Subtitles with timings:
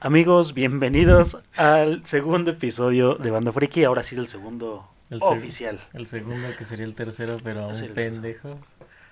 [0.00, 3.84] Amigos, bienvenidos al segundo episodio de Banda Friki.
[3.84, 5.78] Ahora sí, el segundo El seg- oficial.
[5.92, 8.58] El segundo que sería el tercero, pero un pendejo.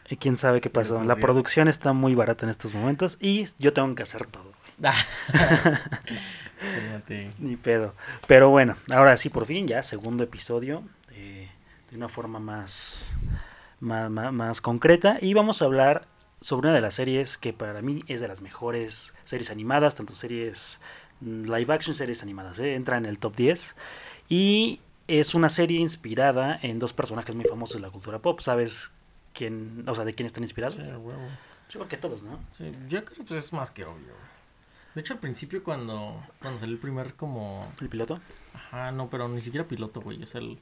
[0.08, 1.02] Y quién sabe qué pasó.
[1.04, 4.50] La producción está muy barata en estos momentos y yo tengo que hacer todo.
[7.38, 7.94] Ni pedo.
[8.26, 10.82] Pero bueno, ahora sí, por fin, ya, segundo episodio.
[11.12, 11.48] eh,
[11.90, 13.12] de una forma más,
[13.80, 15.18] más, más, más concreta.
[15.20, 16.06] Y vamos a hablar
[16.40, 20.14] sobre una de las series que para mí es de las mejores series animadas, tanto
[20.14, 20.80] series
[21.20, 22.58] mm, live action, series animadas.
[22.58, 23.74] eh, Entra en el top 10.
[24.28, 28.40] Y es una serie inspirada en dos personajes muy famosos de la cultura pop.
[28.40, 28.90] ¿Sabes
[29.34, 30.76] quién, o sea, de quién están inspirados?
[30.76, 31.20] Sí, a huevo.
[31.70, 32.38] Yo creo que todos, ¿no?
[32.50, 34.14] Sí, yo creo que pues, es más que obvio.
[34.94, 37.72] De hecho, al principio cuando, cuando salió el primer como...
[37.80, 38.20] El piloto.
[38.54, 40.22] Ajá, no, pero ni siquiera piloto, güey.
[40.22, 40.58] O sea, el-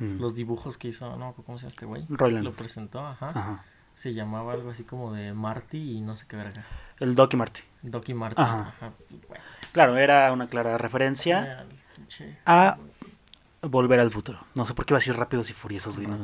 [0.00, 0.20] Mm.
[0.20, 2.04] los dibujos que hizo, no, ¿cómo se llama este güey?
[2.08, 2.44] Roiland.
[2.44, 3.30] Lo presentó, ajá.
[3.30, 3.64] Ajá.
[3.98, 6.64] Se llamaba algo así como de Marty y no sé qué verga.
[7.00, 7.62] El Doc y Marty.
[7.82, 8.40] Doc y Marty.
[8.40, 8.72] Ajá.
[8.76, 8.92] Ajá.
[9.10, 9.40] güey,
[9.72, 11.66] Claro, era una clara referencia
[12.46, 12.78] a
[13.60, 14.38] Volver al futuro.
[14.54, 16.16] No sé por qué iba a decir rápidos y furiosos, no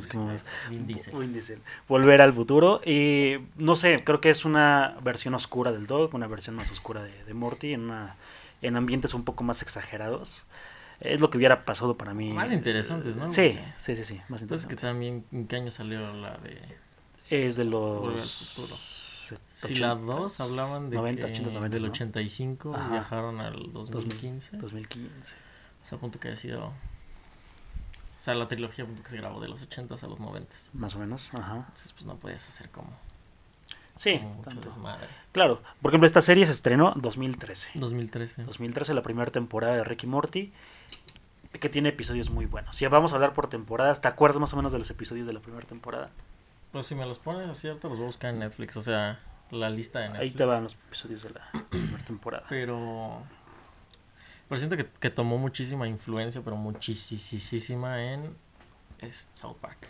[0.71, 1.19] Vin Diesel.
[1.19, 1.59] Vin Diesel.
[1.89, 2.81] Volver al futuro.
[2.87, 7.03] Y no sé, creo que es una versión oscura del Dog, una versión más oscura
[7.03, 8.15] de, de Morty, en, una,
[8.63, 10.47] en ambientes un poco más exagerados.
[11.01, 12.33] Es lo que hubiera pasado para mí.
[12.33, 13.33] Más interesantes, ¿no?
[13.33, 14.21] Sí, sí, sí, sí.
[14.29, 16.84] Más Pues es que también, ¿en qué año salió la de...?
[17.31, 18.31] Es de los.
[19.55, 21.89] Si la 80s, 2 hablaban de 90, que 80, 90, del ¿no?
[21.91, 22.89] 85 Ajá.
[22.91, 24.59] viajaron al 2015.
[24.59, 25.37] 2015.
[25.83, 26.67] O sea, a punto que ha sido...
[26.67, 26.73] O
[28.25, 30.55] sea, la trilogía a punto que se grabó de los 80 a los 90.
[30.75, 31.33] Más o menos.
[31.33, 31.57] Ajá.
[31.57, 32.89] Entonces, pues no podías hacer como,
[33.97, 34.69] Sí, como mucho tanto.
[34.69, 35.07] desmadre.
[35.33, 35.63] Claro.
[35.81, 37.71] Por ejemplo, esta serie se estrenó en 2013.
[37.75, 38.45] 2013.
[38.45, 40.53] 2013, la primera temporada de Ricky Morty,
[41.61, 42.79] que tiene episodios muy buenos.
[42.79, 44.01] Ya vamos a hablar por temporadas.
[44.01, 46.11] ¿Te acuerdas más o menos de los episodios de la primera temporada?
[46.75, 48.77] Pues si me los pones así, ahorita los voy a buscar en Netflix.
[48.77, 49.21] O sea,
[49.53, 50.31] la lista de Netflix.
[50.33, 52.47] Ahí te van los episodios de la primera temporada.
[52.49, 53.23] Pero...
[54.49, 58.37] Pero siento que, que tomó muchísima influencia, pero muchísima en
[59.35, 59.87] South Park.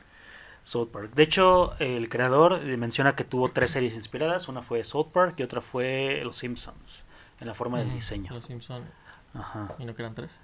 [0.63, 1.15] South Park.
[1.15, 4.47] De hecho, el creador eh, menciona que tuvo tres series inspiradas.
[4.49, 7.03] Una fue South Park y otra fue Los Simpsons,
[7.41, 8.31] en la forma del Ujú, diseño.
[8.31, 8.85] Los Simpson.
[9.33, 9.75] Ajá.
[9.79, 10.39] ¿Y no que eran tres?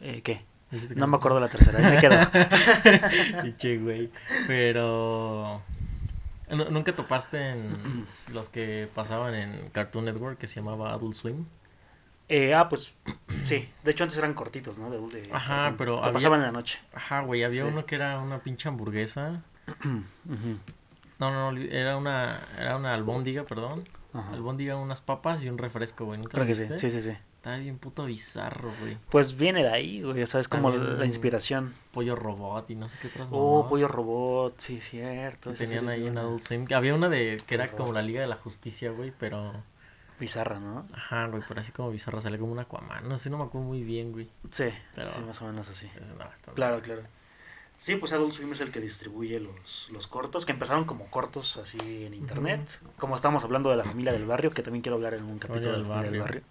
[0.00, 0.42] Eh, ¿Qué?
[0.96, 2.18] No me acuerdo la tercera, ahí me quedo.
[3.42, 4.10] Pinche güey.
[4.46, 5.62] Pero.
[6.56, 11.46] ¿Nu- ¿Nunca topaste en los que pasaban en Cartoon Network que se llamaba Adult Swim?
[12.28, 12.92] Eh, ah, pues
[13.42, 13.68] sí.
[13.82, 14.90] De hecho, antes eran cortitos, ¿no?
[14.90, 16.78] De, de- Ajá, de- pero había- pasaban en la noche.
[16.94, 17.42] Ajá, güey.
[17.44, 17.68] Había Sí.
[17.68, 19.42] uno que era una pinche hamburguesa.
[21.18, 21.60] No, no, no.
[21.60, 23.88] Era una, era una albóndiga, perdón.
[24.12, 24.30] ajá.
[24.32, 26.18] Albóndiga, unas papas y un refresco, güey.
[26.18, 26.78] ¿Nunca Creo lo viste?
[26.78, 27.16] Sí, sí, sí.
[27.42, 28.96] Estaba bien puto bizarro, güey.
[29.10, 30.22] Pues viene de ahí, güey.
[30.22, 31.74] O sea, es como También- la inspiración.
[31.90, 35.50] Pollo robot y no sé qué otras Oh, Pollo Robot, sí, cierto.
[35.50, 36.18] que tenían es ahí en.
[36.18, 36.66] Adult Swim.
[36.72, 39.52] Había una de que era como la Liga de la Justicia, güey, pero...
[40.20, 40.86] Bizarra, ¿no?
[40.94, 43.08] Ajá, güey, pero así como bizarra, sale como una Aquaman.
[43.08, 44.28] No sé, no me acuerdo muy bien, güey.
[44.52, 45.90] Sí, Pero- sí, más o menos así.
[46.00, 47.02] Ese no, está Claro, claro.
[47.76, 51.56] Sí, pues Adult Swim es el que distribuye los, los cortos, que empezaron como cortos
[51.56, 52.60] así en internet.
[52.98, 55.72] Como estábamos hablando de la familia del barrio, que también quiero hablar en un capítulo
[55.72, 56.42] de del la familia del barrio.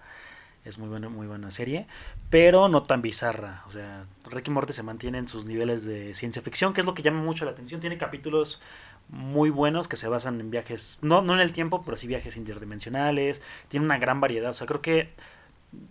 [0.63, 1.87] Es muy buena, muy buena serie,
[2.29, 3.63] pero no tan bizarra.
[3.67, 6.93] O sea, Ricky Morty se mantiene en sus niveles de ciencia ficción, que es lo
[6.93, 7.81] que llama mucho la atención.
[7.81, 8.61] Tiene capítulos
[9.09, 12.37] muy buenos que se basan en viajes, no, no en el tiempo, pero sí viajes
[12.37, 13.41] interdimensionales.
[13.69, 14.51] Tiene una gran variedad.
[14.51, 15.09] O sea, creo que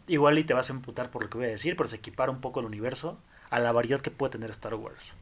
[0.06, 2.30] igual y te vas a emputar por lo que voy a decir, pero se equipara
[2.30, 3.18] un poco el universo
[3.50, 5.14] a la variedad que puede tener Star Wars.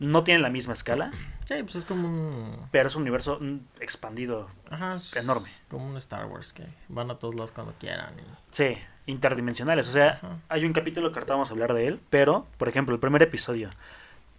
[0.00, 1.12] No tiene la misma escala,
[1.50, 2.68] Sí, pues es como un...
[2.70, 4.48] pero es un universo mm, expandido.
[4.70, 5.48] Ajá, es Enorme.
[5.68, 8.14] Como un Star Wars que van a todos lados cuando quieran.
[8.18, 8.22] Y...
[8.52, 9.88] Sí, interdimensionales.
[9.88, 10.38] O sea, Ajá.
[10.48, 13.22] hay un capítulo que ahorita vamos a hablar de él, pero, por ejemplo, el primer
[13.22, 13.68] episodio,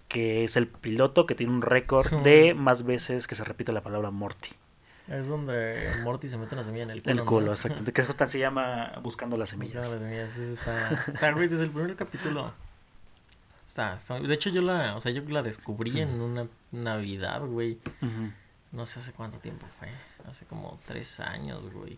[0.07, 3.81] que es el piloto que tiene un récord de más veces que se repite la
[3.81, 4.51] palabra Morty.
[5.09, 7.13] Es donde Morty se mete una semilla en el culo.
[7.13, 7.53] El culo, ¿no?
[7.53, 7.91] exactamente.
[7.91, 9.73] Que se llama Buscando las semillas.
[9.73, 11.05] Buscando las semillas, ese está...
[11.13, 12.53] O sea, desde el primer capítulo...
[13.71, 14.19] Está, está...
[14.19, 14.97] De hecho, yo la...
[14.97, 17.79] O sea, yo la descubrí en una Navidad, güey.
[18.73, 19.87] No sé hace cuánto tiempo fue.
[20.27, 21.97] Hace como tres años, güey.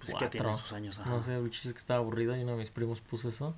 [0.00, 0.56] Pues que tiene Cuatro.
[0.64, 0.98] sus años.
[0.98, 1.08] ajá.
[1.08, 3.54] No sé, el chiste que estaba aburrido y uno de mis primos puso eso.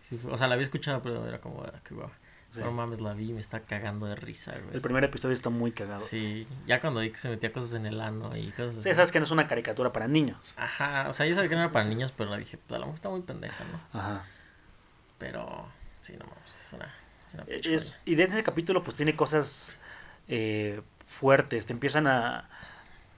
[0.00, 2.10] Sí o sea, la había escuchado, pero era como, ah, qué guau.
[2.50, 2.60] Sí.
[2.60, 4.74] No mames, la vi y me está cagando de risa, güey.
[4.74, 6.00] El primer episodio está muy cagado.
[6.00, 8.90] Sí, Sí, ya cuando vi que se metía cosas en el ano y cosas así.
[8.94, 10.52] sabes que no es una caricatura para niños.
[10.58, 12.84] Ajá, o sea, yo sabía que no era para niños, pero dije, pues a lo
[12.84, 13.98] mejor está muy pendeja, ¿no?
[13.98, 14.26] Ajá.
[15.16, 15.66] Pero,
[16.02, 16.94] sí, no mames, es una,
[17.28, 17.96] es una Es- pinche joya.
[18.04, 19.74] y desde ese capítulo pues tiene cosas
[20.28, 22.48] eh, fuertes, te empiezan a,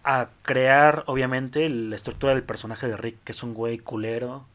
[0.04, 4.46] a crear obviamente la estructura del personaje de Rick, que es un güey culero,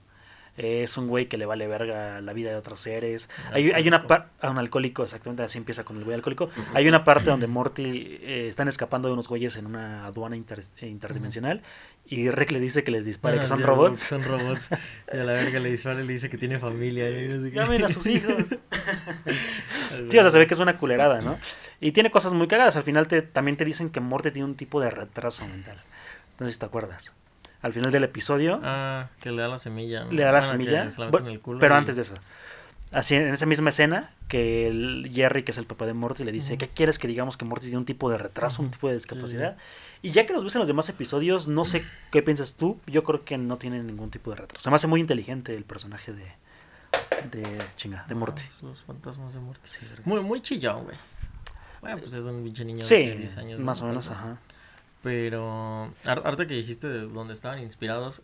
[0.57, 3.29] eh, es un güey que le vale verga la vida de otros seres.
[3.53, 6.49] Hay, hay una parte, a un alcohólico, exactamente así empieza con el güey alcohólico.
[6.73, 10.65] Hay una parte donde Morty eh, están escapando de unos güeyes en una aduana inter-
[10.81, 11.61] eh, interdimensional
[12.09, 14.00] y Rick le dice que les dispare, Ah, que son sí, robots.
[14.00, 14.69] Son robots.
[15.13, 17.09] Y a la verga le dispara y le dice que tiene familia.
[17.09, 17.51] y no sé.
[17.51, 18.33] Llamen a sus hijos.
[20.09, 21.39] Sí, o sea, se ve que es una culerada, ¿no?
[21.81, 22.75] Y tiene cosas muy cagadas.
[22.75, 25.77] Al final te, también te dicen que Morty tiene un tipo de retraso mental.
[26.39, 27.11] No sé si te acuerdas.
[27.61, 30.06] Al final del episodio Ah, que le da la semilla.
[30.06, 30.11] ¿no?
[30.11, 30.89] le da la semilla.
[30.89, 32.13] se la mete Bueno, en el culo pero y- antes de eso.
[32.91, 36.31] Así, en esa misma escena, que el Jerry, que es el papá de Morty, le
[36.31, 36.59] dice, Ujú.
[36.59, 39.07] ¿qué quieres que digamos que Morty tiene un tipo de retraso, un tipo de sí,
[39.09, 39.38] sí.
[40.01, 43.03] Y ya que los ves en los demás episodios, no sé qué piensas tú, yo
[43.03, 44.63] creo que no tiene ningún tipo de retraso.
[44.63, 46.31] Se me hace muy inteligente el personaje de,
[47.31, 48.43] de chinga, de Ah, Morty.
[48.61, 49.67] Los fantasmas de Morty.
[49.69, 49.79] Sí.
[50.05, 50.95] Muy, muy chillón, güey.
[51.81, 53.59] Bueno, pues es un pinche niño de Sí, que 10 años.
[53.59, 54.37] más o menos, ajá.
[55.03, 58.21] Pero, ahorita que dijiste de dónde estaban inspirados,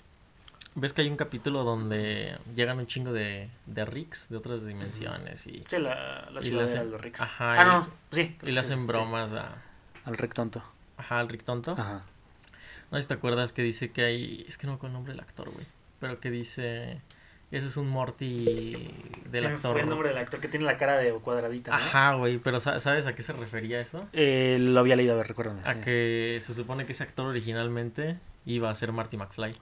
[0.76, 5.48] ves que hay un capítulo donde llegan un chingo de, de Ricks de otras dimensiones
[5.48, 7.22] y, Sí, la, la Y ciudad de los Ricks.
[7.22, 8.38] ajá, ah, y- no, sí.
[8.44, 8.88] y le hacen sí, sí.
[8.88, 9.56] bromas a,
[10.04, 10.62] Al Rick tonto.
[10.98, 11.72] Ajá, al Rick Tonto.
[11.74, 12.04] Ajá.
[12.92, 15.14] No sé si te acuerdas que dice que hay, es que no acuerdo el nombre
[15.14, 15.66] del actor, güey,
[16.00, 17.02] pero que dice,
[17.52, 18.74] ese es un Morty
[19.30, 19.72] del me actor.
[19.74, 21.78] fue el nombre del actor que tiene la cara de cuadradita, ¿no?
[21.78, 24.08] Ajá, güey, pero sa- ¿sabes a qué se refería eso?
[24.14, 25.62] Eh, lo había leído, a ver, recuérdame.
[25.66, 25.80] A sí.
[25.82, 29.56] que se supone que ese actor originalmente iba a ser Marty McFly,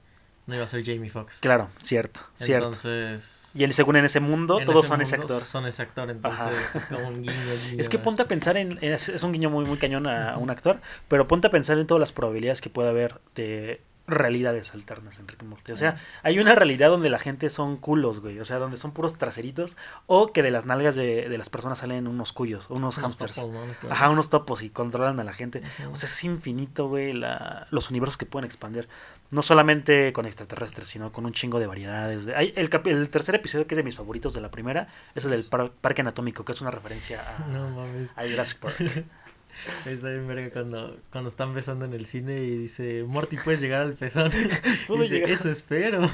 [0.45, 1.39] no iba a ser Jamie Foxx.
[1.39, 2.65] Claro, cierto, cierto.
[2.65, 5.41] Entonces, Y él, según en ese mundo, en todos ese son ese actor.
[5.41, 6.77] Son ese actor, entonces Ajá.
[6.77, 7.33] es como un guiño.
[7.69, 8.77] guiño Es que ponte a pensar en.
[8.81, 11.77] Es, es un guiño muy, muy cañón a, a un actor, pero ponte a pensar
[11.77, 15.71] en todas las probabilidades que puede haber de realidades alternas en Rick Morty.
[15.71, 18.39] O sea, hay una realidad donde la gente son culos, güey.
[18.39, 19.77] O sea, donde son puros traseritos.
[20.07, 23.35] O que de las nalgas de, de las personas salen unos cuyos, unos unos hamsters.
[23.35, 23.51] topos,
[23.83, 23.89] ¿no?
[23.91, 25.61] Ajá, unos topos y controlan a la gente.
[25.91, 28.89] O sea, es infinito, güey, la, los universos que pueden expandir.
[29.31, 32.25] No solamente con extraterrestres, sino con un chingo de variedades.
[32.25, 35.25] de- hay el, el tercer episodio, que es de mis favoritos de la primera, es
[35.25, 38.11] el del par- Parque Anatómico, que es una referencia a, No mames.
[38.15, 38.75] a Jurassic Park.
[39.85, 43.81] Está bien verga cuando, cuando están besando en el cine y dice, Morty, puedes llegar
[43.81, 44.31] al pezón.
[44.89, 45.29] Dice, llegar.
[45.29, 46.09] eso espero.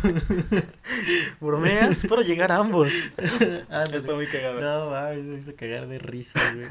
[1.40, 2.92] Bromeas, espero llegar a ambos.
[3.70, 3.98] Ándale.
[3.98, 4.62] Está muy cagado.
[4.62, 6.68] No mames, me hizo cagar de risa, güey.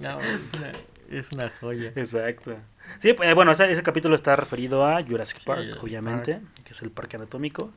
[0.00, 0.72] No, es una,
[1.10, 1.92] es una joya.
[1.96, 2.56] Exacto.
[2.98, 6.72] Sí, pues, bueno, ese, ese capítulo está referido a Jurassic Sí, Park, Jurassic obviamente, que
[6.72, 7.72] es el parque anatómico.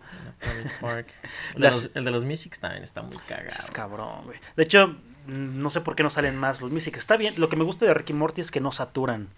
[0.82, 1.08] Park.
[1.56, 3.56] El de, los, el de los Mystics también está muy cagado.
[3.60, 4.40] Es cabrón, güey.
[4.56, 4.96] De hecho,
[5.28, 7.00] no sé por qué no salen más los Mystics.
[7.00, 9.30] Está bien, lo que me gusta de Ricky Morty es que no saturan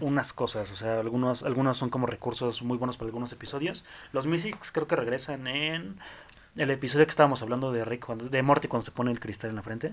[0.00, 0.70] unas cosas.
[0.70, 3.84] O sea, algunos, algunos son como recursos muy buenos para algunos episodios.
[4.12, 5.98] Los Mystics creo que regresan en
[6.56, 9.50] el episodio que estábamos hablando de Rick, cuando, de Morty cuando se pone el cristal
[9.50, 9.92] en la frente.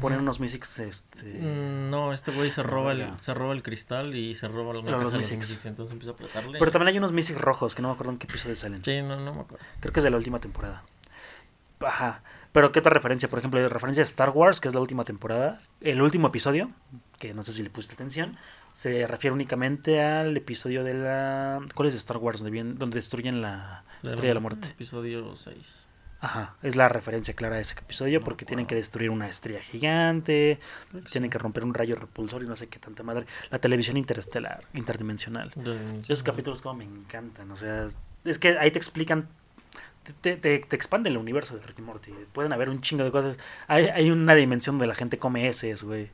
[0.00, 1.26] Ponen unos Mystics, este...
[1.26, 4.80] Mm, No, este güey se roba el, se roba el cristal y se roba la
[4.80, 5.14] Los caja de los.
[5.30, 6.58] Mystics, entonces empieza a apretarle.
[6.58, 8.82] Pero también hay unos Mystics rojos, que no me acuerdo en qué episodio salen.
[8.82, 9.64] Sí, no, no me acuerdo.
[9.80, 10.82] Creo que es de la última temporada.
[11.80, 12.22] Ajá.
[12.56, 13.28] Pero ¿qué otra referencia?
[13.28, 15.60] Por ejemplo, referencia a Star Wars, que es la última temporada.
[15.82, 16.70] El último episodio,
[17.18, 18.38] que no sé si le pusiste atención,
[18.72, 21.60] se refiere únicamente al episodio de la...
[21.74, 22.38] ¿Cuál es de Star Wars?
[22.38, 24.68] Donde, viene- donde destruyen la Estrella de la Muerte.
[24.68, 25.86] Episodio 6.
[26.20, 26.56] Ajá.
[26.62, 30.58] Es la referencia clara a ese episodio No porque tienen que destruir una estrella gigante,
[31.12, 33.26] tienen que romper un rayo repulsor y no sé qué tanta madre.
[33.50, 35.52] La televisión interestelar, interdimensional.
[35.56, 37.88] De- Esos capítulos como me encantan, o sea,
[38.24, 39.28] es que ahí te explican,
[40.12, 43.10] te, te, te expanden el universo de Rick y Morty, pueden haber un chingo de
[43.10, 43.36] cosas,
[43.66, 46.10] hay, hay una dimensión donde la gente come heces, güey,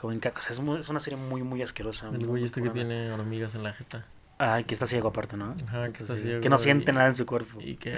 [0.00, 2.08] como en cacos, es, es una serie muy, muy asquerosa.
[2.08, 4.06] El güey este que tiene hormigas en la jeta.
[4.42, 5.52] Ay, que está ciego aparte, ¿no?
[5.66, 7.58] Ajá, que está ciego Que no y- siente nada en su cuerpo.
[7.60, 7.94] Y que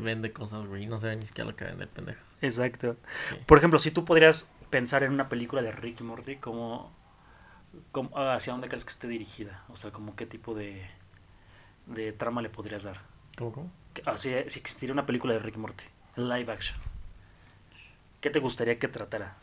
[0.00, 0.84] vende cosas, güey.
[0.84, 2.20] y No sabe ni siquiera lo que vende el pendejo.
[2.40, 2.96] Exacto.
[3.28, 3.36] Sí.
[3.44, 6.90] Por ejemplo, si tú podrías pensar en una película de Rick y Morty, como,
[7.92, 9.62] como- hacia dónde crees que esté dirigida?
[9.68, 10.86] O sea, como qué tipo de,
[11.86, 13.02] de trama le podrías dar.
[13.36, 13.70] ¿Cómo, cómo?
[13.94, 15.84] Que- ah, si, existiera una película de Rick Morty,
[16.16, 16.78] en live action,
[18.20, 19.36] ¿qué te gustaría que tratara?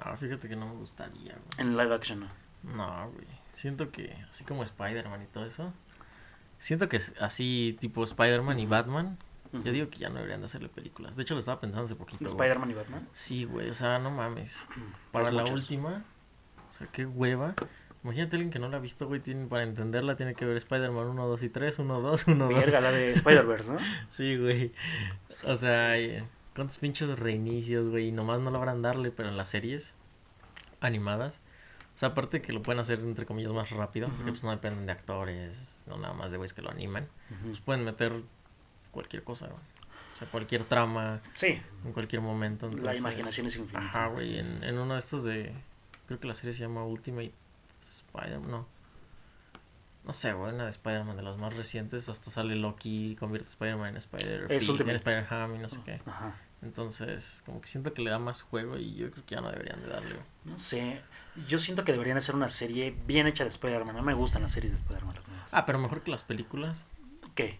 [0.00, 1.58] Ah, fíjate que no me gustaría, güey.
[1.58, 2.28] En live action, ¿no?
[2.62, 3.26] No, güey.
[3.52, 5.72] Siento que, así como Spider-Man y todo eso.
[6.58, 8.66] Siento que así, tipo Spider-Man y.
[8.66, 9.18] Batman.
[9.52, 11.16] Yo digo que ya no deberían de hacerle películas.
[11.16, 12.24] De hecho, lo estaba pensando hace poquito.
[12.24, 13.08] Spider-Man y Batman.
[13.12, 13.68] Sí, güey.
[13.68, 14.68] O sea, no mames.
[15.10, 15.62] Para Pues la muchos.
[15.62, 16.04] última.
[16.68, 17.54] O sea, qué hueva.
[18.02, 19.20] Imagínate alguien que no la ha visto, güey.
[19.20, 21.78] Tiene, para entenderla tiene que ver Spider-Man 1, 2 y 3.
[21.80, 22.54] 1, 2, 1, 2.
[22.54, 23.78] Verga, la de Spider-Verse, ¿no?
[24.10, 24.72] Sí, güey.
[25.44, 25.94] O sea,
[26.54, 28.08] ¿cuántos pinches reinicios, güey?
[28.08, 29.94] Y nomás no logran darle, pero en las series
[30.80, 31.40] animadas.
[31.94, 34.86] O sea, aparte que lo pueden hacer, entre comillas, más rápido, porque pues no dependen
[34.86, 37.06] de actores, no nada más de güeyes que lo animan.
[37.44, 38.12] Pues pueden meter
[38.90, 39.60] cualquier cosa, güey.
[40.12, 42.66] O sea, cualquier trama Sí, en cualquier momento.
[42.68, 43.78] la entonces- imaginación es infinita.
[43.80, 44.38] Ajá, güey.
[44.38, 45.52] En, en uno de estos de.
[46.06, 47.32] Creo que la serie se llama Ultimate
[47.88, 48.50] Spider-Man.
[48.50, 48.66] No.
[50.04, 52.08] No sé, güey, una de Spider-Man de las más recientes.
[52.08, 54.90] Hasta sale Loki, convierte a Spider-Man en Spider Es Pig, Ultimate.
[54.90, 56.00] en Spider-Ham y no sé qué.
[56.06, 56.34] Ajá.
[56.62, 59.50] Entonces, como que siento que le da más juego y yo creo que ya no
[59.50, 60.16] deberían de darle.
[60.44, 61.00] No sé.
[61.48, 63.94] Yo siento que deberían hacer una serie bien hecha de Spider-Man.
[63.96, 65.16] No me gustan las series de Spider-Man.
[65.52, 66.86] Ah, pero mejor que las películas.
[67.34, 67.58] ¿Qué?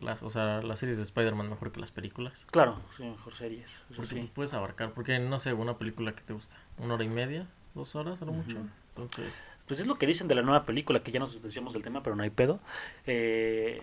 [0.00, 2.46] Las, o sea, las series de Spider-Man mejor que las películas.
[2.50, 3.68] Claro, sí, mejor series.
[3.90, 4.30] Eso Porque sí.
[4.34, 4.92] puedes abarcar.
[4.92, 6.56] Porque, no sé, una película que te gusta.
[6.78, 7.46] ¿Una hora y media?
[7.74, 8.22] ¿Dos horas?
[8.22, 8.58] A lo mucho.
[8.90, 11.82] Entonces, Pues es lo que dicen de la nueva película, que ya nos desviamos del
[11.84, 12.58] tema, pero no hay pedo.
[13.06, 13.82] Eh,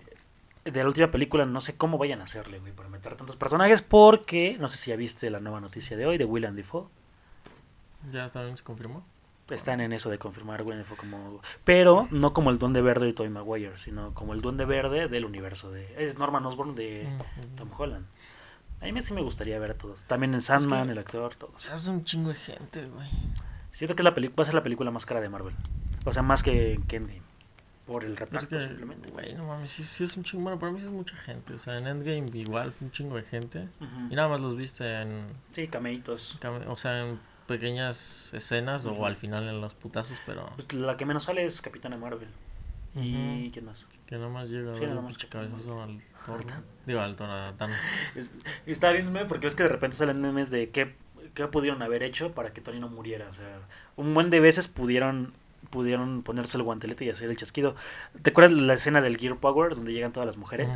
[0.64, 3.80] de la última película no sé cómo vayan a hacerle, güey, para meter tantos personajes,
[3.80, 6.88] porque no sé si ya viste la nueva noticia de hoy de William Defoe.
[8.12, 9.04] ya también se confirmó.
[9.48, 11.40] Están en eso de confirmar William Defoe como...
[11.64, 15.24] Pero no como el Duende Verde de Tobey Maguire, sino como el Duende Verde del
[15.24, 15.94] universo de...
[15.96, 17.70] Es Norman Osborn de Mm, Tom.
[17.74, 18.06] Holland.
[18.82, 20.00] A mí sí me gustaría ver a todos.
[20.02, 21.54] También en Sandman, que- el actor, todos.
[21.56, 23.08] O sea, es un chingo de gente, güey.
[23.78, 25.54] Siento que es la va a ser la película más cara de Marvel.
[26.04, 27.22] O sea, más que, que Endgame.
[27.86, 29.08] Por el Pero es reparto, que, simplemente.
[29.10, 30.42] güey, no mames, sí, sí es un chingo.
[30.42, 31.54] Bueno, para mí sí es mucha gente.
[31.54, 33.68] O sea, en Endgame igual fue un chingo de gente.
[34.10, 35.22] Y nada más los viste en.
[35.54, 36.36] Sí, cameitos.
[36.40, 40.96] cam- O sea, en pequeñas escenas o al final en los putazos, pero Pues la
[40.98, 42.28] que menos sale es Capitana Marvel.
[42.94, 43.86] ¿Y quién más?
[44.06, 46.44] que nada más llega Sí, a ver pinche cabezazo al Thor.
[46.86, 47.78] Digo, al Thor, a Thanos.
[48.14, 48.30] Es-
[48.66, 50.94] Estaba viéndome porque es que de repente salen memes de qué,
[51.38, 53.28] qué pudieron haber hecho para que Tony no muriera.
[53.30, 53.60] O sea,
[53.96, 55.32] un buen de veces pudieron
[55.70, 57.74] pudieron ponerse el guantelete y hacer el chasquido.
[58.22, 60.68] ¿Te acuerdas la escena del Gear Power donde llegan todas las mujeres?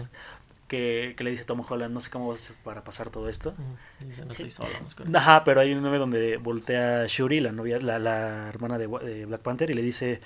[0.68, 3.28] Que, que le dice Tom Holland, no sé cómo vas a hacer para pasar todo
[3.28, 3.54] esto.
[4.00, 4.70] Y dice, no estoy solo,
[5.06, 8.86] no Ajá, pero hay un meme donde voltea Shuri, la novia, la, la hermana de,
[8.86, 10.20] Black Panther, y le dice,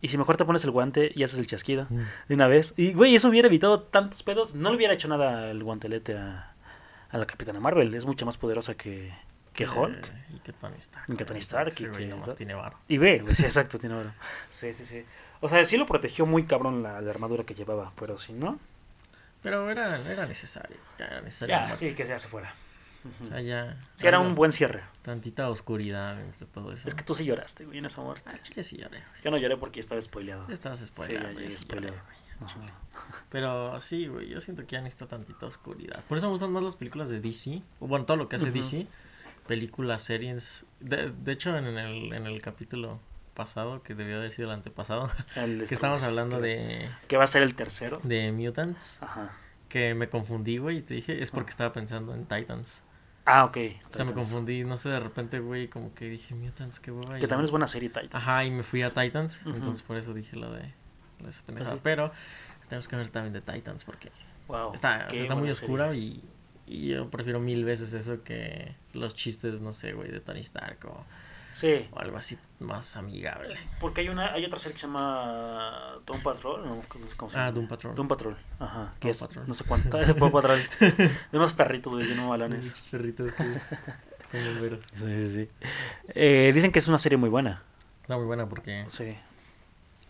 [0.00, 1.86] y si mejor te pones el guante y haces el chasquido
[2.28, 2.74] de una vez.
[2.76, 4.54] Y, güey, eso hubiera evitado tantos pedos.
[4.54, 6.52] No le hubiera hecho nada el guantelete a,
[7.10, 7.94] a la Capitana Marvel.
[7.94, 9.12] Es mucho más poderosa que,
[9.66, 10.04] que Hulk.
[10.06, 11.04] Eh, y que Tony Stark.
[11.12, 12.78] Y que Tony Stark, y que- nomás tiene varo.
[12.88, 14.12] Y ve, exacto, tiene oro.
[14.50, 15.04] Sí, sí, sí.
[15.40, 18.58] O sea, sí lo protegió muy cabrón la, la armadura que llevaba, pero si no,
[19.42, 20.76] Pero era, era necesario.
[20.98, 21.54] Ya era necesario.
[21.54, 22.54] ya, sí, que ya se fuera.
[23.22, 23.76] O sea, ya.
[23.96, 24.82] Sí, era un buen cierre.
[25.02, 26.88] Tantita oscuridad entre todo eso.
[26.88, 28.28] Es que tú sí lloraste, güey, en esa muerte.
[28.32, 29.02] Ah, chile sí lloré.
[29.22, 30.48] Yo no lloré porque estaba spoileado.
[30.50, 31.96] Estabas Sí, llegué sí lloré, spoileado.
[32.40, 32.68] güey.
[33.30, 36.02] Pero sí, güey, yo siento que ya necesita tantita oscuridad.
[36.08, 37.62] Por eso me gustan más las películas de DC.
[37.80, 38.50] O bueno, todo lo que hace.
[38.50, 38.86] DC.
[39.48, 40.64] Películas, series.
[40.78, 43.00] De, de hecho, en el, en el capítulo
[43.34, 47.24] pasado, que debió haber sido el antepasado, El que estábamos hablando que- de, Que va
[47.24, 47.98] a ser el tercero.
[48.04, 49.02] de Mutants.
[49.02, 49.32] Ajá.
[49.68, 51.50] Que me confundí, güey, y te dije, es porque Ah.
[51.50, 52.84] estaba pensando en Titans.
[53.24, 53.56] Ah, ok.
[53.56, 54.12] O sea, me Titans.
[54.14, 57.18] confundí, no sé, de repente, güey, como que dije Mutants, qué hueva.
[57.18, 58.14] Que y- también es buena serie Titans.
[58.14, 60.72] Ajá, y me fui a Titans, entonces por eso dije lo de,
[61.18, 61.74] lo de esa pendejada.
[61.74, 61.80] sí.
[61.82, 62.12] Pero
[62.68, 64.10] tenemos que ver también de Titans porque
[64.46, 66.00] Wow, está, o qué sea, está muy oscura serie.
[66.00, 66.24] y,
[66.68, 70.78] y yo prefiero mil veces eso que los chistes, no sé, güey, de Tony Stark
[70.86, 71.04] o,
[71.52, 73.56] Sí, o algo así más amigable.
[73.80, 76.80] porque hay una hay otra serie que se llama Doom Patrol, no
[77.16, 77.52] ¿cómo se Ah, llama?
[77.52, 77.94] Doom Patrol.
[77.96, 79.44] Doom Patrol, ajá, Doom es Patrol.
[79.48, 80.60] no sé cuánto, Doom Patrol.
[80.80, 82.64] de unos perritos, güey, bien balones.
[82.66, 83.68] Esos perritos que es-
[84.26, 84.84] son bomberos.
[84.94, 85.48] Sí, sí, sí.
[86.08, 87.62] Eh, dicen que es una serie muy buena.
[88.02, 89.16] Está muy buena porque Sí.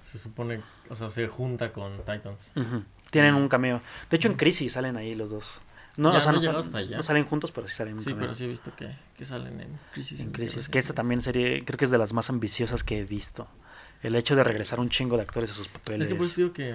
[0.02, 0.60] se supone,
[0.90, 2.52] o sea, se junta con Titans.
[2.56, 2.82] Ujú.
[3.10, 3.80] Tienen un cameo.
[4.10, 5.60] De hecho, en Crisis salen ahí los dos.
[5.98, 6.96] No, Ya, o sea, no no, he llegado sal- hasta allá.
[6.96, 9.24] no salen juntos, pero sí salen en un Sí, pero sí he visto que, que
[9.24, 10.20] salen en Crisis.
[10.20, 10.68] En Crisis.
[10.68, 13.46] Que esta también serie, creo que es de las más ambiciosas que he visto.
[14.02, 16.02] El hecho de regresar un chingo de actores a sus papeles.
[16.02, 16.74] Es que pues digo que,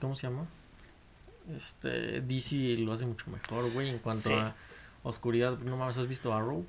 [0.00, 0.46] ¿cómo se llama?
[1.56, 4.34] Este, DC lo hace mucho mejor, güey, en cuanto Sí.
[4.34, 4.54] a
[5.02, 5.58] oscuridad.
[5.58, 6.66] No mames, ¿has visto Arrow?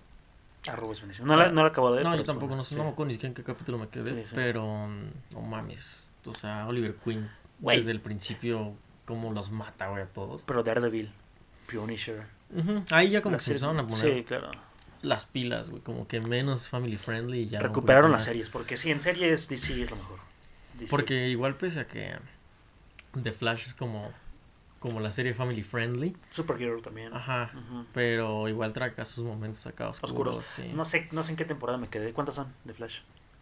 [0.69, 1.25] Arrow es buenísimo.
[1.25, 2.05] O No, sea, la, no la acabo de ver.
[2.05, 2.75] No, yo tampoco, no sé, sí.
[2.75, 6.33] no me acuerdo ni siquiera en qué capítulo me quedé, Sí, pero no mames, o
[6.33, 7.29] sea, Oliver Queen,
[7.59, 7.77] Güey.
[7.77, 8.73] desde el principio,
[9.05, 10.43] cómo los mata, güey, a todos.
[10.43, 11.11] Pero Daredevil,
[11.71, 12.23] Punisher.
[12.55, 14.51] Ujú, Ahí ya como que se empezaron a poner Sí, claro.
[15.01, 17.59] las pilas, güey, como que menos family friendly y ya.
[17.59, 18.25] Recuperaron las más.
[18.27, 18.49] series.
[18.49, 20.19] Porque sí, en series DC es lo mejor.
[20.73, 20.89] DC.
[20.89, 22.15] Porque igual pese a que
[23.21, 24.11] The Flash es como,
[24.79, 27.13] como la serie family friendly, Supergirl también.
[27.13, 27.51] ajá,
[27.93, 30.11] pero igual trae acá sus momentos acá oscuros.
[30.37, 30.45] Oscuros.
[30.45, 30.71] sí.
[30.73, 32.13] No sé, no sé en qué temporada me quedé.
[32.13, 32.99] ¿Cuántas son de Flash?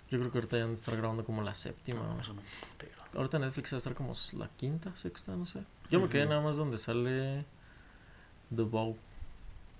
[0.09, 2.01] Yo creo que ahorita ya van a estar grabando como la séptima.
[2.01, 2.41] No, o- eso no.
[2.77, 5.61] te- Ahorita Netflix va a estar como la quinta, sexta, no sé.
[5.89, 7.45] Yo me quedé nada más donde sale
[8.55, 8.97] The Bow.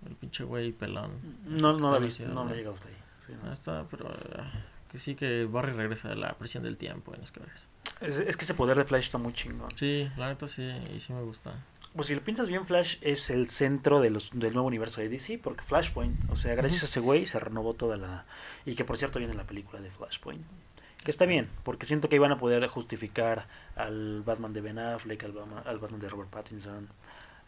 [0.07, 1.12] El pinche güey pelón.
[1.45, 2.50] No, no en vi, ciudad, no ¿no?
[2.50, 2.95] la he llegado hasta ahí.
[3.25, 3.50] Sí, no.
[3.50, 4.43] Ah, está, pero eh,
[4.91, 7.67] que sí que Barry regresa de la prisión del tiempo es que ves.
[8.01, 9.69] Es, es que ese poder de Flash está muy chingón.
[9.75, 11.53] Sí, la neta sí, y sí me gusta.
[11.95, 15.09] Pues si lo piensas bien, Flash es el centro de los, del nuevo universo de
[15.09, 18.25] DC, porque Flashpoint, o sea, gracias a ese güey se renovó toda la...
[18.67, 20.45] Y que por cierto viene la película de Flashpoint.
[21.03, 25.24] Que está bien, porque siento que iban a poder justificar al Batman de Ben Affleck,
[25.24, 26.88] al Batman, al Batman de Robert Pattinson,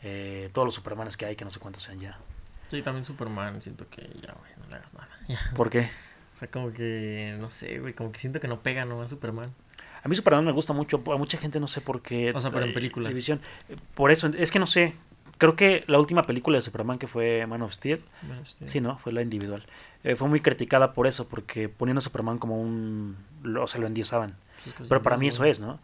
[0.03, 2.18] eh, todos los Supermanes que hay, que no sé cuántos sean ya.
[2.70, 5.08] Sí, también Superman, siento que ya, güey, no le hagas nada.
[5.27, 5.39] Ya.
[5.56, 5.89] ¿Por qué?
[6.34, 9.51] O sea, como que, no sé, güey, como que siento que no pega nomás Superman.
[10.01, 12.32] A mí Superman me gusta mucho, a mucha gente no sé por qué.
[12.34, 13.10] O sea, pero en eh, películas.
[13.10, 13.41] división.
[13.68, 14.96] Eh, Por eso, es que no sé.
[15.38, 18.01] Creo que la última película de Superman que fue Man of Steel,
[18.68, 18.98] sí, ¿no?
[19.00, 19.65] Fue la individual.
[20.03, 23.15] eh, fue muy criticada por eso, porque poniendo a Superman como un...
[23.58, 24.36] O sea, lo endiosaban.
[24.88, 25.80] Pero para mí es eso es, ¿no?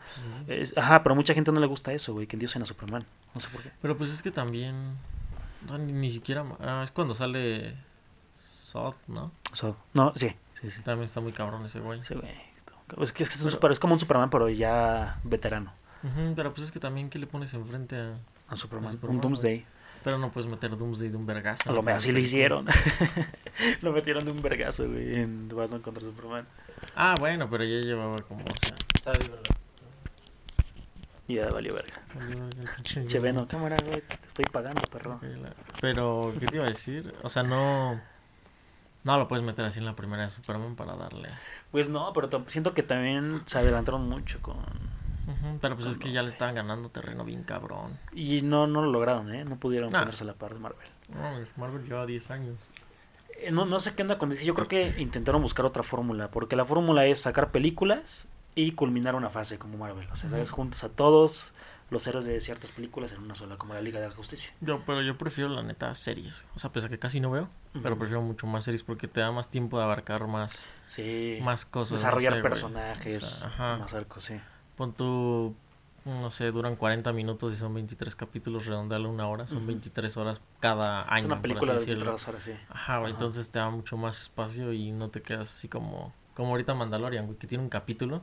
[0.48, 0.53] Sí.
[0.53, 3.03] Es- ajá, pero a mucha gente no le gusta eso, güey, que endiosen a Superman.
[3.34, 3.72] No sé por qué.
[3.82, 4.96] Pero pues es que también.
[5.79, 6.46] ni, ni siquiera.
[6.60, 7.75] ah, es cuando sale.
[8.38, 9.32] Sod, ¿no?
[9.53, 10.29] Sea, no, sí,
[10.62, 10.82] sí, sí.
[10.84, 12.01] También está muy cabrón ese güey.
[12.03, 12.29] Sí, güey.
[13.01, 15.72] Es que es, que es, un Pero- super- es como un Superman, pero ya veterano.
[16.03, 18.17] Ujú, pero pues es que también, ¿qué le pones enfrente a.?
[18.50, 18.91] A Superman.
[18.91, 19.65] Superman, un Doomsday.
[20.03, 21.67] Pero no puedes meter Doomsday de un vergazo.
[21.70, 22.67] A lo así lo hicieron.
[23.82, 26.46] lo metieron de un vergazo, güey, en Batman contra Superman.
[26.95, 28.75] Ah, bueno, pero ya llevaba como, o sea.
[31.27, 31.95] ya valió verga.
[32.83, 33.19] Che.
[33.19, 35.19] Veno, cámara, güey, te estoy pagando, perro.
[35.81, 37.13] Pero, ¿qué te iba a decir?
[37.23, 37.99] O sea, no.
[39.03, 41.29] No lo puedes meter así en la primera de Superman para darle.
[41.71, 44.55] Pues no, pero siento que también se adelantaron mucho con...
[44.57, 47.99] Ujú, Pero pues es que ya le estaban ganando terreno bien cabrón.
[48.13, 49.43] Y no, no lo lograron, ¿eh?
[49.45, 49.99] No pudieron Nah.
[49.99, 50.87] ponerse a la par de Marvel.
[51.13, 52.57] No, es- Marvel lleva 10 años.
[53.47, 54.45] Eh, No, no sé qué onda con DC.
[54.45, 56.29] Yo creo que intentaron buscar otra fórmula.
[56.31, 60.07] Porque la fórmula es sacar películas y culminar una fase como Marvel.
[60.11, 60.49] O sea, ¿sabes?
[60.49, 61.53] Juntas a todos
[61.91, 64.51] los héroes de ciertas películas en una sola, como la Liga de la Justicia.
[64.61, 66.43] Yo, pero yo prefiero la neta series.
[66.55, 67.47] O sea, pese a que casi no veo,
[67.83, 71.37] pero prefiero mucho más series porque te da más tiempo de abarcar más, Sí.
[71.43, 71.91] más cosas.
[71.91, 73.21] no Desarrollar sé, personajes.
[73.21, 73.77] O sea, ajá.
[73.77, 74.33] Más arcos, sí.
[74.75, 75.55] Pon tu,
[76.05, 79.67] no sé, duran 40 minutos y son 23 capítulos, redondealo una hora, son Ujú.
[79.67, 81.19] 23 horas cada año.
[81.19, 82.12] es una película de así decirlo.
[82.12, 82.51] 23 horas, sí.
[82.69, 83.07] Ajá, Ajá.
[83.09, 87.25] entonces te da mucho más espacio y no te quedas así como, como ahorita Mandalorian,
[87.25, 88.21] güey, que tiene un capítulo.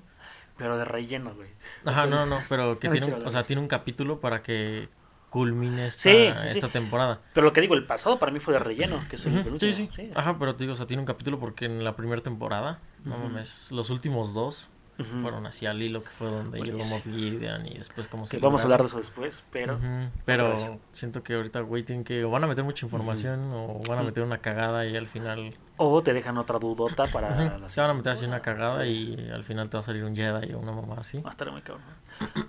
[0.56, 1.48] Pero de relleno, güey.
[1.84, 4.88] Ajá, no, no, pero que No tiene, un, o sea, tiene un capítulo para que
[5.30, 6.58] culmine esta, Sí, sí, sí.
[6.58, 7.18] esta temporada.
[7.32, 9.02] Pero lo que digo, el pasado para mí fue de relleno.
[9.08, 11.40] Que es el penúltimo, Sí, sí, Ajá, pero te digo, o sea, tiene un capítulo
[11.40, 15.20] porque en la primera temporada, no mames, los últimos dos Ujú.
[15.22, 16.96] fueron así al hilo, que fue donde llegó Buenísimo.
[16.96, 19.78] Moff Gideon y después cómo se vamos a hablar de eso después, pero...
[20.24, 24.02] Pero siento que ahorita, tienen que o van a meter mucha información o van a
[24.02, 27.58] meter una cagada y al final O te dejan otra dudota para...
[27.58, 30.04] La te van a meter así una cagada y al final te va a salir
[30.04, 31.20] un Jedi o una mamá así.
[31.20, 31.84] Va a estar muy cabrón.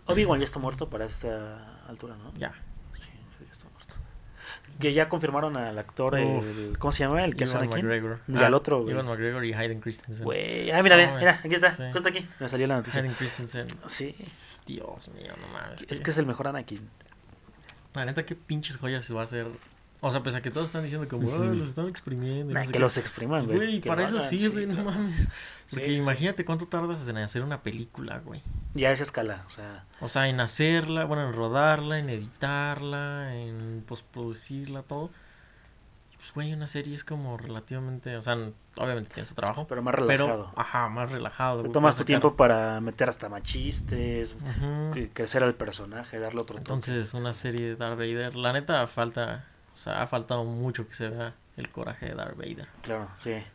[0.06, 2.34] Obi-Wan ya está muerto para esta altura, ¿no?
[2.36, 2.52] Ya.
[2.94, 3.04] Sí,
[3.38, 3.94] sí, ya está muerto.
[4.80, 7.24] Que ya confirmaron al actor, el, ¿cómo se llama?
[7.24, 7.70] El que Ivan.
[7.70, 8.20] McGregor.
[8.28, 8.94] Y al otro, güey.
[8.94, 10.26] Ivan McGregor y Hayden Christensen.
[10.26, 11.84] Güey, ah, mira, mira, aquí está, sí.
[11.94, 12.28] justo aquí.
[12.40, 13.00] Me salió la noticia.
[13.00, 13.68] Hayden Christensen.
[13.88, 14.16] Sí,
[14.66, 15.82] Dios mío, no mames.
[15.82, 16.90] es que- que es el mejor Anakin.
[17.94, 19.48] La neta, qué pinches joyas va a hacer.
[20.06, 21.32] O sea, pese a que todos están diciendo como.
[21.34, 22.52] "Ay, los están exprimiendo.
[22.52, 22.80] y no sé que qué".
[22.80, 23.80] los expriman, Pues, güey.
[23.80, 24.92] Güey, para eso sirve, sí, no claro.
[24.92, 25.30] mames.
[25.70, 26.02] Porque Sí, sí, sí.
[26.02, 28.42] imagínate cuánto tardas en hacer una película, güey.
[28.74, 29.86] Ya a esa escala, o sea...
[30.02, 35.10] O sea, en hacerla, bueno, en rodarla, en editarla, en postproducirla, todo.
[36.12, 38.38] Y, Pues, güey, una serie es como relativamente, o sea,
[38.78, 40.28] obviamente tiene su trabajo, Pero más relajado.
[40.52, 41.58] pero, ajá, más relajado.
[41.58, 43.30] Te güey, tomas tu sacar- tiempo para meter hasta
[44.94, 46.62] que- crecer al personaje, darle otro toque.
[46.62, 50.94] Entonces, una serie de Darth Vader, la neta falta, o sea, ha faltado mucho que
[50.94, 52.68] se vea el coraje de Darth Vader.
[52.82, 53.32] Claro, sí.
[53.32, 53.46] Eh,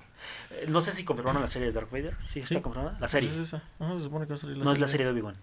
[0.69, 2.15] No sé si confirmaron la serie de Dark Vader.
[2.33, 2.61] Sí, está Sí.
[2.61, 2.97] confirmada.
[3.01, 3.29] La serie.
[3.29, 3.63] Pues es esa.
[3.79, 5.37] Ajá, se supone que va a salir la no es la serie de Obi-Wan.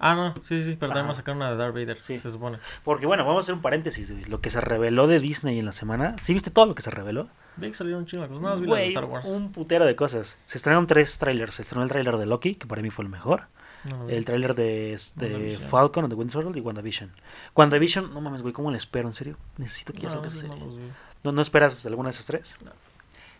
[0.00, 2.16] Ah, no, sí, sí, pero también va a sacar una de Darth Vader, Sí.
[2.16, 2.58] se supone.
[2.84, 4.10] Porque bueno, vamos a hacer un paréntesis.
[4.12, 4.24] güey.
[4.26, 6.14] Lo que se reveló de Disney en la semana.
[6.22, 7.28] ¿Sí viste todo lo que se reveló?
[7.56, 9.26] De que salieron chingos, no, vi las de Star Wars.
[9.26, 10.36] un putero de cosas.
[10.46, 11.56] Se estrenaron tres trailers.
[11.56, 13.44] Se estrenó el trailer de Loki, que para mí fue el mejor.
[13.90, 14.08] No.
[14.08, 15.58] El trailer de, de.
[15.68, 17.10] Falcon and the Winter Soldier y WandaVision.
[17.54, 19.08] WandaVision, no mames, güey, ¿cómo le espero?
[19.08, 19.36] ¿En serio?
[19.56, 20.66] Necesito que ya No, salga no.
[21.24, 22.56] ¿No, ¿No esperas alguna de esas tres?
[22.64, 22.70] No.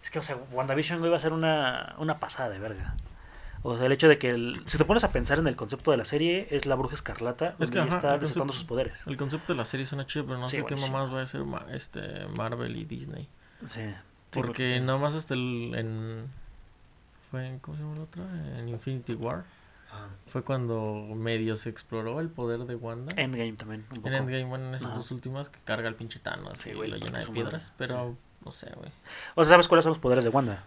[0.03, 2.95] Es que, o sea, WandaVision, güey, va a ser una, una pasada de verga.
[3.65, 5.91] O sea, el hecho de que, el- si te pones a pensar en el concepto
[5.91, 8.99] de la serie, es la bruja escarlata, Es que, ajá, está desatando sus poderes.
[9.07, 11.27] El concepto de la serie suena chido, pero no Sí, sé qué mamás va a
[11.27, 13.29] ser este Marvel y Disney.
[13.75, 13.81] Sí.
[13.81, 13.95] Sí,
[14.31, 14.81] Porque sí.
[14.81, 16.27] nada más hasta el en
[17.31, 18.25] fue en ¿cómo se llama la otra?
[18.59, 19.45] En Infinity War
[19.91, 20.09] Ah.
[20.27, 23.13] fue cuando medio se exploró el poder de Wanda.
[23.17, 23.87] Endgame también.
[23.91, 24.09] Un poco.
[24.09, 24.97] En Endgame, bueno, en esas Ajá.
[24.99, 27.73] dos últimas que carga el pinche Thanos Sí, y güey, lo le llena de piedras,
[27.73, 28.91] madre, pero no sé, güey.
[29.35, 30.65] O sea, ¿sabes cuáles son los poderes de Wanda?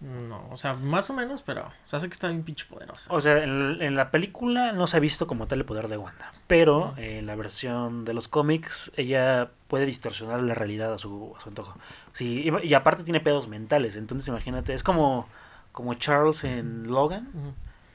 [0.00, 3.12] No, o sea, más o menos, pero o sea, sé que está bien pinche poderosa.
[3.14, 5.96] O sea, en, en la película no se ha visto como tal el poder de
[5.96, 6.32] Wanda.
[6.48, 11.40] Pero en la versión de los cómics, ella puede distorsionar la realidad a su, a
[11.40, 11.78] su antojo.
[12.14, 13.94] Sí, y, y aparte tiene pedos mentales.
[13.94, 15.28] Entonces imagínate, es como,
[15.70, 17.30] como Charles en Logan.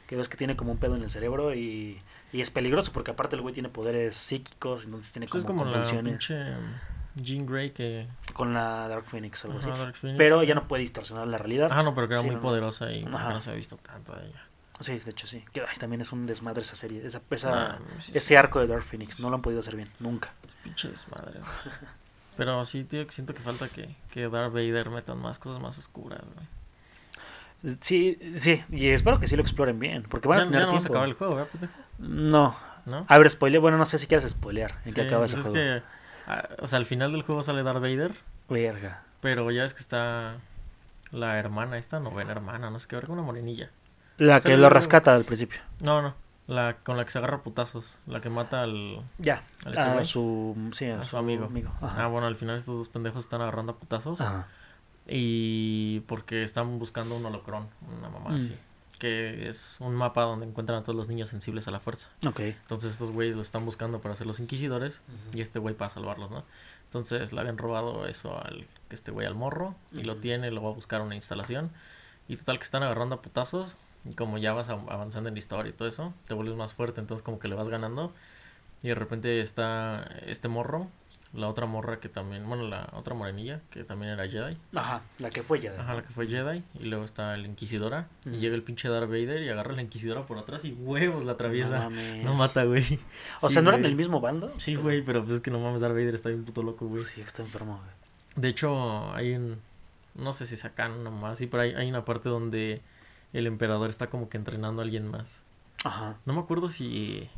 [0.07, 2.01] Que ves que tiene como un pedo en el cerebro y,
[2.33, 5.69] y es peligroso porque aparte el güey tiene poderes psíquicos, entonces tiene Pues como, es
[5.69, 6.43] como la pinche
[7.15, 9.79] Jean Grey que con la Dark Phoenix algo Ajá, así.
[9.79, 10.17] Dark Phoenix.
[10.17, 11.69] Pero ella no puede distorsionar la realidad.
[11.71, 14.15] Ah, no, pero que era Sí, muy no, poderosa y no se ha visto tanto
[14.15, 14.43] de ella.
[14.79, 15.43] Sí, de hecho sí.
[15.51, 18.35] Que ay, también es un desmadre esa serie, esa, esa- sí, ese sí.
[18.35, 19.19] arco de Dark Phoenix.
[19.19, 20.31] No lo han podido hacer bien, nunca.
[20.63, 21.51] Pinche desmadre, güey.
[22.37, 25.79] Pero sí, tío, que siento que falta que, que Darth Vader metan más cosas más
[25.79, 26.45] oscuras, güey.
[27.81, 30.67] Sí, sí, y espero que sí lo exploren bien, porque van Ya, a ya tener
[30.67, 30.93] no vas a tiempo.
[30.93, 31.69] acabar el juego, ¿verdad?
[31.99, 32.55] No.
[32.85, 33.05] ¿No?
[33.09, 35.41] A ver, spoiler, bueno, no sé si quieres spoilear en Sí, qué acaba pues ese
[35.41, 35.81] es juego.
[35.81, 35.83] que,
[36.31, 38.11] ah, o sea, al final del juego sale Darth Vader,
[38.47, 39.01] Verga.
[39.19, 40.35] pero ya ves que está
[41.11, 43.69] la hermana, esta novena hermana, no sé qué, verga, una morenilla.
[44.17, 45.59] La que lo rescata al principio.
[45.83, 46.15] No, no,
[46.47, 49.01] la con la que se agarra a putazos, la que mata al...
[49.17, 49.43] Ya.
[49.65, 51.49] ¿Al este A su, sí, a, A su amigo.
[51.81, 52.05] Ajá.
[52.05, 54.21] Ah, bueno, al final estos dos pendejos están agarrando a putazos.
[54.21, 54.47] Ajá.
[55.07, 57.67] Y porque están buscando un holocrón,
[57.97, 58.35] una mamá Mm.
[58.37, 58.55] así.
[58.99, 62.09] Que es un mapa donde encuentran a todos los niños sensibles a la fuerza.
[62.25, 62.39] Ok.
[62.39, 65.01] Entonces estos güeyes lo están buscando para ser los inquisidores
[65.33, 66.43] y este güey para salvarlos, ¿no?
[66.85, 70.69] Entonces le habían robado eso al este güey al morro y lo tiene, lo va
[70.69, 71.69] a buscar a una instalación.
[72.27, 75.39] Y total que están agarrando a putazos y como ya vas av- avanzando en la
[75.39, 78.13] historia y todo eso, te vuelves más fuerte, entonces como que le vas ganando
[78.83, 80.87] y de repente está este morro,
[81.33, 84.57] la otra morra que también, bueno, la otra morenilla que también era Jedi.
[84.75, 85.73] Ajá, la que fue ya.
[85.79, 86.63] Ajá, la que fue Jedi.
[86.79, 88.07] Y luego está la Inquisidora.
[88.25, 91.23] Y llega el pinche Darth Vader y agarra a la Inquisidora por atrás y huevos
[91.25, 91.89] la atraviesa.
[91.89, 92.99] No mata, güey.
[93.41, 94.51] O Sí, sea, ¿no eran del mismo bando?
[94.57, 97.03] Sí, güey, pero pues es que no mames, Darth Vader está bien puto loco, güey.
[97.03, 97.89] Sí, está enfermo, güey.
[98.35, 99.59] De hecho, hay un...
[100.15, 102.81] No sé si sacan nomás, sí, pero hay, hay una parte donde
[103.33, 105.43] el emperador está como que entrenando a alguien más.
[105.83, 106.15] Ajá.
[106.25, 107.29] No me acuerdo si...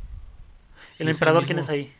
[0.82, 1.92] si ¿El emperador mismo- quién es ahí?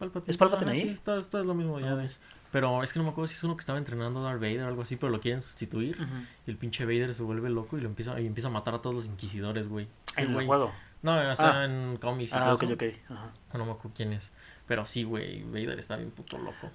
[0.00, 0.30] Palpatine.
[0.32, 0.86] ¿Es Palpatine Ajá, ahí?
[0.86, 1.92] Sí, esto, esto es lo mismo ya.
[1.92, 2.18] Ah, de- ves.
[2.50, 4.62] Pero es que no me acuerdo si es uno que estaba entrenando a Darth Vader
[4.64, 5.94] o algo así, pero lo quieren sustituir.
[6.02, 6.10] Ujú.
[6.46, 8.82] Y el pinche Vader se vuelve loco y lo empieza, y empieza a matar a
[8.82, 9.86] todos los inquisidores, güey.
[10.12, 10.72] Ese En el juego.
[11.02, 11.64] No, o sea, Ah.
[11.64, 12.72] en cómics y Ah, todo ok, eso.
[12.74, 12.82] ok.
[13.10, 13.30] Ajá.
[13.56, 14.32] No me acuerdo quién es.
[14.66, 16.70] Pero sí, güey, Vader está bien puto loco.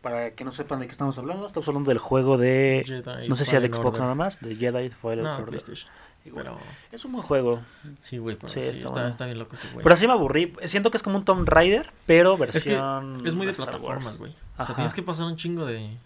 [0.00, 2.82] Para que no sepan de qué estamos hablando, estamos hablando del juego de...
[2.86, 4.00] Jedi No sé si era de Xbox Order.
[4.02, 5.46] nada más, de Jedi Fallen No, Order.
[5.48, 5.90] PlayStation.
[6.34, 6.58] Pero
[6.92, 7.60] Es un buen juego.
[8.00, 9.08] sí, güey, pero Sí, sí, está está, bueno.
[9.08, 9.82] está bien loco ese güey.
[9.82, 10.52] Pero así me aburrí.
[10.66, 13.26] Siento que es como un Tomb Raider, pero es que versión...
[13.26, 14.34] es muy de plataformas, güey.
[14.58, 15.96] O sea, tienes que pasar un chingo de...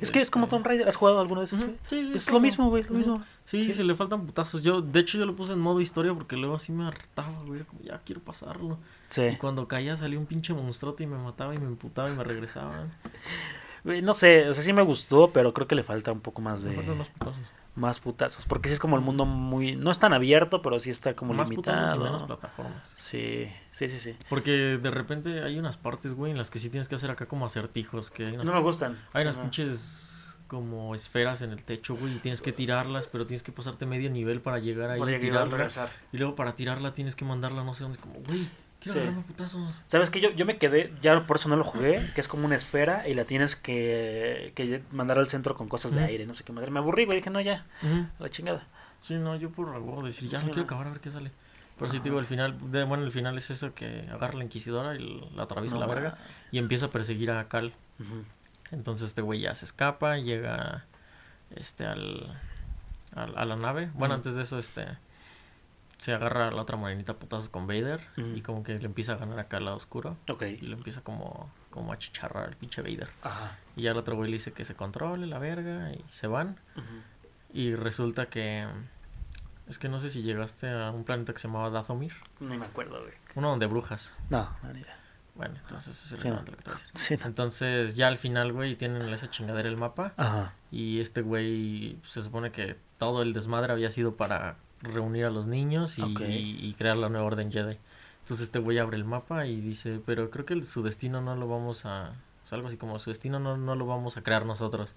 [0.00, 0.88] Es que es como este, Tomb Raider.
[0.88, 1.52] ¿Has jugado alguna vez?
[1.52, 3.22] Ujú, sí, sí, Es lo mismo, güey, lo mismo.
[3.44, 3.72] Sí, Sí.
[3.72, 4.62] se le faltan putazos.
[4.62, 7.56] Yo, de hecho, yo lo puse en modo historia porque luego así me hartaba, güey.
[7.60, 8.78] Era como, ya quiero pasarlo.
[9.10, 9.36] Y Sí.
[9.40, 12.92] cuando caía salía un pinche monstruote y me mataba y me emputaba y me regresaban.
[13.82, 16.40] Güey, No sé, o sea, sí me gustó, pero creo que le falta un poco
[16.40, 16.70] más de...
[16.70, 17.42] Me faltan más putazos.
[17.74, 18.44] Más putazos.
[18.46, 19.76] Porque sí es como el mundo muy...
[19.76, 21.78] No es tan abierto, pero sí está como más limitado.
[21.78, 22.94] putazos y menos plataformas.
[22.98, 24.16] Sí, sí, sí, sí.
[24.28, 27.26] Porque de repente hay unas partes, güey, en las que sí tienes que hacer acá
[27.26, 28.10] como acertijos.
[28.10, 28.98] Que hay unas, No me gustan.
[29.14, 29.42] hay unas no.
[29.44, 33.86] pinches como esferas en el techo, güey, y tienes que tirarlas, pero tienes que pasarte
[33.86, 35.66] medio nivel para llegar ahí Por y tirarla.
[36.12, 37.98] Y luego para tirarla tienes que mandarla no sé dónde.
[37.98, 38.50] Como, güey,
[38.82, 38.98] quiero Sí.
[39.00, 39.82] agarrarme putazos.
[39.88, 40.20] ¿Sabes qué?
[40.20, 43.08] Yo, yo me quedé, ya por eso no lo jugué, que es como una esfera
[43.08, 46.52] y la tienes que, que mandar al centro con cosas de aire, no sé qué
[46.52, 46.70] madre.
[46.70, 47.64] Me aburrí, güey, dije, no, ya,
[48.18, 48.66] la chingada.
[49.00, 50.66] Sí, no, yo por algo decir, ya Sí, no quiero no.
[50.66, 51.30] acabar a ver qué sale.
[51.78, 52.02] Pero sí Ajá.
[52.04, 55.28] te digo, el final, de, bueno, el final es eso que agarra la inquisidora y
[55.34, 56.18] la atraviesa No, la verga
[56.52, 57.72] y empieza a perseguir a Cal.
[58.70, 60.84] Entonces este güey ya se escapa, llega
[61.56, 62.38] este al,
[63.14, 63.90] al- a la nave.
[63.94, 64.86] Bueno, antes de eso este
[66.02, 68.00] se agarra a la otra morenita putazos con Vader
[68.34, 70.42] y como que le empieza a ganar acá al lado oscuro Ok.
[70.42, 73.08] y lo empieza como como a chicharrar el pinche Vader.
[73.22, 73.56] Ajá.
[73.76, 76.58] Y ya el otro güey le dice que se controle la verga y se van
[77.54, 78.66] y resulta que
[79.68, 82.66] es que no sé si llegaste a un planeta que se llamaba Dathomir, Ni me
[82.66, 83.14] acuerdo, güey.
[83.36, 84.12] uno donde brujas.
[84.28, 84.98] No, no, ni idea.
[85.34, 86.98] Bueno, entonces ese es Sí, irrelevante lo que te voy a decir.
[86.98, 87.26] Sí, no.
[87.26, 90.52] Entonces ya al final, güey, tienen esa chingadera el mapa Ajá.
[90.70, 95.46] Y este güey se supone que todo el desmadre había sido para reunir a los
[95.46, 96.20] niños y, Ok.
[96.28, 97.78] y- y crear la nueva orden Jedi.
[98.20, 101.34] Entonces este güey abre el mapa y dice, pero creo que el- su destino no
[101.36, 102.12] lo vamos a...
[102.44, 104.96] O sea, algo así como su destino no, no lo vamos a crear nosotros,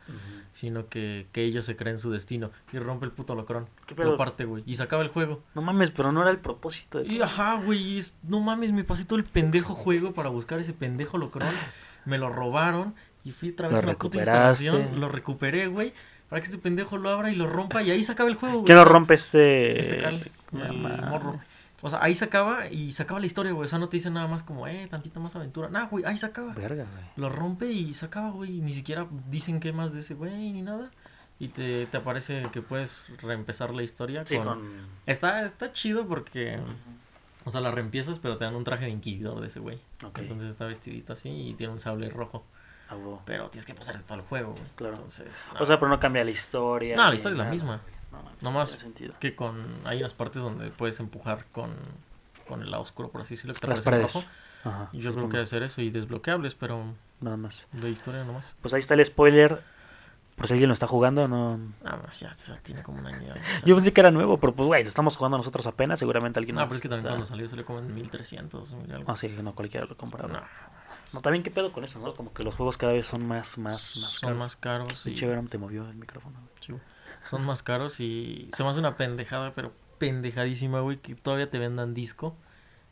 [0.51, 2.49] sino que, que ellos se creen su destino.
[2.73, 3.67] Y rompe el puto holocrón.
[3.85, 4.11] ¿Qué pedo?
[4.13, 4.63] Lo parte, güey.
[4.65, 5.43] Y se acaba el juego.
[5.53, 6.97] No mames, pero no era el propósito.
[6.99, 10.73] De Y ajá, güey, no mames, me pasé todo el pendejo juego para buscar ese
[10.73, 11.49] pendejo holocrón.
[12.05, 12.93] Me lo robaron
[13.23, 14.99] y fui otra vez Lo a una puta instalación.
[14.99, 15.93] Lo recuperé, güey,
[16.29, 18.55] para que este pendejo lo abra y lo rompa y ahí se acaba el juego,
[18.55, 18.65] güey.
[18.65, 19.79] ¿Quién lo rompe este?
[19.79, 21.39] Este cal, el morro.
[21.81, 23.65] O sea, ahí se acaba y se acaba la historia, güey.
[23.65, 25.69] O sea, no te dicen nada más como, eh, tantita más aventura.
[25.69, 26.53] Nah, güey, ahí se acaba.
[26.53, 27.03] Verga, güey.
[27.17, 28.59] Lo rompe y se acaba, güey.
[28.61, 30.89] Ni siquiera dicen qué más de ese güey ni nada.
[31.37, 34.45] Y te, te aparece que puedes reempezar la historia Sí, con...
[34.45, 34.87] con...
[35.05, 36.59] Está, está chido porque...
[37.43, 39.79] O sea, la reempiezas, pero te dan un traje de inquisidor de ese güey.
[40.03, 40.19] Ok.
[40.19, 42.43] Entonces está vestidito así y tiene un sable rojo.
[42.89, 42.95] Ah.
[43.25, 44.63] Pero tienes que pasarte todo el juego, güey.
[44.75, 44.93] Claro.
[44.95, 45.27] Entonces,
[45.59, 46.95] O sea, pero no cambia la historia.
[46.95, 47.81] No, la historia es la nada, misma.
[48.41, 49.13] No, no sentido.
[49.19, 49.81] que con...
[49.85, 51.73] Hay unas partes donde puedes empujar con,
[52.47, 54.13] con el lado oscuro, por así decirlo, que te Las paredes.
[54.13, 54.25] rojo.
[54.63, 54.89] Ajá.
[54.93, 57.67] Y yo creo que hacer eso y desbloqueables, pero Nada más.
[57.73, 58.55] de historia nomás.
[58.61, 59.61] Pues ahí está el spoiler.
[60.35, 61.57] Por si alguien lo está jugando, no.
[61.83, 63.21] Nada más, ya tiene como un año.
[63.25, 63.59] ya, o sea.
[63.67, 65.97] Yo pensé que era nuevo, pero pues, güey, lo estamos jugando nosotros apenas.
[65.99, 68.73] Seguramente alguien No, más pero es que también está- cuando salió, salió como en 1300,
[68.73, 69.09] mil algo.
[69.11, 70.27] Ah, sí, no cualquiera lo compraba.
[70.33, 70.41] No,
[71.15, 72.13] No, también qué pedo con eso, ¿no?
[72.13, 74.37] Como que los juegos cada vez son más, más, más son caros.
[74.37, 75.05] más caros.
[75.05, 75.15] Y...
[75.15, 76.37] chévere, te movió el micrófono.
[76.59, 76.73] Sí.
[77.23, 81.57] Son más caros y se me hace una pendejada, pero pendejadísima, güey, que todavía te
[81.57, 82.35] vendan disco.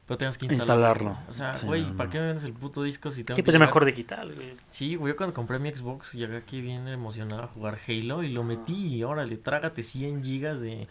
[0.07, 1.11] Pero tengas que instalarlo.
[1.11, 1.29] Instalarlo.
[1.29, 3.41] O sea, Sí, güey, no, ¿para qué me vendes el puto disco si tengo Sí,
[3.41, 4.55] que pues mejor digital, güey.
[4.69, 8.29] Sí, güey, yo cuando compré mi Xbox llegué aquí bien emocionado a jugar Halo y
[8.29, 10.87] lo metí y órale, trágate 100 gigas de,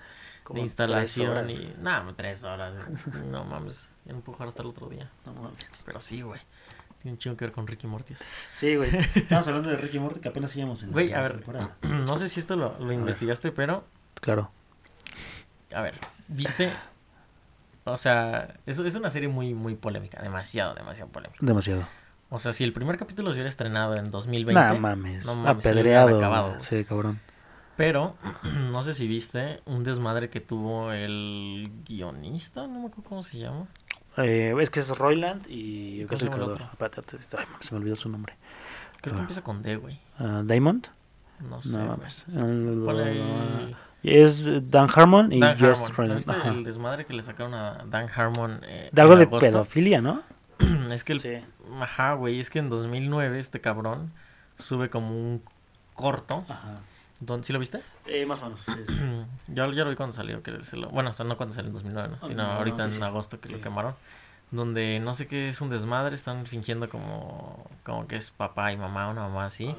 [0.50, 1.74] de instalación y...
[1.80, 2.78] Nada, tres horas.
[3.26, 5.10] No mames, ya no puedo jugar hasta el otro día.
[5.24, 5.58] No mames.
[5.84, 6.40] Pero sí, güey.
[7.02, 8.12] Tiene un chingo que ver con Ricky Morty.
[8.12, 8.24] eso.
[8.54, 8.90] Sí, güey.
[9.14, 11.32] Estamos hablando de Ricky Morty que apenas íbamos en Güey, a ver.
[11.32, 11.76] temporada.
[11.82, 13.84] No sé si esto lo, lo investigaste, pero...
[14.20, 14.50] Claro.
[15.74, 15.94] A ver,
[16.28, 16.72] ¿viste?
[17.84, 20.22] O sea, es, es una serie muy, muy polémica.
[20.22, 21.38] Demasiado, demasiado polémica.
[21.44, 21.88] Demasiado.
[22.30, 24.74] O sea, si el primer capítulo se hubiera estrenado en 2020...
[24.74, 25.26] No mames.
[25.26, 26.16] no mames, Apedreado.
[26.16, 26.60] acabado.
[26.60, 27.20] Sí, cabrón.
[27.76, 28.16] Pero,
[28.70, 33.38] no sé si viste un desmadre que tuvo el guionista, no me acuerdo cómo se
[33.38, 33.66] llama.
[34.18, 36.28] Eh, es que es Royland y ¿Y que cómo es el
[37.38, 38.34] ay, se me olvidó su nombre.
[39.00, 39.22] Creo que Ah.
[39.22, 39.98] empieza con D, güey.
[40.18, 40.86] Ah, Diamond.
[41.40, 41.98] No sé, no.
[42.28, 45.88] El- Es Dan Harmon y Dan Just Harmon.
[45.90, 46.16] ¿No Roiland.
[46.18, 46.48] viste Ajá.
[46.48, 49.46] el desmadre que le sacaron a Dan Harmon eh, De algo de agosto?
[49.46, 50.22] pedofilia, ¿no?
[50.92, 51.20] Es que el...
[51.20, 51.34] Sí.
[51.80, 54.12] Ajá, güey, es que en 2009 este cabrón
[54.56, 55.42] sube como un
[55.94, 56.44] corto.
[56.48, 56.80] Ajá.
[57.42, 57.82] ¿Sí lo viste?
[58.06, 58.64] Eh, más o menos.
[59.48, 60.88] Yo ya lo vi cuando salió, que se lo...
[60.90, 62.18] Bueno, o sea, no cuando salió en 2009, ¿no?
[62.20, 63.94] Ah, sino no, no, ahorita en agosto que lo quemaron.
[64.50, 68.76] Donde no sé qué es un desmadre, están fingiendo como, como que es papá y
[68.76, 69.74] mamá, una mamá así.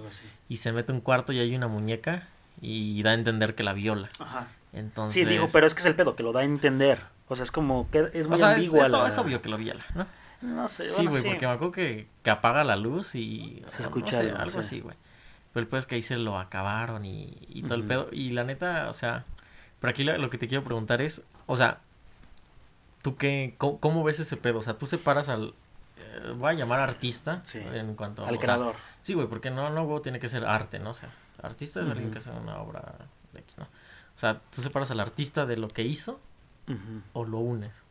[0.49, 2.27] Y se mete un cuarto y hay una muñeca
[2.61, 4.09] y da a entender que la viola.
[4.19, 4.47] Ajá.
[4.71, 5.21] Entonces...
[5.21, 6.99] Sí, digo, pero es que es el pedo, que lo da a entender.
[7.27, 9.41] O sea, es como que es muy O sea, es, ambigua es- la- es obvio
[9.41, 10.07] que lo viola, ¿no?
[10.41, 13.63] No sé, Sí, bueno, güey, porque me acuerdo que, que apaga la luz y...
[13.77, 14.57] Se o escucha no sé, algo, algo sí.
[14.59, 14.95] así, güey.
[15.53, 18.09] Pero el pedo es que ahí se lo acabaron y, y todo el pedo.
[18.11, 19.25] Y la neta, o sea...
[19.79, 21.21] Pero aquí lo, lo que te quiero preguntar es...
[21.45, 21.79] O sea...
[23.01, 23.55] ¿Tú qué...
[23.57, 24.59] Cómo, cómo ves ese pedo?
[24.59, 25.53] O sea, tú separas al...
[25.97, 27.59] eh, voy a llamar artista Sí.
[27.73, 28.23] en cuanto...
[28.25, 28.75] al sea, creador.
[29.01, 30.91] sí, güey, porque no, no, tiene que ser arte, ¿no?
[30.91, 31.09] O sea,
[31.41, 32.95] artista es alguien que hace una obra
[33.33, 33.65] de X, ¿no?
[33.65, 36.19] O sea, tú separas al artista de lo que hizo
[37.13, 37.83] o lo unes.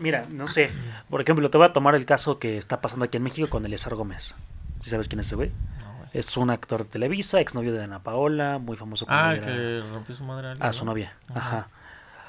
[0.00, 0.70] Mira, no sé.
[1.10, 3.66] Por ejemplo, te voy a tomar el caso que está pasando aquí en México con
[3.66, 4.34] Eleazar Gómez.
[4.82, 5.50] ¿Sí sabes quién es ese güey?
[5.80, 5.87] No, güey.
[6.12, 9.82] Es un actor de Televisa, exnovio de Ana Paola, muy famoso Ah, el era- que
[9.92, 10.72] rompió su madre a alguien, a ¿no?
[10.72, 11.14] su novia.
[11.28, 11.38] Ajá.
[11.58, 11.68] Ajá.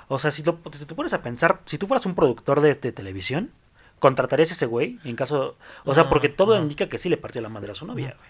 [0.08, 2.74] O sea, si, lo- si te pones a pensar, si tú fueras un productor de,
[2.76, 3.52] de televisión,
[4.00, 5.00] ¿contratarías a ese güey?
[5.04, 5.56] En caso.
[5.86, 8.30] O sea, porque todo indica que sí le partió la madre a su novia, güey.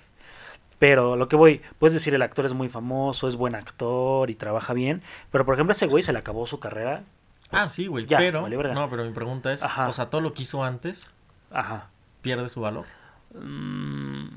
[0.78, 4.36] Pero lo que voy, puedes decir el actor es muy famoso, es buen actor y
[4.36, 5.02] trabaja bien.
[5.32, 7.04] Pero por ejemplo, ese güey se le acabó su carrera.
[7.52, 8.42] Ah, sí, güey, Ya, pero...
[8.44, 8.56] vale.
[8.74, 9.62] No, pero mi pregunta es...
[9.64, 9.88] Ajá.
[9.88, 11.12] O sea, todo lo que hizo antes
[11.52, 11.88] Ajá.
[12.22, 12.86] pierde su valor.
[13.34, 14.28] Mm,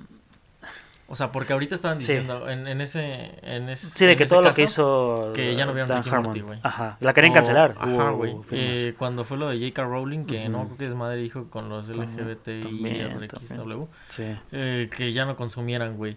[1.13, 2.07] O sea, porque ahorita estaban Sí.
[2.07, 3.39] diciendo en, en ese...
[3.43, 5.33] En ese sí, de que todo lo que hizo.
[5.35, 6.25] que ya no vieron Dan Ricky Harmon.
[6.29, 6.59] Morty, güey.
[6.63, 6.97] Ajá.
[7.01, 7.75] La querían o- cancelar.
[7.79, 8.35] Ajá, güey.
[8.51, 9.85] eh, cuando fue lo de J.K.
[9.85, 14.23] Rowling, que no creo que es madre hijo con los También, LGBTI, también, RXW, Sí.
[14.53, 16.17] eh, que ya no consumieran, güey.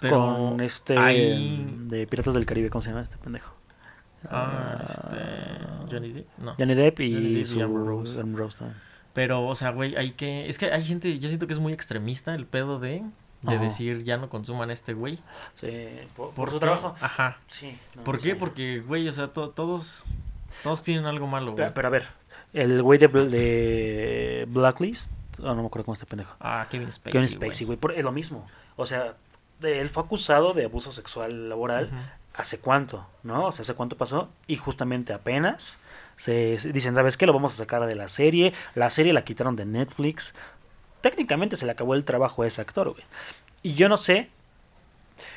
[0.00, 0.16] Pero
[0.50, 0.94] Con este.
[0.94, 3.54] De Piratas del Caribe, ¿cómo se llama este pendejo?
[4.30, 5.16] Ah, este...
[5.90, 6.54] Johnny Depp, no.
[6.58, 8.22] Johnny Depp y, Johnny Depp y su Rose.
[8.22, 8.78] Rose también.
[9.14, 10.48] Pero, o sea, güey, hay que...
[10.48, 13.02] Es que hay gente, yo siento que es muy extremista el pedo de...
[13.46, 13.64] De Ajá.
[13.64, 15.18] decir, ya no consuman este güey.
[15.54, 15.68] Sí,
[16.16, 16.60] por, por su qué?
[16.60, 16.94] trabajo.
[17.00, 17.38] Ajá.
[17.48, 17.78] Sí.
[17.94, 18.34] no, ¿Por no qué?
[18.36, 20.04] Porque, güey, o sea, to- todos...
[20.62, 21.56] Todos tienen algo malo, güey.
[21.64, 22.08] Pero, pero a ver,
[22.52, 26.34] el güey de, de Blacklist, oh, no me acuerdo cómo es este pendejo.
[26.40, 27.28] Ah, Kevin Spacey, Kevin.
[27.28, 28.46] Spacey, güey, por- es lo mismo.
[28.76, 29.14] O sea,
[29.60, 31.90] de- él fue acusado de abuso sexual laboral.
[32.34, 33.06] ¿Hace cuánto?
[33.22, 33.46] ¿No?
[33.46, 34.28] O sea, ¿hace cuánto pasó?
[34.46, 35.76] Y justamente apenas
[36.16, 37.26] se, se- dicen, ¿sabes qué?
[37.26, 38.52] Lo vamos a sacar de la serie.
[38.74, 40.34] La serie la quitaron de Netflix.
[41.10, 43.04] Técnicamente se le acabó el trabajo a ese actor, güey.
[43.62, 44.28] Y yo no sé.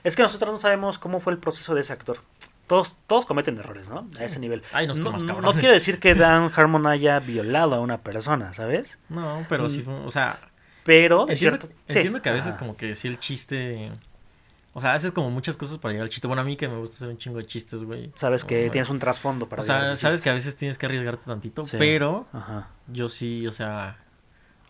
[0.03, 2.21] Es que nosotros no sabemos cómo fue el proceso de ese actor.
[2.65, 4.07] Todos, todos cometen errores, ¿no?
[4.19, 4.63] A ese nivel.
[4.73, 8.51] Ay, nos no, no- no quiere decir que Dan Harmon haya violado a una persona,
[8.53, 8.97] ¿sabes?
[9.09, 9.93] No, pero sí fue...
[9.93, 10.39] O sea,
[10.85, 13.89] Pero, entiendo, cierto- sí, entiendo que a veces como que sí el chiste...
[14.73, 16.27] O sea, haces como muchas cosas para llegar al chiste.
[16.27, 18.11] Bueno, a mí que me gusta hacer un chingo de chistes, güey.
[18.15, 21.25] Sabes que tienes un trasfondo para O sea, sabes que a veces tienes que arriesgarte
[21.25, 21.75] tantito, Sí.
[21.77, 22.69] pero Ajá.
[22.87, 23.97] yo sí, o sea,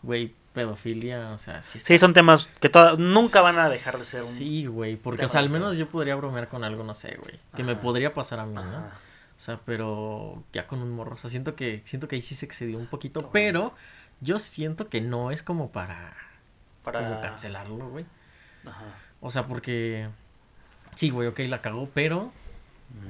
[0.02, 1.80] güey, pedofilia, o sea, sí.
[1.80, 4.28] Sí, son temas que toda- nunca van a dejar de ser un...
[4.28, 7.40] Sí, güey, porque, o sea, al menos yo podría bromear con algo, no sé, güey,
[7.56, 8.62] que me podría pasar a mí, ¿no?
[8.80, 12.36] O sea, pero ya con un morro, o sea, siento que, siento que ahí sí
[12.36, 13.74] se excedió un poquito, pero
[14.22, 16.14] yo siento que no es como para,
[16.84, 18.06] Para como cancelarlo, güey.
[18.66, 18.84] Ajá.
[19.22, 20.10] O sea, porque,
[20.96, 22.34] sí, güey, ok, la cagó, pero,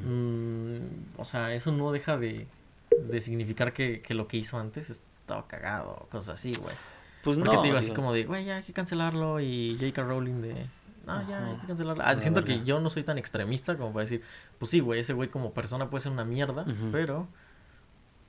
[0.04, 0.75] Mm.
[0.75, 0.80] mm,
[1.17, 2.47] o sea, eso no deja de,
[2.91, 6.75] de significar que, que lo que hizo antes estaba cagado, cosas así, güey.
[7.24, 9.40] Pues Porque no, te digo así como de, güey, ya hay que cancelarlo.
[9.40, 10.04] Y J.K.
[10.04, 10.68] Rowling de,
[11.06, 12.04] no, ya hay que cancelarlo.
[12.06, 14.22] Ah, siento que yo no soy tan extremista como para decir,
[14.58, 17.28] pues sí, güey, ese güey como persona puede ser una mierda, pero,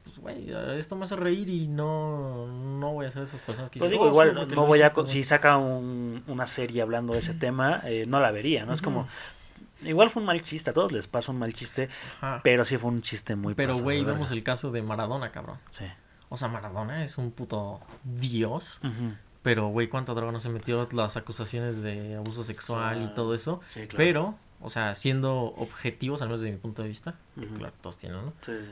[0.04, 3.70] pues, güey, esto me hace reír y no, no voy a ser de esas personas
[3.70, 4.86] que dicen, digo, "Oh, igual no, voy a...
[4.86, 5.14] este con- güey".
[5.14, 8.72] Si saca un- una serie hablando de ese tema, eh, no la vería, ¿no?
[8.72, 9.06] Es como...
[9.82, 11.88] Igual fue un mal chiste, a todos les pasa un mal chiste,
[12.20, 12.40] Ajá.
[12.44, 15.56] pero sí fue un chiste muy Pero, güey, vemos el caso de Maradona, cabrón.
[15.70, 15.84] Sí.
[16.30, 18.80] O sea, Maradona es un puto dios.
[19.42, 20.88] Pero, güey, ¿cuánta droga no se metió?
[20.92, 23.60] Las acusaciones de abuso sexual y todo eso.
[23.70, 23.96] Sí, claro.
[23.96, 27.54] Pero, o sea, siendo objetivos, al menos desde mi punto de vista, que Ujú.
[27.56, 28.32] claro, todos tienen, ¿no?
[28.42, 28.70] Sí, sí.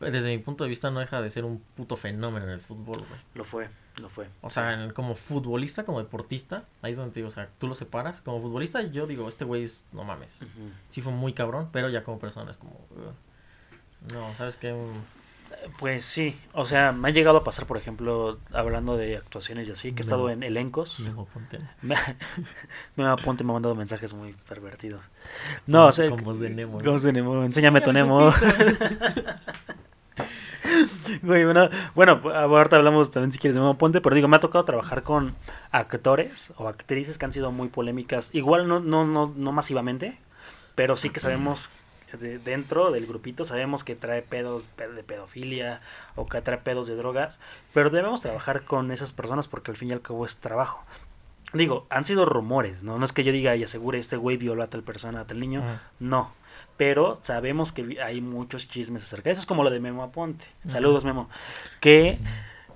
[0.00, 2.98] Desde mi punto de vista no deja de ser un puto fenómeno en el fútbol,
[2.98, 3.20] güey.
[3.34, 4.28] Lo fue, lo fue.
[4.42, 7.66] O sea, en- como futbolista, como deportista, ahí es donde te digo, o sea, tú
[7.66, 8.20] lo separas.
[8.20, 10.44] Como futbolista, yo digo, este güey es, no mames.
[10.88, 12.78] Sí fue muy cabrón, pero ya como persona es como...
[14.12, 14.72] No, ¿sabes qué?
[15.78, 19.72] Pues sí, o sea, me ha llegado a pasar, por ejemplo, hablando de actuaciones y
[19.72, 20.98] así, que he estado en elencos.
[21.00, 21.60] Memo Ponte.
[21.82, 21.94] Me,
[23.06, 25.02] apunte, me ha mandado mensajes muy pervertidos.
[25.66, 28.32] No, o sea, Con voz de Nemo, con voz de Nemo, enséñame tu Nemo.
[31.22, 34.40] Güey, bueno, bueno, ahorita hablamos también si quieres de Memo Ponte, pero digo, me ha
[34.40, 35.34] tocado trabajar con
[35.70, 40.18] actores o actrices que han sido muy polémicas, igual no, no, no, no masivamente,
[40.74, 41.70] pero sí que sabemos
[42.12, 45.80] de- dentro del grupito, sabemos que trae pedos pe- de pedofilia
[46.16, 47.38] o que trae pedos de drogas,
[47.74, 50.82] pero debemos trabajar con esas personas porque al fin y al cabo es trabajo.
[51.52, 52.98] Digo, han sido rumores, ¿no?
[52.98, 55.38] No es que yo diga y asegure este güey violó a tal persona, a tal
[55.38, 55.62] niño,
[55.98, 56.32] no.
[56.76, 59.40] Pero sabemos que hay muchos chismes acerca eso.
[59.40, 60.46] Es como lo de Memo Aponte.
[60.70, 61.28] Saludos, Memo.
[61.80, 62.18] Que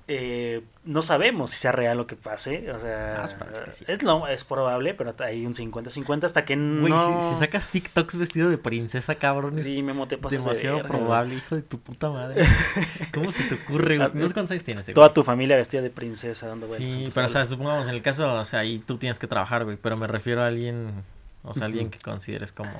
[0.07, 2.69] eh, no sabemos si sea real lo que pase.
[2.71, 3.85] O sea, Ah, esperemos que sí.
[3.87, 7.21] es, lo, es probable, pero hay un 50-50 hasta que Güey, no...
[7.21, 10.83] si, si sacas TikToks vestido de princesa, cabrón, es Sí, Memo, te pasas de demasiado
[10.83, 12.45] probable, hijo de tu puta madre.
[13.13, 14.09] ¿Cómo se te ocurre, güey?
[14.13, 14.93] No sé cuántos años tienes, güey.
[14.95, 16.85] Toda tu familia vestida de princesa dando vueltas.
[16.91, 17.45] Sí, pero o sala.
[17.45, 20.07] sea, supongamos en el caso, o sea, ahí tú tienes que trabajar, güey, pero me
[20.07, 21.03] refiero a alguien,
[21.43, 22.71] o sea, alguien que consideres como,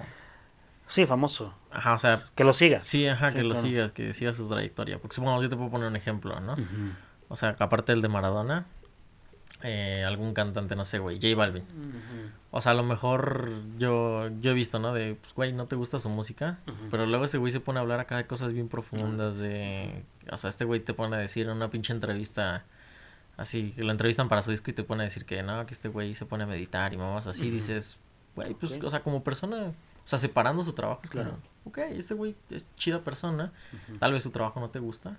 [0.88, 1.54] Sí, famoso.
[1.72, 2.78] ajá, o sea, Que lo siga.
[2.78, 5.70] sí, ajá, Sí, que lo sigas, que siga su trayectoria, porque supongamos, yo te puedo
[5.72, 6.54] poner un ejemplo, ¿no?
[6.54, 6.64] Ujú.
[7.30, 8.66] O sea, aparte del de Maradona,
[9.64, 11.64] eh, algún cantante, no sé, güey, J Balvin.
[12.52, 14.94] O sea, a lo mejor yo, yo he visto, ¿no?
[14.94, 16.60] De, pues, güey, no te gusta su música.
[16.92, 20.04] Pero luego ese güey se pone a hablar acá de cosas bien profundas, de...
[20.32, 22.66] O sea, este güey te pone a decir en una pinche entrevista,
[23.38, 25.74] así, que lo entrevistan para su disco y te pone a decir que no, que
[25.74, 27.98] este güey se pone a meditar y mamás así, dices,
[28.36, 29.72] güey, pues, o sea, como persona,
[30.04, 31.32] o sea, separando su trabajo, es Claro.
[31.32, 33.52] como, ok, este güey es chida persona,
[33.88, 33.98] Ujú.
[33.98, 35.18] tal vez su trabajo no te gusta.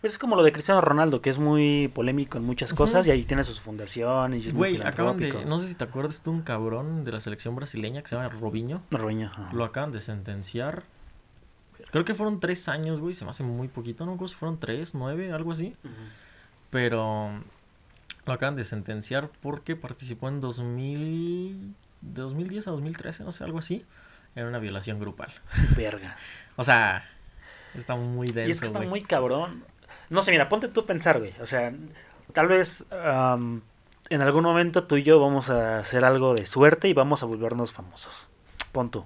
[0.00, 3.08] Pues es como lo de Cristiano Ronaldo, que es muy polémico en muchas cosas Ujú.
[3.08, 4.52] y ahí tiene sus fundaciones.
[4.52, 8.02] Güey, acaban de, no sé si te acuerdas de un cabrón de la selección brasileña
[8.02, 8.82] que se llama Robinho.
[8.90, 9.50] Robinho, ajá.
[9.52, 10.82] Lo acaban de sentenciar.
[11.90, 13.14] Creo que fueron tres años, güey.
[13.14, 14.16] Se me hace muy poquito, ¿no?
[14.16, 15.76] Creo que fueron tres, nueve, algo así.
[15.84, 15.92] Ujú.
[16.70, 17.30] Pero
[18.26, 21.74] lo acaban de sentenciar porque participó en 2000...
[22.00, 23.84] De 2010 a 2013, no sé, algo así.
[24.36, 25.32] En una violación grupal.
[25.76, 26.16] Verga.
[26.56, 27.04] O sea,
[27.74, 29.64] está muy denso, Y es que está muy cabrón.
[30.08, 31.34] No sé, mira, ponte tú a pensar, güey.
[31.40, 31.74] O sea,
[32.32, 32.84] tal vez
[34.08, 37.26] en algún momento tú y yo vamos a hacer algo de suerte y vamos a
[37.26, 38.28] volvernos famosos.
[38.70, 39.04] Pon tú.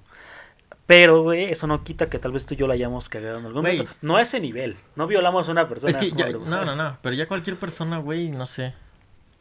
[0.86, 3.46] Pero, güey, eso no quita que tal vez tú y yo la hayamos cagado en
[3.46, 3.90] algún momento.
[4.00, 4.76] No a ese nivel.
[4.96, 5.90] No violamos a una persona.
[5.90, 8.74] Es que ya, no, no, no, pero ya cualquier persona, güey, no sé.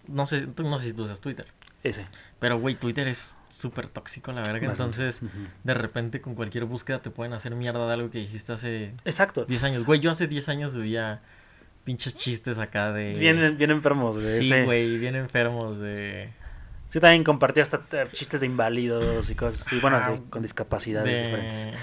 [0.08, 1.47] No sé, no sé si tú usas Twitter.
[1.84, 2.06] Ese.
[2.40, 4.68] Pero, güey, Twitter es súper tóxico, la verga.
[4.70, 5.22] Entonces,
[5.63, 9.46] de repente con cualquier búsqueda te pueden hacer mierda de algo que dijiste hace Exacto.
[9.46, 9.84] 10 años.
[9.86, 11.22] Güey, yo hace 10 años subía
[11.84, 13.13] pinches chistes acá de...
[13.13, 14.38] Bien, bien enfermos, güey.
[14.40, 16.30] Sí, güey, bien enfermos de...
[16.89, 17.82] Sí, también compartí hasta
[18.13, 19.78] chistes de inválidos y cosas así.
[19.82, 21.78] Bueno, de- con discapacidades diferentes.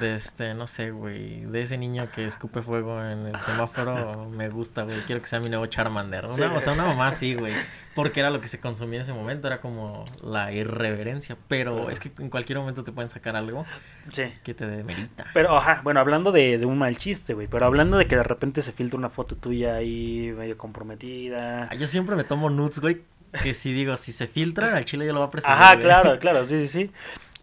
[0.00, 1.42] De, de este, no sé, güey.
[1.44, 4.98] De ese niño que escupe fuego en el semáforo, me gusta, güey.
[5.02, 6.24] Quiero que sea mi nuevo Charmander.
[6.24, 6.42] Una, Sí.
[6.56, 7.52] O sea, una mamá así, güey.
[7.94, 11.36] Porque era lo que se consumía en ese momento, era como la irreverencia.
[11.48, 13.66] Pero es que en cualquier momento te pueden sacar algo
[14.10, 14.24] Sí.
[14.42, 15.26] que te demerita.
[15.34, 17.46] Pero, ajá, bueno, hablando de, de un mal chiste, güey.
[17.46, 21.64] Pero hablando de que de repente se filtra una foto tuya ahí medio comprometida.
[21.70, 23.02] Ah, Yo siempre me tomo nudes, güey.
[23.42, 25.56] Que si digo, si se filtran, al chile yo lo voy a presumir.
[25.56, 25.84] Ajá, güey.
[25.84, 26.90] claro, claro, sí, sí, sí.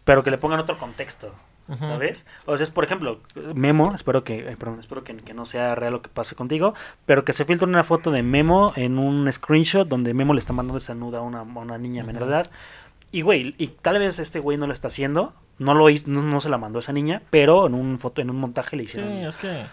[0.04, 1.34] Pero que le pongan otro contexto.
[1.78, 2.24] ¿sabes?
[2.46, 3.20] O sea, es, por ejemplo,
[3.54, 6.72] Memo, espero que, ay, perdón, espero que, que no sea real lo que pase contigo,
[7.04, 10.54] pero que se filtre una foto de Memo en un screenshot donde Memo le está
[10.54, 12.50] mandando esa nuda a una, a una niña menor de edad.
[13.12, 16.22] Y, güey, y tal vez este güey no lo está haciendo, no lo hizo, no,
[16.22, 18.84] no se la mandó a esa niña, pero en un foto, en un montaje le
[18.84, 19.12] Sí, hicieron.
[19.12, 19.66] es que...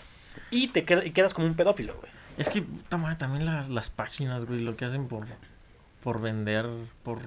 [0.52, 2.12] Y te queda- y quedas como un pedófilo, güey.
[2.38, 5.26] Es que, también las, las páginas, güey, lo que hacen por,
[6.06, 6.68] por vender,
[7.04, 7.20] por,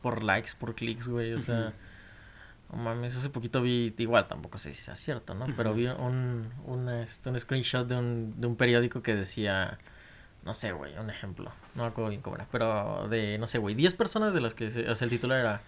[0.00, 1.74] por likes, por clics, güey, o sea,
[2.72, 5.46] no mames, hace poquito vi, igual tampoco sé si sea cierto, ¿no?
[5.56, 9.78] Pero vi un, un, este, un screenshot de un, de un periódico que decía,
[10.42, 13.58] no sé, güey, un ejemplo, no me acuerdo bien cómo era, pero de, no sé,
[13.58, 15.60] güey, 10 personas de las que, se- o sea, el titular era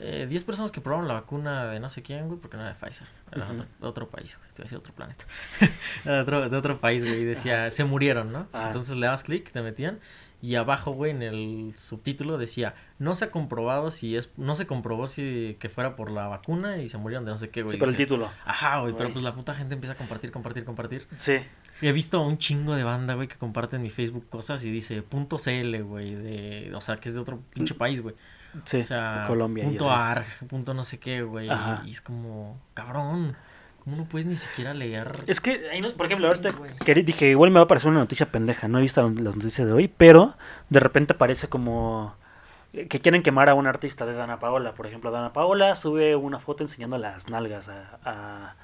[0.00, 2.72] eh, 10 personas que probaron la vacuna de no sé quién, güey, porque no era
[2.74, 5.24] de Pfizer, era otro, de otro país, güey, te voy a decir otro planeta.
[6.04, 8.48] Era de, otro, de otro país, güey, y decía, se murieron, ¿no?
[8.52, 8.64] Ah.
[8.66, 10.00] Entonces le dabas clic, te metían,
[10.42, 14.66] y abajo, güey, en el subtítulo decía, no se ha comprobado si es, no se
[14.66, 17.76] comprobó si que fuera por la vacuna y se murieron de no sé qué, güey.
[17.76, 18.28] Sí, por el título.
[18.44, 21.06] Ajá, güey, pero pues la puta gente empieza a compartir, compartir, compartir.
[21.16, 21.36] Sí.
[21.80, 25.00] He visto un chingo de banda, güey, que comparte en mi Facebook cosas y dice
[25.02, 28.16] punto CL, güey, de, o sea, que es de otro pinche país, güey.
[28.64, 28.78] Sí.
[28.78, 29.62] o sea, Colombia.
[29.62, 29.92] punto.
[29.92, 31.48] ARG, punto no sé qué, güey.
[31.86, 33.36] Y es como, cabrón,
[33.82, 35.12] ¿cómo no puedes ni siquiera leer?
[35.26, 35.60] Es que,
[35.96, 36.50] por ejemplo, ahorita
[36.84, 38.68] querí- dije, igual me va a parecer una noticia pendeja.
[38.68, 40.34] No he visto la- las noticias de hoy, pero
[40.70, 42.14] de repente parece como
[42.72, 44.72] que quieren quemar a un artista de Dana Paola.
[44.74, 48.54] Por ejemplo, Dana Paola sube una foto enseñando las nalgas a, a-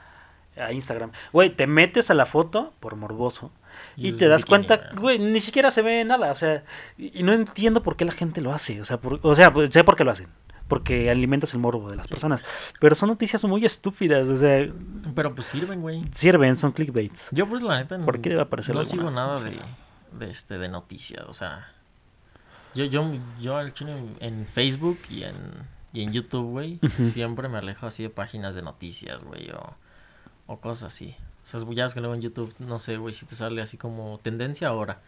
[0.65, 1.13] a Instagram.
[1.33, 3.53] Güey, te metes a la foto por morboso
[3.97, 6.33] y, te das bikini, cuenta, güey, ni siquiera se ve nada.
[6.33, 6.65] O sea,
[6.97, 8.81] y, y no entiendo por qué la gente lo hace.
[8.81, 10.29] O sea, por- o sea, pues, sé por qué lo hacen.
[10.69, 12.15] Porque alimentas el morbo de las Sí.
[12.15, 12.45] personas.
[12.81, 14.29] Pero son noticias muy estúpidas.
[14.29, 14.69] O sea,
[15.15, 16.05] Pero pues sirven, güey.
[16.15, 17.29] sirven, son clickbaits.
[17.33, 19.51] Yo pues la neta ¿Por qué debe aparecer no sigo nada O sea.
[19.51, 19.59] de,
[20.27, 21.73] de este de noticias, o sea,
[22.75, 25.35] yo yo yo al chile en, Facebook y en
[25.93, 26.81] y en YouTube, güey,
[27.13, 29.75] siempre me alejo así de páginas de noticias, güey, o,
[30.47, 31.17] o cosas así.
[31.53, 34.69] Ya ves que luego en YouTube, no sé, güey, si te sale así como tendencia
[34.69, 35.01] ahora,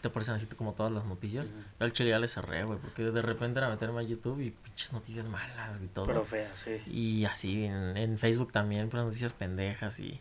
[0.00, 1.50] te aparecen así como todas las noticias.
[1.50, 4.50] Yo al chile ya le cerré, güey, porque de repente era meterme a YouTube y
[4.50, 6.06] pinches noticias malas, y todo.
[6.06, 6.82] Pero fea, sí.
[6.86, 10.20] Y así en, en Facebook también, pues noticias pendejas y...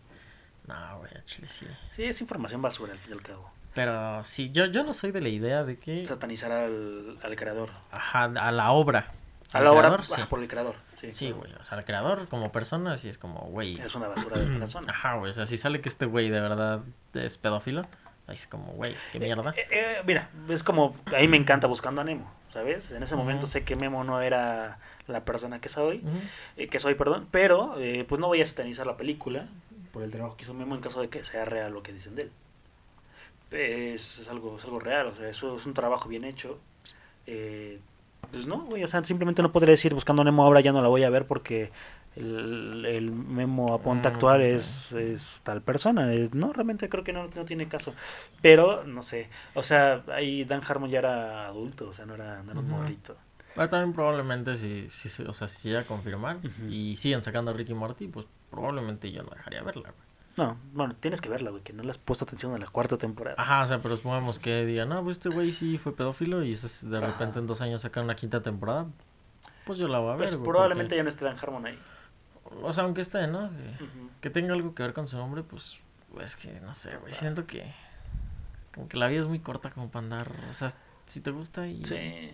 [0.67, 1.67] No, güey, al chile sí.
[1.91, 3.51] Sí, es información basura al fin y al cabo.
[3.73, 6.05] Pero sí, yo, yo no soy de la idea de que...
[6.05, 7.71] Satanizar al, al creador.
[7.91, 9.11] Ajá, a la obra.
[9.51, 10.21] A la hora creador, sí.
[10.29, 10.75] por el creador.
[10.99, 11.51] Sí, Sí, güey.
[11.59, 13.79] O sea, el creador como persona sí es como, güey.
[13.79, 14.91] Es una basura de persona.
[14.93, 15.31] Ajá, güey.
[15.31, 16.81] O sea, si sale que este güey de verdad
[17.13, 17.81] es pedófilo,
[18.27, 19.53] ahí es como, güey, qué mierda.
[19.57, 22.91] Eh, eh, mira, es como, a mí me encanta buscando a Nemo, ¿sabes?
[22.91, 26.01] En ese momento sé que Memo no era la persona que soy,
[26.57, 29.47] eh, que soy, perdón, pero eh, pues no voy a satanizar la película
[29.93, 32.15] por el trabajo que hizo Memo en caso de que sea real lo que dicen
[32.15, 32.31] de él.
[33.51, 36.59] Es, es algo, es algo real, o sea, eso es un trabajo bien hecho.
[37.27, 37.79] Eh,
[38.31, 40.87] pues no, güey, o sea, simplemente no podría decir buscando Nemo ahora ya no la
[40.87, 41.71] voy a ver porque
[42.15, 46.13] el, el Memo a punta Mm, actual es, es tal persona.
[46.13, 47.93] es- no, realmente creo que no, no tiene caso.
[48.41, 52.41] Pero, no sé, o sea, ahí Dan Harmon ya era adulto, o sea, no era,
[52.43, 52.69] no era un Ujú.
[52.69, 53.15] morrito.
[53.55, 57.51] Pero también probablemente si, si, se- o sea, si llega a confirmar y siguen sacando
[57.51, 60.04] a Ricky Morty, pues probablemente yo no dejaría verla, güey.
[60.37, 62.97] No, bueno, tienes que verla, güey, que no le has puesto atención a la cuarta
[62.97, 63.35] temporada.
[63.39, 66.53] Ajá, o sea, pero supongamos que digan, no, pues este güey sí fue pedófilo y
[66.53, 67.07] de Ajá.
[67.07, 68.85] repente en dos años sacan una quinta temporada,
[69.65, 71.65] pues yo la voy a ver, pues güey, probablemente porque- ya no esté Dan Harmon
[71.65, 71.79] ahí.
[72.61, 73.49] O sea, aunque esté, ¿no?
[74.21, 75.79] Que tenga algo que ver con su nombre, pues,
[76.21, 77.73] es que, no sé, güey, siento que
[78.73, 80.69] como que la vida es muy corta como para andar, o sea,
[81.05, 81.83] si te gusta y...
[81.85, 82.31] Sí,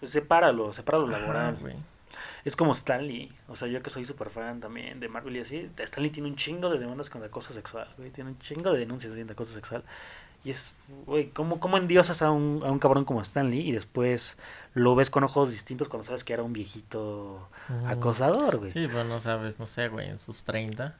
[0.00, 1.56] pues sepáralo, sepáralo Ajá, laboral.
[1.60, 1.76] güey.
[2.44, 5.70] Es como Stanley, o sea, yo que soy súper fan también de Marvel y así,
[5.76, 9.14] Stanley tiene un chingo de demandas con acoso sexual, güey, tiene un chingo de denuncias
[9.14, 9.84] de acoso sexual.
[10.44, 14.36] Y es, güey, ¿cómo, cómo endiosas a un, a un cabrón como Stanley y después
[14.74, 17.48] lo ves con ojos distintos cuando sabes que era un viejito
[17.88, 18.70] acosador, güey?
[18.70, 20.96] Sí, pero no sabes, no sé, güey, en sus 30,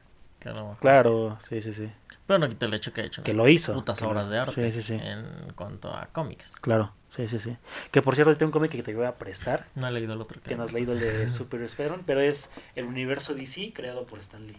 [0.47, 0.77] que a lo mejor...
[0.79, 1.89] Claro, sí, sí, sí.
[2.25, 3.73] Pero no quita el hecho que ha hecho Que lo hizo.
[3.73, 4.93] putas lo- obras de arte Sí, sí, sí.
[5.01, 6.55] en cuanto a cómics.
[6.61, 7.55] Claro, sí, sí, sí.
[7.91, 10.21] Que por cierto, tengo un cómic que te voy a prestar, No he leído el
[10.21, 11.29] otro que no has leído el de.
[11.29, 14.57] Super Spider-Man, pero es el universo DC creado por Stan Lee.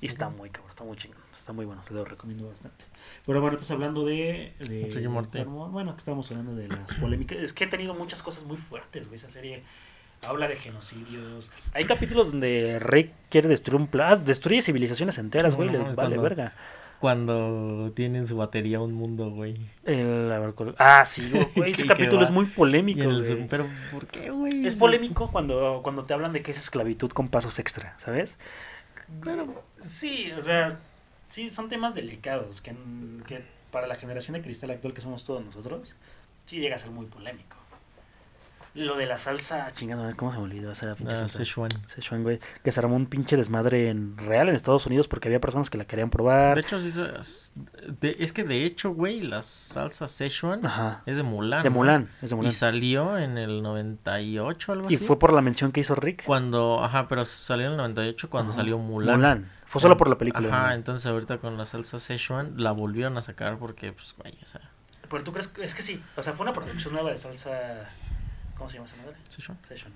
[0.00, 2.84] Y está muy cabrón, está muy chingón, está muy bueno, te lo recomiendo bastante.
[3.24, 4.52] Pero bueno, estás hablando de...
[4.58, 5.44] de Ricky Morty.
[5.44, 7.38] Bueno, que estamos hablando de las polémicas.
[7.38, 9.62] Es que ha tenido muchas cosas muy fuertes, güey, esa serie.
[10.26, 11.50] Habla de genocidios.
[11.74, 15.94] Hay capítulos donde Rick quiere destruir un plan, destruye civilizaciones enteras, güey, No, les vale
[15.94, 16.52] cuando- verga.
[17.00, 19.56] Cuando tienen su batería un mundo, güey.
[19.84, 23.00] El, a ver, ¿cuál- ah, sí, güey, ese capítulo es muy polémico.
[23.02, 23.48] El güey.
[23.48, 24.64] Pero ¿por qué, güey?
[24.64, 28.36] Es polémico cuando, cuando te hablan de que es esclavitud con pasos extra, ¿sabes?
[29.24, 30.78] Pero sí, o sea,
[31.26, 32.72] sí, son temas delicados que,
[33.26, 33.42] que
[33.72, 35.96] para la generación de cristal actual que somos todos nosotros,
[36.46, 37.56] sí llega a ser muy polémico.
[38.74, 41.38] Lo de la salsa, chingado, ¿cómo se me olvidó esa pinche Ah, salsa?
[41.44, 41.70] Szechuan.
[41.88, 45.40] Szechuan, güey, que se armó un pinche desmadre en real en Estados Unidos porque había
[45.42, 46.54] personas que la querían probar.
[46.54, 46.90] De hecho, sí,
[48.00, 51.02] de- es que de hecho, güey, la salsa Szechuan Ajá.
[51.04, 51.62] es de Mulan.
[51.62, 51.68] De.
[51.70, 52.50] Mulan, es de Mulan.
[52.50, 55.04] Y salió en el 98, algo Y así.
[55.06, 56.24] fue por la mención que hizo Rick.
[56.24, 58.60] Cuando, ajá, pero salió en el 98 cuando Ajá.
[58.60, 59.16] salió Mulan.
[59.16, 59.50] Mulan.
[59.66, 60.48] Fue solo por la película.
[60.48, 64.46] Ajá, entonces ahorita con la salsa Szechuan la volvieron a sacar porque, pues, güey, o
[64.46, 64.60] sea,
[65.10, 67.86] Pero tú crees que es que sí, o sea, fue una producción nueva de salsa.
[68.62, 69.16] ¿Cómo se llama esa madre?
[69.28, 69.58] Szechuan.
[69.66, 69.92] Session.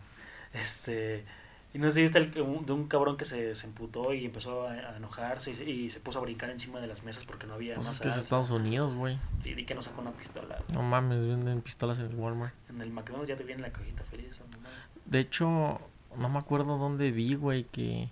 [0.52, 1.24] Este.
[1.72, 4.66] Y no sé si viste el, de un cabrón que se, se emputó y empezó
[4.66, 7.46] a, a enojarse y se, y se puso a brincar encima de las mesas porque
[7.46, 8.16] no había Pues más es que es.
[8.16, 9.20] Estados Unidos, güey.
[9.44, 10.58] Y, y que no sacó una pistola.
[10.72, 12.54] No mames, venden pistolas en el Walmart.
[12.68, 14.40] En el McDonald's ya te viene la cajita feliz.
[14.40, 14.74] mamada.
[15.04, 15.80] De hecho,
[16.16, 18.08] no me acuerdo dónde vi, güey, que.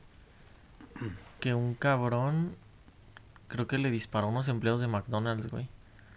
[1.40, 2.54] Que un cabrón.
[3.48, 5.68] Creo que le disparó a unos empleados de McDonald's, güey.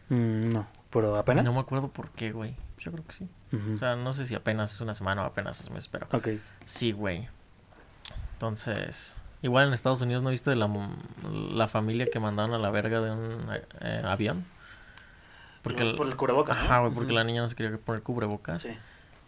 [0.10, 1.44] Mm, no, pero apenas.
[1.44, 2.56] No me acuerdo por qué, güey.
[2.78, 3.28] Yo creo que sí.
[3.74, 6.08] O sea, no sé si apenas es una semana o apenas es un mes, pero.
[6.12, 6.28] ok.
[6.66, 7.28] Sí, güey.
[8.34, 9.18] Entonces.
[9.44, 10.68] Igual en Estados Unidos, ¿no viste la,
[11.52, 13.48] la familia que mandaron a la verga de un
[13.82, 14.46] eh, avión?
[15.62, 16.58] Porque por, el- por el cubrebocas.
[16.58, 18.64] Ajá, güey, porque la niña no se quería poner cubrebocas.
[18.64, 18.76] Sí.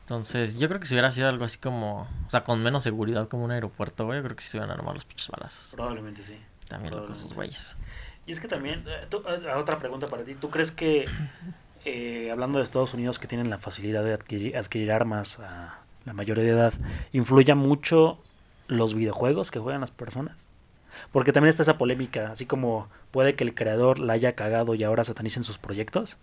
[0.01, 3.27] Entonces, yo creo que si hubiera sido algo así como, o sea, con menos seguridad
[3.27, 5.73] como un aeropuerto, güey, yo creo que sí se hubieran armado los pinches balazos.
[5.75, 6.39] Probablemente sí.
[6.67, 7.77] También locos esos güeyes.
[8.25, 11.05] Y es que también, eh, tú- eh, otra pregunta para ti, ¿tú crees que,
[11.89, 16.43] eh, hablando de Estados Unidos que tienen la facilidad de adquirir, armas a la mayoría
[16.43, 16.73] de edad,
[17.11, 18.19] influya mucho
[18.67, 20.47] los videojuegos que juegan las personas?
[21.11, 24.83] Porque también está esa polémica, así como puede que el creador la haya cagado y
[24.83, 26.17] ahora satanicen sus proyectos,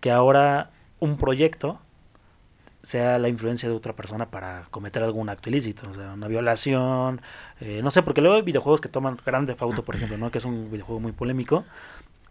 [0.00, 1.80] que ahora un proyecto
[2.82, 5.82] sea la influencia de otra persona para cometer algún acto ilícito,
[6.14, 7.20] una violación,
[7.60, 10.30] eh, no sé, porque luego hay videojuegos que toman Grand Theft Auto, por ejemplo, ¿no?
[10.30, 11.64] que es un videojuego muy polémico,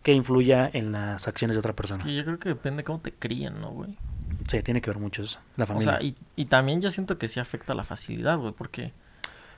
[0.08, 2.02] que influya en las acciones de otra Es persona.
[2.02, 3.98] que yo creo que depende cómo te críen, ¿no, güey?
[4.48, 5.98] Sí, tiene que ver mucho eso, la O familia.
[5.98, 8.94] sea, y, y también yo siento que sí afecta la facilidad, güey, porque,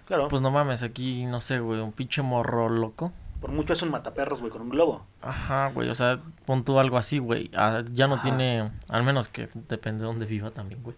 [0.07, 3.11] claro, pues no mames, aquí, no sé, güey, un pinche morro loco.
[3.39, 5.05] por mucho es un mataperros, güey, con un globo.
[5.21, 7.51] Ajá, güey, o sea, pon tú algo así, güey.
[7.55, 8.23] ah, ya no Ajá.
[8.23, 10.95] tiene, al menos que depende de dónde viva también, güey.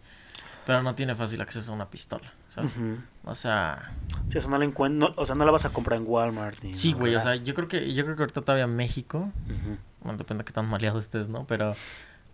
[0.65, 2.75] Pero no tiene fácil acceso a una pistola, ¿sabes?
[3.23, 3.93] O sea,
[4.31, 6.61] Sí, eso no la no- o sea, no la vas a comprar en Walmart.
[6.63, 9.31] Ni sí, en güey, o sea, yo creo que, yo creo que ahorita todavía México,
[9.45, 9.77] Ujú.
[10.01, 11.45] bueno, depende de qué tan maleado estés, ¿no?
[11.47, 11.75] Pero,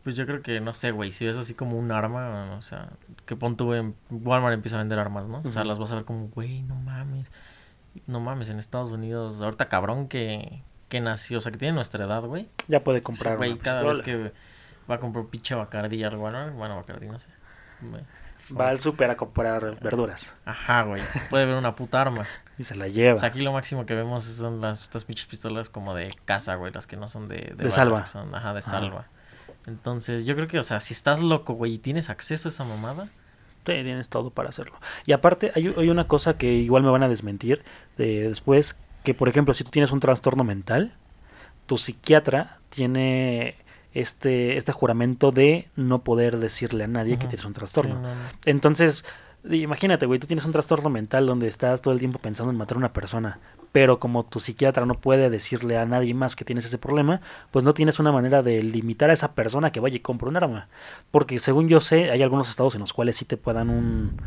[0.04, 2.90] pues yo creo que, no sé, güey, si ves así como un arma, o sea,
[3.26, 5.42] que pon tú en Walmart empieza a vender armas, ¿no?
[5.44, 7.28] O sea, las vas a ver como, güey, no mames.
[8.06, 12.06] No mames, en Estados Unidos, ahorita cabrón que, que nació, o sea, que tiene nuestra
[12.06, 12.48] edad, güey.
[12.68, 14.06] Ya puede Sí, comprar güey, una cada pistola.
[14.06, 14.34] vez que
[14.90, 17.30] va a comprar un pinche Bacardi algo, bueno, bueno, Bacardi, no sé.
[18.60, 21.02] Va al súper a comprar verduras Ajá, güey.
[21.30, 22.26] Puede ver una puta arma.
[22.58, 23.16] y se la lleva.
[23.16, 26.56] O sea, aquí lo máximo que vemos son las estas pinches pistolas como de caza,
[26.56, 28.00] güey, las que no son de, de, balas, salva.
[28.02, 28.70] que son, ajá, de Ajá.
[28.70, 29.06] salva.
[29.66, 32.64] Entonces, yo creo que, o sea, si estás loco, güey, y tienes acceso a esa
[32.64, 33.10] mamada,
[33.66, 34.78] Sí, tienes todo para hacerlo.
[35.06, 37.64] Y aparte, hay, hay una cosa que igual me van a desmentir
[37.98, 40.94] de después, que por ejemplo, si tú tienes un trastorno mental,
[41.66, 43.58] tu psiquiatra tiene
[44.02, 47.96] este, este juramento de no poder decirle a nadie que tienes un sí, trastorno.
[47.96, 48.22] no, no.
[48.46, 49.04] Entonces,
[49.50, 52.76] imagínate, güey, tú tienes un trastorno mental donde estás todo el tiempo pensando en matar
[52.76, 53.40] a una persona,
[53.72, 57.22] pero como tu psiquiatra no puede decirle a nadie más que tienes ese problema,
[57.52, 60.38] pues no tienes una manera de limitar a esa persona que vaya y compre un
[60.38, 60.68] arma.
[61.12, 64.18] Porque según yo sé, hay algunos estados en los cuales sí te puedan un...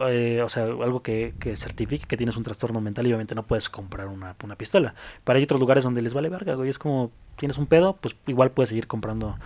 [0.00, 3.44] eh, o sea, algo que, que certifique que tienes un trastorno mental y obviamente no
[3.44, 4.94] puedes comprar una, una pistola.
[5.24, 6.68] Pero hay otros lugares donde les vale verga, güey.
[6.70, 9.36] Es como, tienes un pedo, pues igual puedes seguir comprando,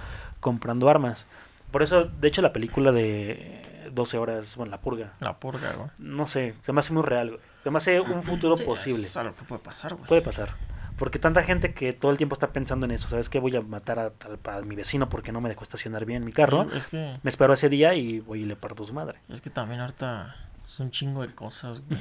[0.40, 1.26] comprando armas.
[1.70, 5.88] Por eso, de hecho, la película de 12 horas, bueno, La Purga, La purga, güey.
[5.98, 7.40] no sé, se me hace muy real, güey.
[7.64, 9.02] Se me hace un futuro Sí, posible.
[9.02, 10.06] Es algo que puede pasar, güey.
[10.06, 10.50] Puede pasar.
[10.98, 13.40] Porque tanta gente que todo el tiempo está pensando en eso, ¿sabes qué?
[13.40, 16.32] Voy a matar a, tal- a mi vecino porque no me dejó estacionar bien mi
[16.32, 16.68] carro.
[16.70, 19.18] Sí, es que, Me espero ese día y voy y le parto su madre.
[19.28, 20.36] es que también ahorita
[20.66, 22.00] es un chingo de cosas, güey.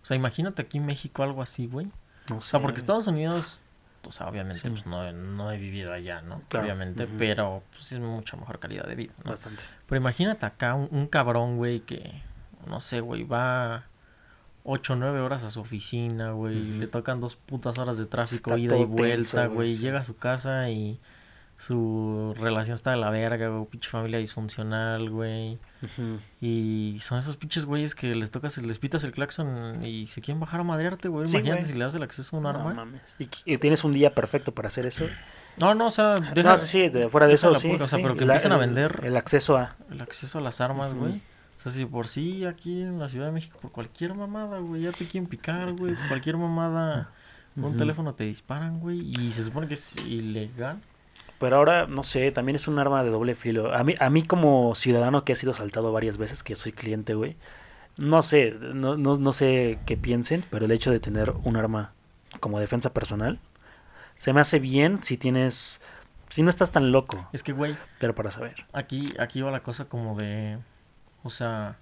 [0.00, 1.88] O sea, imagínate aquí en México algo así, güey.
[2.30, 2.62] No O sea, sé.
[2.62, 3.62] porque Estados Unidos,
[4.06, 4.70] o sea, obviamente, Sí.
[4.70, 6.40] pues no, no he vivido allá, ¿no?
[6.48, 9.32] Claro, Obviamente, pero pues es mucha mejor calidad de vida, ¿no?
[9.32, 9.60] Bastante.
[9.88, 12.22] Pero imagínate acá un, un cabrón, güey, que,
[12.68, 13.84] no sé, güey, va
[14.70, 18.50] 8 o 9 horas a su oficina, güey, le tocan dos putas horas de tráfico,
[18.50, 21.00] Está ida y vuelta, güey, llega a su casa y
[21.56, 25.58] su relación está de la verga, güey, pinche familia disfuncional, güey.
[26.40, 30.38] Y son esos pinches güeyes que les tocas, les pitas el claxon y se quieren
[30.40, 31.26] bajar a madrearte, güey.
[31.26, 31.72] Sí, Imagínate güey.
[31.72, 32.74] si le das el acceso a un No arma.
[32.74, 33.02] mames.
[33.18, 35.06] ¿Y, y tienes un día perfecto para hacer eso.
[35.56, 37.68] No, no, o sea, No, deja sí, sí, de- fuera de eso, sí.
[37.72, 39.00] o sea, sí, pero que empiecen a vender.
[39.02, 39.74] El acceso a.
[39.90, 41.20] el acceso a las armas, güey.
[41.58, 44.82] O sea, si por sí aquí en la Ciudad de México, por cualquier mamada, güey,
[44.82, 45.94] ya te quieren picar, güey.
[45.96, 47.10] por Cualquier mamada,
[47.56, 49.00] un teléfono te disparan, güey.
[49.00, 50.80] Y se supone que es ilegal.
[51.40, 53.74] Pero ahora, no sé, también es un arma de doble filo.
[53.74, 57.14] A mí, a mí como ciudadano que ha sido asaltado varias veces, que soy cliente,
[57.14, 57.36] güey,
[57.96, 61.92] no sé, no, no, no sé qué piensen, pero el hecho de tener un arma
[62.38, 63.40] como defensa personal,
[64.14, 65.80] se me hace bien si tienes,
[66.28, 68.66] si no estás tan loco, Es que, güey, pero para saber.
[68.72, 70.58] aquí, aquí va la cosa como de.
[71.22, 71.76] O sea.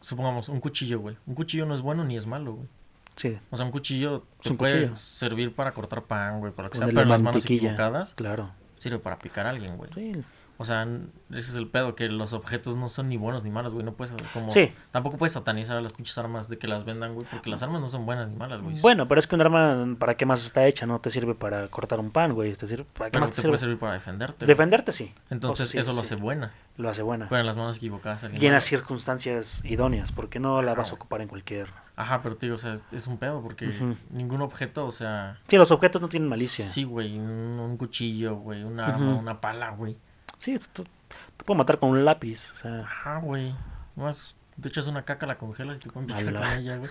[0.00, 1.16] Supongamos, un cuchillo, güey.
[1.26, 2.68] Un cuchillo no es bueno ni es malo, güey.
[3.16, 4.96] Sí, O sea, un cuchillo te un puede cuchillo.
[4.96, 8.50] servir para cortar pan, güey, para que sea, pero las manos equivocadas Claro.
[8.78, 9.90] sirve para picar a alguien, güey.
[9.94, 10.24] Sí,
[10.60, 10.86] O sea,
[11.30, 13.82] ese es el pedo, que los objetos no son ni buenos ni malos, güey.
[13.82, 14.50] No puedes, como...
[14.50, 14.70] Sí.
[14.90, 17.80] Tampoco puedes satanizar a las pinches armas de que las vendan, güey, porque las armas
[17.80, 18.78] no son buenas ni malas, güey.
[18.82, 20.84] Bueno, pero es que un arma, ¿para qué más está hecha?
[20.84, 22.54] No te sirve para cortar un pan, güey.
[22.56, 24.44] Te sirve, ¿Para qué pero más te te puede servir para defenderte.
[24.44, 24.48] güey.
[24.48, 25.14] Defenderte, sí.
[25.30, 26.52] Entonces, sí, eso lo hace buena.
[26.76, 27.30] Lo hace buena.
[27.30, 28.26] Pero en las manos equivocadas.
[28.30, 31.68] y en las circunstancias idóneas, porque no la vas a ocupar en cualquier...
[31.96, 35.38] Ajá, pero digo, o sea, es, un pedo, porque ningún objeto, o sea...
[35.48, 36.66] Sí, los objetos no tienen malicia.
[36.66, 39.96] Sí, güey, un, un cuchillo, güey, un arma, una pala, güey.
[40.40, 40.84] Sí, tú-
[41.36, 42.50] te puedo matar con un lápiz.
[42.56, 43.54] O sea, Ajá, güey.
[43.94, 46.90] Más, te echas una caca, la congelas y te pueden picar con ella, güey.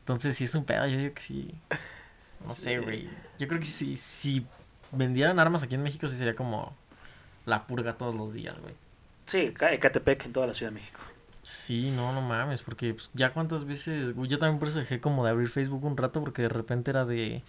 [0.00, 1.54] Entonces, sí es un pedo, yo digo que sí.
[2.44, 3.08] No sé, güey.
[3.38, 4.46] Yo creo que si, si
[4.92, 6.74] vendieran armas aquí en México, sí sería como
[7.46, 8.74] la purga todos los días, güey.
[9.26, 11.00] sí, Ca- Ecatepec en toda la Ciudad de México.
[11.42, 15.00] Sí, no, no mames, porque pues, ya cuántas veces, güey, yo también por eso dejé
[15.00, 17.42] como de abrir Facebook un rato, porque de repente era de...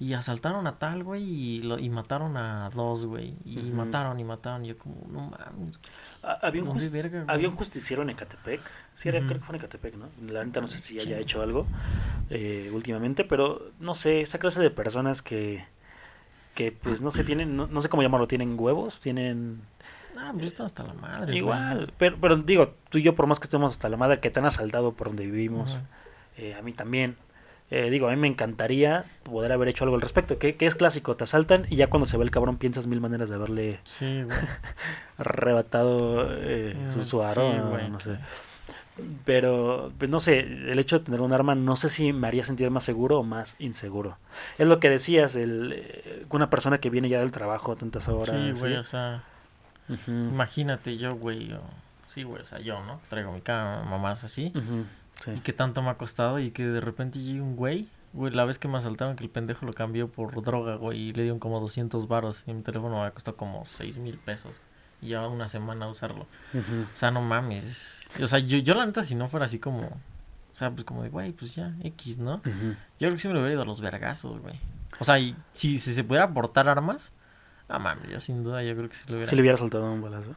[0.00, 3.34] Y asaltaron a tal, güey, y, lo, y mataron a dos, güey.
[3.44, 4.64] Y mataron y mataron.
[4.64, 5.80] Y yo como, no mames.
[6.22, 6.68] Ah, Había un,
[7.26, 8.60] había un justiciero en Ecatepec.
[8.98, 10.08] Sí, era, creo que fue en Ecatepec, ¿no?
[10.30, 11.66] La neta no sé si haya hecho algo
[12.30, 15.64] eh, últimamente, pero no sé, esa clase de personas que,
[16.54, 19.62] que pues no sé, tienen, no, no sé cómo llamarlo, tienen huevos, tienen...
[20.16, 21.38] Ah, pues está hasta la madre, güey.
[21.38, 24.30] Igual, pero, pero digo, tú y yo por más que estemos hasta la madre que
[24.30, 25.78] te han asaltado por donde vivimos,
[26.36, 27.16] eh, a mí también.
[27.70, 30.74] Eh, digo, a mí me encantaría poder haber hecho algo al respecto, que, que es
[30.74, 33.80] clásico, te asaltan y ya cuando se ve el cabrón piensas mil maneras de haberle
[33.84, 34.22] Sí,
[35.18, 37.90] arrebatado eh, su, su aro, sí, no- güey.
[37.90, 38.18] no sé.
[39.24, 42.44] Pero, pues no sé, el hecho de tener un arma no sé si me haría
[42.44, 44.18] sentir más seguro o más inseguro.
[44.58, 48.30] Es lo que decías, el, eh, una persona que viene ya del trabajo tantas horas.
[48.30, 48.78] Sí, güey, ¿sí?
[48.78, 49.22] o sea,
[50.08, 51.60] imagínate yo, güey, yo-
[52.08, 53.00] sí, güey, o sea, yo, ¿no?
[53.08, 54.52] Traigo mi cama, mamás así,
[55.24, 55.32] sí.
[55.32, 58.44] y que tanto me ha costado, y que de repente llegue un güey, güey, la
[58.44, 61.38] vez que me asaltaron, que el pendejo lo cambió por droga, güey, y le dieron
[61.38, 64.60] como 200 varos, y mi teléfono me ha costado como 6 mil pesos,
[65.00, 68.86] y lleva una semana a usarlo, o sea, no mames, o sea, yo, yo la
[68.86, 72.18] neta, si no fuera así como, o sea, pues como de, güey, pues ya, X,
[72.18, 72.42] ¿no?
[72.44, 74.58] Yo creo que sí me lo hubiera ido a los vergazos, güey.
[74.98, 77.12] O sea, y si, si se pudiera aportar armas,
[77.68, 79.30] ah, mames, yo sin duda yo creo que sí lo hubiera.
[79.30, 80.34] Si le hubiera soltado un balazo.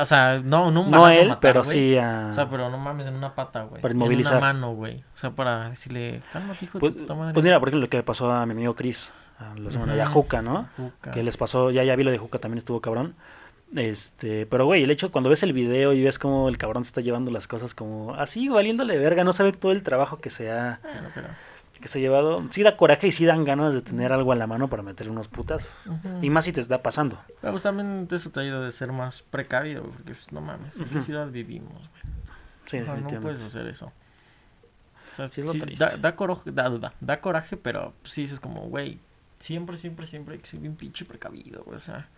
[0.00, 2.28] O sea, no, no un No él, matar, pero sí a...
[2.30, 3.82] O sea, pero no mames en una pata, güey.
[3.82, 4.38] Para En inmovilizar.
[4.38, 5.00] una mano, güey.
[5.00, 7.34] O sea, para decirle, cálmate, hijo de Pues, tu puta madre.
[7.34, 9.94] pues mira, por ejemplo, lo que le pasó a mi amigo Chris, a la semana
[9.94, 10.06] de.
[10.06, 10.68] Juca, ¿no?
[10.76, 11.10] Juca.
[11.12, 13.14] Que les pasó, ya ya vi lo de Juca, también estuvo cabrón.
[13.76, 16.88] Este, pero güey, el hecho cuando ves el video y ves cómo el cabrón se
[16.88, 20.50] está llevando las cosas como así, valiéndole verga, no sabe todo el trabajo que se
[20.52, 21.26] ha, Bueno, pero...
[21.84, 22.42] que se ha llevado.
[22.50, 25.12] Sí da coraje y sí dan ganas de tener algo a la mano para meterle
[25.12, 25.62] unos putas.
[26.22, 27.20] Y más si te está pasando.
[27.42, 30.78] Pero pues también eso te ayuda de ser más precavido, güey, porque pues, no mames,
[30.80, 32.14] ¿en qué ciudad vivimos, güey?
[32.66, 33.92] Sí, no puedes hacer eso.
[35.12, 35.84] O sea, Sí, es lo sí, triste.
[35.84, 38.98] da, da, coro- da, da- da coraje, pero sí dices como, güey,
[39.38, 42.08] siempre, siempre, siempre hay que ser bien pinche precavido, güey, o sea.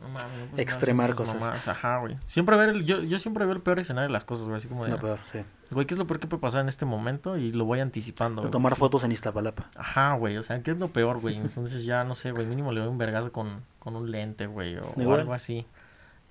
[0.00, 1.68] No mames, andar Extremar cosas.
[1.68, 2.16] Ajá, güey.
[2.24, 4.68] Siempre ver el, yo, yo siempre veo el peor escenario de las cosas, güey, así
[4.68, 5.40] como de, No, peor, sí.
[5.70, 7.36] güey, ¿qué es lo peor que puede pasar en este momento?
[7.36, 8.50] Y lo voy anticipando, güey.
[8.52, 9.68] Tomar sí- fotos en Iztapalapa.
[9.76, 11.36] Ajá, güey, o sea, ¿qué es lo peor, güey?
[11.36, 14.76] Entonces ya, no sé, güey, mínimo le doy un vergazo con, con un lente, güey,
[14.76, 15.66] o, algo así.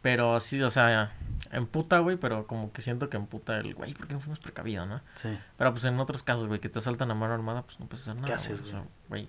[0.01, 1.11] Pero sí, o sea,
[1.51, 4.87] emputa, güey, pero como que siento que emputa el, güey, ¿por qué no fuimos precavidos,
[4.87, 5.01] no?
[5.15, 5.37] Sí.
[5.57, 8.07] Pero pues en otros casos, güey, que te asaltan a mano armada, pues no puedes
[8.07, 8.35] hacer nada.
[8.35, 8.69] haces, güey?
[8.69, 9.27] O sea, güey,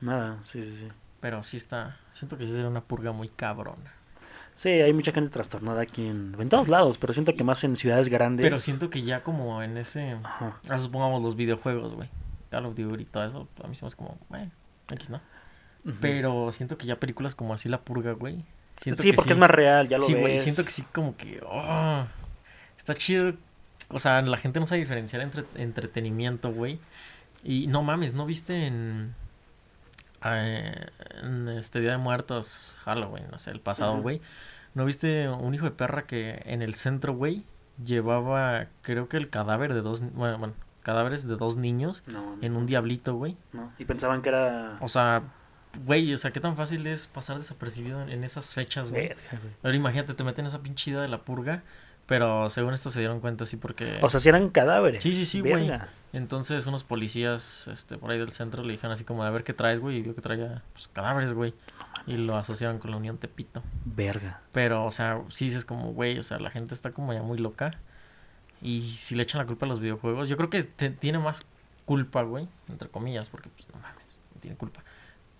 [0.00, 0.88] Nada, sí, sí, sí.
[1.20, 3.92] Pero sí está, siento que sí sería una purga muy cabrona.
[4.54, 7.76] Sí, hay mucha gente trastornada aquí en, en todos lados, pero siento que más en
[7.76, 8.44] ciudades grandes.
[8.44, 10.58] Pero siento que ya como en ese, Ajá.
[10.70, 12.08] ah, supongamos los videojuegos, güey,
[12.50, 14.50] Call of Duty y todo eso, a mí se me hace como, bueno,
[14.90, 15.20] X, ¿no?
[16.00, 18.44] Pero siento que ya películas como así La Purga, güey.
[18.76, 20.22] Siento sí, que porque es más real, ya lo sí, ves.
[20.22, 22.06] güey, siento que sí como que, oh,
[22.76, 23.34] está chido.
[23.88, 26.80] O sea, la gente no sabe diferenciar entre entretenimiento, güey.
[27.44, 29.14] Y no mames, ¿no viste en,
[30.34, 34.20] en este Día de Muertos, Halloween, no sé, el pasado, güey?
[34.74, 37.44] ¿No viste un hijo de perra que en el centro, güey,
[37.82, 42.56] llevaba, creo que el cadáver de dos, bueno, bueno, cadáveres de dos niños No, en
[42.56, 43.36] un diablito, güey?
[43.52, 43.72] no.
[43.78, 44.76] Y pensaban que era.
[44.80, 45.22] O sea,
[45.84, 49.12] güey, o sea, qué tan fácil es pasar desapercibido en, en esas fechas, güey.
[49.62, 51.62] Ahora imagínate, te meten esa pinche idea de la purga,
[52.06, 53.98] pero según esto se dieron cuenta así porque...
[54.02, 55.02] O sea, si eran cadáveres.
[55.02, 55.70] Sí, sí, sí, güey.
[56.12, 59.52] Entonces unos policías este, por ahí del centro le dijeron así como, a ver qué
[59.52, 61.52] traes, güey, y vio que traía pues, cadáveres, güey.
[62.06, 63.62] Y lo asociaron con la Unión Tepito.
[63.84, 64.40] Verga.
[64.52, 67.38] Pero, o sea, sí dices como, güey, o sea, la gente está como ya muy
[67.38, 67.78] loca.
[68.62, 71.44] Y si le echan la culpa a los videojuegos, yo creo que te- tiene más
[71.84, 74.82] culpa, güey, entre comillas, porque pues no mames, no tiene culpa.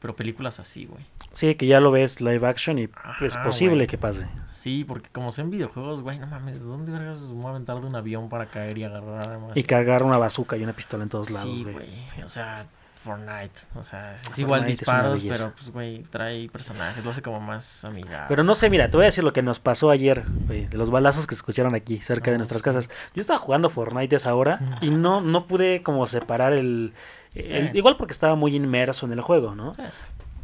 [0.07, 1.05] Pero películas así, güey.
[1.33, 2.85] Sí, que ya lo ves live action y
[3.21, 3.87] es Ajá, posible güey.
[3.89, 4.25] que pase.
[4.47, 7.87] Sí, porque como son videojuegos, güey, no mames, ¿dónde vergas se va a aventar de
[7.89, 9.57] un avión para caer y agarrar armas?
[9.57, 11.75] Y cargar una bazooka y una pistola en todos lados, Sí, güey.
[11.75, 12.23] güey.
[12.25, 13.61] O sea, Fortnite.
[13.75, 17.41] O sea, es Fortnite igual es disparos, pero pues, güey, trae personajes, lo hace como
[17.41, 18.27] más amigable.
[18.29, 20.79] Pero no sé, mira, te voy a decir lo que nos pasó ayer, güey, de
[20.79, 22.89] los balazos que se escucharon aquí, cerca de Ah, nuestras casas.
[23.15, 26.95] Yo estaba jugando Fortnite esa hora y no, no pude como separar el,
[27.41, 27.79] el- Sí.
[27.79, 29.75] Igual porque estaba muy inmerso en el juego, ¿no?
[29.75, 29.83] Sí.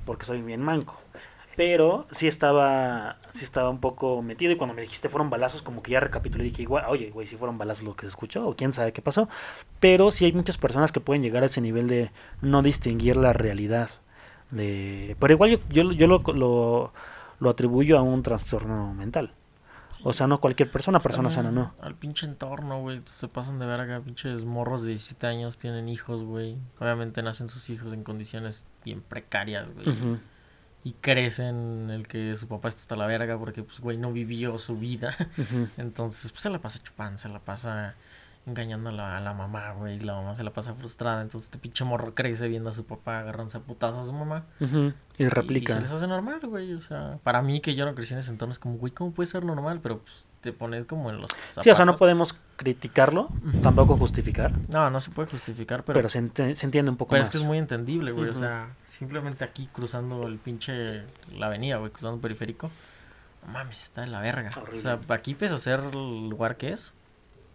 [0.05, 0.99] Porque soy bien manco.
[1.55, 5.83] Pero sí estaba, sí estaba un poco metido y cuando me dijiste fueron balazos, como
[5.83, 8.49] que ya recapitulé y dije, igual, oye, güey, si fueron balazos lo que se escuchó
[8.49, 9.29] o quién sabe qué pasó.
[9.79, 13.35] Pero sí hay muchas personas que pueden llegar a ese nivel de no distinguir la
[13.35, 13.91] realidad.
[14.51, 15.15] De...
[15.21, 16.93] Pero igual yo, yo, yo lo, lo,
[17.39, 19.33] lo atribuyo a un trastorno mental.
[20.05, 21.75] O sea, no cualquier persona, persona sana, no.
[21.81, 23.03] Al pinche entorno, güey.
[23.05, 24.01] Se pasan de verga.
[24.01, 26.57] Pinches morros de 17 años tienen hijos, güey.
[26.81, 30.19] Obviamente nacen sus hijos en condiciones bien precarias, güey.
[30.85, 34.13] Y crecen en el que su papá está hasta la verga porque, pues, güey, no
[34.13, 35.17] vivió su vida.
[35.77, 37.95] Entonces, pues se la pasa chupando, se la pasa
[38.47, 39.97] engañando a la, a la mamá, güey.
[39.97, 41.23] Y la mamá se la pasa frustrada.
[41.23, 44.45] Entonces, este pinche morro crece viendo a su papá agarrándose a putazos a su mamá.
[44.61, 45.75] Y Y replica.
[45.75, 46.73] se les hace normal, güey.
[46.75, 49.13] O sea, para mí que yo no crecí en ese entorno es como, güey, ¿cómo
[49.13, 49.81] puede ser normal?
[49.83, 51.31] Pero pues te pones como en los
[51.63, 53.29] Sí, o sea, no podemos criticarlo,
[53.63, 57.11] tampoco justificar, No, no se puede justificar, pero, pero, se, ente- se entiende un poco
[57.11, 57.29] pero más.
[57.29, 58.29] es que es muy entendible, güey.
[58.29, 61.03] O sea, simplemente aquí cruzando el pinche,
[61.37, 62.71] la avenida, güey, cruzando el periférico.
[63.47, 64.51] No mames, está de la verga.
[64.57, 64.79] Horrible.
[64.79, 66.93] O sea, aquí pese a ser el lugar que es.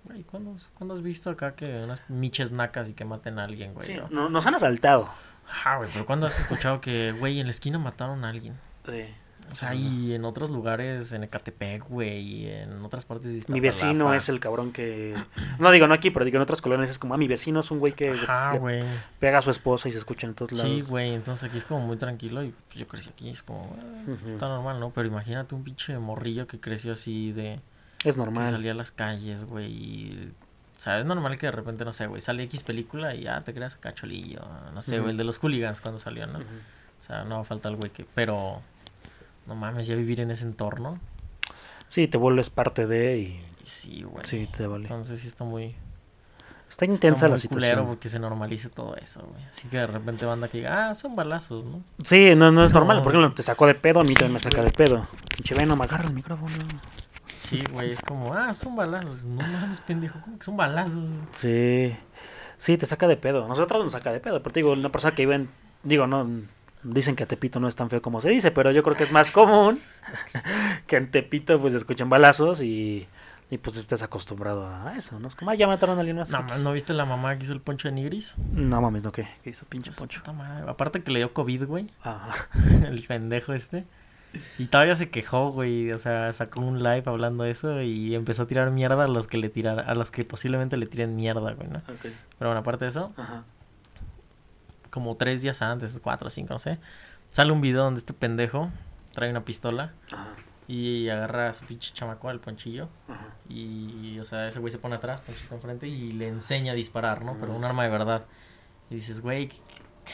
[0.08, 3.74] Güey, ¿cuándo, ¿cuándo has visto acá que unas miches nacas y que maten a alguien,
[3.74, 3.86] güey?
[3.86, 4.08] Sí, no?
[4.10, 5.10] no- nos han asaltado.
[5.50, 8.56] Ajá, güey, pero ¿cuándo has escuchado que, güey, en la esquina mataron a alguien?
[8.86, 9.06] Sí.
[9.50, 13.62] O sea, y en otros lugares, en Ecatepec, güey, y en otras partes de Mi
[13.62, 15.16] vecino es el cabrón que...
[15.58, 17.72] No digo, no aquí, pero digo en otras colonias es como, ah, mi vecino es
[17.72, 18.84] un güey que Ajá, güey.
[19.20, 20.70] pega a su esposa y se escucha en todos lados.
[20.70, 23.74] Sí, güey, entonces aquí es como muy tranquilo y pues, yo crecí aquí, es como,
[24.06, 24.90] eh, está normal, ¿no?
[24.90, 27.62] Pero imagínate un pinche morrillo que creció así de...
[28.04, 28.50] Es Que normal.
[28.50, 30.34] salía a las calles, güey, y...
[30.76, 33.42] O sea, es normal que de repente, no sé, güey, sale X película y ya
[33.42, 34.42] te creas cacholillo,
[34.74, 36.38] no sé, güey, el de los hooligans cuando salió, ¿no?
[36.40, 38.06] O sea, no va a faltar el güey que...
[38.14, 38.62] Pero...
[39.48, 41.00] No mames, ya vivir en ese entorno.
[41.88, 43.46] Sí, te vuelves parte de y...
[43.64, 44.26] Sí, güey.
[44.28, 44.84] Sí, te vale.
[44.84, 45.76] Entonces sí está muy...
[46.70, 47.88] Está Está intensa la muy culero situación.
[47.88, 49.42] porque se normalice todo eso, güey.
[49.46, 51.82] Así que de repente banda que diga, ah, son balazos, ¿no?
[52.04, 52.98] Sí, no, no es normal.
[52.98, 53.04] No.
[53.04, 55.08] Por ejemplo, te sacó de pedo, a mí Sí, también me saca de pedo.
[55.34, 56.52] Pinche Venom, agarra el micrófono.
[57.48, 59.24] Sí, güey, es como, ah, son balazos.
[59.24, 61.08] No mames, pendejo, ¿cómo que son balazos?
[61.32, 61.96] Sí.
[62.58, 63.48] Sí, te saca de pedo.
[63.48, 64.44] Nosotros nos saca de pedo.
[64.44, 65.50] Pero te digo, una persona que vive en...
[65.84, 66.30] Digo, no...
[66.84, 69.12] Dicen que Tepito no es tan feo como se dice, pero yo creo que es
[69.14, 69.78] más común
[70.88, 73.08] que en Tepito pues escuchen balazos y,
[73.50, 75.28] y pues estés acostumbrado a eso, ¿no?
[75.28, 76.30] Es como, ah, ya mataron a alguien más.
[76.30, 78.36] No, mames, ¿no viste la mamá que hizo el poncho de nigris?
[78.52, 79.28] No mames, ¿no qué?
[79.44, 80.22] ¿Qué hizo pinche poncho?
[80.68, 81.90] Aparte que le dio COVID, güey,
[82.86, 83.86] el pendejo este.
[84.58, 88.44] Y todavía se quejó, güey, o sea, sacó un live hablando de eso y empezó
[88.44, 91.54] a tirar mierda a los que le tirar, a los que posiblemente le tiren mierda,
[91.54, 91.82] güey, ¿no?
[92.02, 93.44] Pero bueno, aparte de eso, Ajá.
[94.90, 96.80] como tres días antes, cuatro o cinco, no sé,
[97.30, 98.70] sale un video donde este pendejo
[99.14, 100.30] trae una pistola Ajá.
[100.68, 103.28] y agarra a su pinche chamaco al ponchillo Ajá.
[103.50, 107.24] y, o sea, ese güey se pone atrás, ponchito enfrente y le enseña a disparar,
[107.24, 107.38] ¿no?
[107.40, 108.26] Pero un arma de verdad.
[108.90, 109.58] Y dices, güey, ¿qué,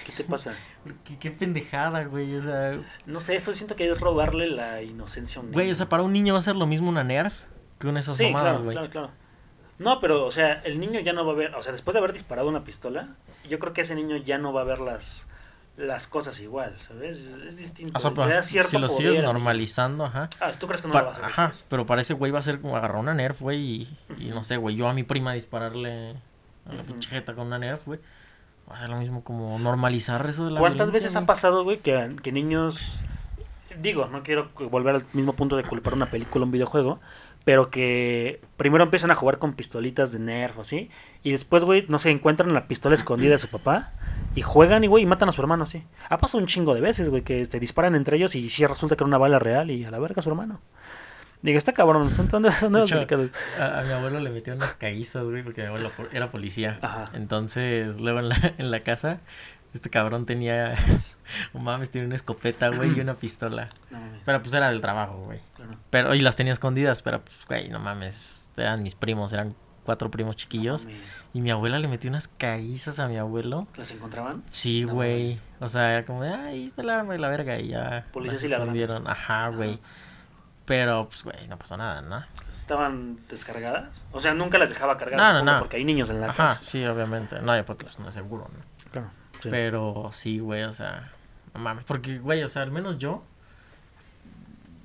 [0.05, 0.53] ¿Qué te pasa?
[1.05, 2.79] qué- qué pendejada, güey, o sea...
[3.05, 5.73] No sé, esto siento que es robarle la inocencia a un Güey, niño.
[5.73, 7.41] o sea, para un niño va a ser lo mismo una Nerf
[7.79, 8.75] que una de esas Sí, mamadas, claro, güey.
[8.75, 9.11] claro, claro.
[9.79, 11.99] No, pero, o sea, el niño ya no va a ver, o sea, después de
[11.99, 13.15] haber disparado una pistola,
[13.49, 15.25] yo creo que ese niño ya no va a ver las,
[15.77, 17.17] las cosas igual, ¿sabes?
[17.17, 17.97] Es, es distinto.
[17.97, 20.29] O sea, cierto si lo poder sigues normalizando, ajá.
[20.39, 21.31] Ah, ¿tú crees que no Pa- lo vas a hacer?
[21.39, 24.27] ajá, pero para ese güey va a ser como agarrar una Nerf, güey, y, y
[24.29, 26.11] no sé, güey, yo a mi prima dispararle
[26.67, 26.91] a la Ujú.
[26.93, 27.99] pinche jeta con una Nerf, güey.
[28.73, 31.27] Va a ser lo mismo como normalizar eso de la ¿Cuántas veces ha güey.
[31.27, 32.99] pasado, güey, que, que niños...
[33.79, 36.99] Digo, no quiero volver al mismo punto de culpar una película o un videojuego,
[37.45, 40.89] pero que primero empiezan a jugar con pistolitas de Nerf o así,
[41.21, 43.91] y después, güey, no sé, encuentran la pistola escondida de su papá,
[44.33, 45.83] y juegan y, güey, y matan a su hermano, sí.
[46.09, 48.95] Ha pasado un chingo de veces, güey, que se disparan entre ellos y sí resulta
[48.95, 50.61] que era una bala real y a la verga su hermano.
[51.43, 52.91] Digo, está cabrón, son tan delicados.
[53.59, 56.79] A, a mi abuelo le metió unas caguizas, güey, porque mi abuelo era policía.
[56.81, 57.05] Ajá.
[57.13, 59.19] Entonces, luego en la, en la casa,
[59.73, 60.75] este cabrón tenía,
[61.53, 63.69] oh mames, tenía una escopeta, güey, y una pistola.
[63.91, 65.39] No mames, Pero pues era del trabajo, güey.
[65.55, 65.77] claro.
[65.89, 70.09] Pero, y las tenía escondidas, pero pues, güey, no mames, eran mis primos, eran cuatro
[70.09, 70.85] primos chiquillos.
[70.85, 70.91] No.
[71.33, 73.67] Y mi abuela le metió unas caguizas a mi abuelo.
[73.75, 74.43] ¿Las encontraban?
[74.49, 75.39] Sí, güey.
[75.59, 78.07] o sea, era como, de, ay, está el arma y la verga, y ya.
[78.13, 79.07] Policías y escondieron.
[79.09, 79.79] Ajá, güey.
[80.65, 82.23] Pero, pues, güey, no pasó nada, ¿no?
[82.61, 83.89] ¿Estaban descargadas?
[84.13, 85.59] O sea, nunca las dejaba cargar, No, no, no.
[85.59, 86.61] porque hay niños en la Ajá, casa.
[86.61, 87.41] sí, obviamente.
[87.41, 88.89] No, porque pues, no es seguro, ¿no?
[88.91, 89.09] Claro.
[89.41, 89.49] sí.
[89.51, 91.11] Pero sí, güey, o sea,
[91.53, 91.83] no mames.
[91.83, 93.23] Porque, güey, o sea, al menos yo,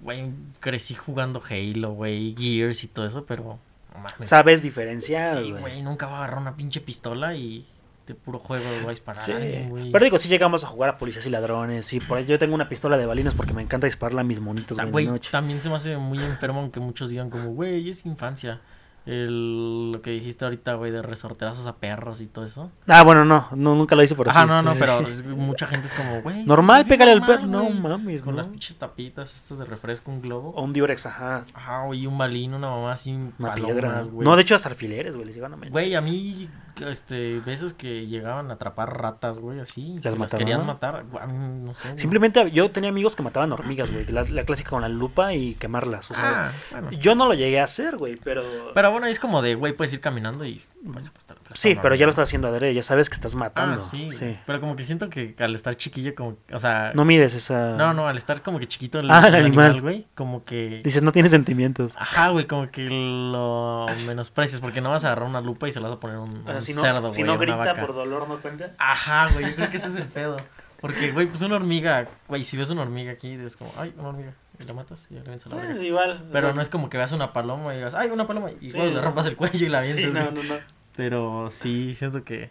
[0.03, 3.59] güey, crecí jugando Halo, güey, Gears y todo eso, pero
[3.95, 4.29] no mames.
[4.29, 7.65] ¿Sabes diferenciar, Sí, güey, nunca va a agarrar una pinche pistola y
[8.09, 9.33] de puro juego a disparar Sí.
[9.69, 9.93] güey.
[9.93, 11.87] Pero digo, sí llegamos a jugar a policías y ladrones.
[11.87, 14.41] Sí, por ahí yo tengo una pistola de balines porque me encanta dispararla a mis
[14.41, 15.31] monitos Ah, güey, de noche.
[15.31, 18.61] también se me hace muy enfermo aunque muchos digan como, güey, es infancia.
[19.07, 22.71] El, lo que dijiste ahorita, güey, de resorterazos a perros y todo eso.
[22.87, 24.49] Ah, bueno, no, no nunca lo hice por Ajá, así.
[24.51, 25.01] no, no, pero
[25.35, 26.45] mucha gente es como, güey.
[26.45, 27.47] Normal, pégale al perro.
[27.47, 27.75] No güey.
[27.81, 28.37] mames, Con no.
[28.39, 30.51] las pinches tapitas estas de refresco, un globo.
[30.51, 31.45] O un diurex, ajá.
[31.55, 34.03] Ajá, güey, un balín, una mamá así, Una palomas, piedra.
[34.03, 34.25] güey.
[34.27, 35.69] No, de hecho, hasta alfileres, güey, les llegan a.
[35.71, 36.47] Güey, a mí,
[36.81, 39.99] este, veces que llegaban a atrapar ratas, güey, así.
[40.03, 41.89] ¿Las querían matar, a no sé.
[41.89, 41.99] güey.
[42.01, 44.07] Simplemente yo tenía amigos que mataban hormigas, güey.
[44.07, 46.11] La, la clásica con la lupa y quemarlas.
[46.11, 46.93] O sea, Ah, bueno.
[46.93, 48.43] yo no lo llegué a hacer, güey, pero.
[48.75, 50.63] Pero bueno, es como de, güey, puedes ir caminando y...
[50.93, 53.79] Pues, te la sí, pero ya lo estás haciendo adrede, ya sabes que estás matando.
[53.79, 54.39] Ah, sí, sí.
[54.47, 56.93] Pero como que siento que al estar chiquillo, como, o sea...
[56.95, 57.73] No mides esa.
[57.73, 59.65] No, no, al estar como que chiquito el, Ah, el el animal.
[59.65, 60.81] animal, güey, como que...
[60.85, 61.95] Dices, no tienes sentimientos.
[61.97, 65.81] Ajá, güey, como que lo menosprecias, porque no vas a agarrar una lupa y se
[65.81, 67.33] la vas a poner a un, a Ah, un si no, cerdo, si güey, no
[67.33, 68.73] a una grita por dolor, ¿no cuenta?
[68.79, 70.39] Ajá, güey, yo creo que ese es el pedo.
[70.81, 74.11] Porque, güey, pues una hormiga, güey, si ves una hormiga aquí, es como, ay, una
[74.11, 75.85] hormiga, y la matas y ya le vienes a la Bueno, verga.
[75.85, 76.29] igual.
[76.33, 78.77] Pero no es como que veas una paloma y digas, ay, una paloma, y Sí,
[78.77, 80.55] luego le rompas el cuello y la Sí, avientes, no, no, no.
[80.95, 82.51] Pero sí, siento que,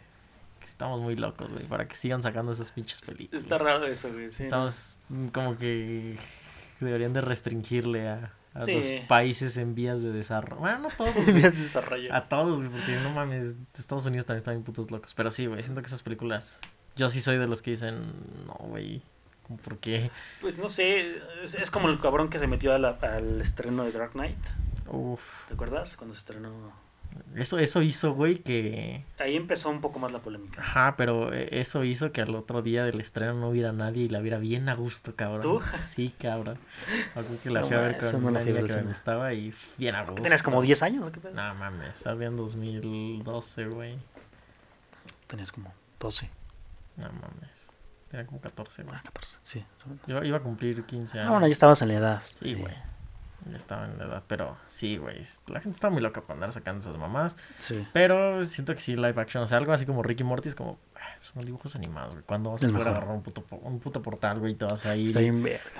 [0.59, 3.43] que estamos muy locos, güey, para que sigan sacando esas pinches películas.
[3.43, 4.31] Está raro eso, güey.
[4.33, 4.99] sí, Estamos
[5.31, 6.17] como que
[6.81, 8.73] deberían de restringirle a, a Sí.
[8.73, 10.59] los países en vías de desarrollo.
[10.61, 11.33] Bueno, no todos, güey.
[11.33, 12.13] Vías de desarrollo.
[12.13, 15.13] A todos, güey, porque no mames, Estados Unidos también están bien putos locos.
[15.13, 16.59] Pero sí, güey, siento que esas películas.
[16.95, 17.99] Yo sí soy de los que dicen,
[18.47, 19.01] no, güey,
[19.43, 20.09] ¿cómo ¿por qué?
[20.41, 23.83] Pues no sé, es, es como el cabrón que se metió a la- al estreno
[23.83, 24.37] de Dark Knight.
[24.87, 25.95] Uf, ¿Te acuerdas?
[25.95, 26.51] Cuando se estrenó.
[27.35, 29.03] Eso, eso hizo, güey, que.
[29.19, 30.61] Ahí empezó un poco más la polémica.
[30.61, 34.09] Ajá, pero eh, eso hizo que al otro día del estreno no hubiera nadie y
[34.09, 35.41] la viera bien a gusto, cabrón.
[35.41, 35.61] ¿Tú?
[35.81, 36.57] Sí, cabrón.
[37.11, 38.75] Acuerdo que la No, fui a ver con no la una fui a niña ver
[38.77, 40.21] que me gustaba y bien a gusto.
[40.23, 41.33] ¿Tenías como 10 años o qué pedo?
[41.33, 43.97] No mames, estaba en 2012, güey.
[45.27, 46.29] Tenías como 12,
[46.97, 47.71] No mames.
[48.09, 48.95] Tenía como 14, güey.
[48.97, 49.59] ah, 14, sí.
[49.59, 50.03] más o menos.
[50.07, 51.31] Iba, iba a cumplir 15 Ah, años.
[51.31, 52.21] bueno, ya estabas en la edad.
[52.41, 52.73] Sí, güey.
[53.55, 55.21] Estaba en la edad, pero sí, güey.
[55.47, 57.37] La gente está muy loca para andar sacando esas mamás.
[57.59, 57.87] Sí.
[57.93, 59.43] Pero siento que sí, live action.
[59.43, 60.77] O sea, algo así como Ricky Morty es como.
[60.95, 62.23] ah, Son dibujos animados, güey.
[62.25, 64.53] ¿Cuándo vas a Es poder agarrar un puto, un puto portal, güey?
[64.53, 65.15] Y te vas a ir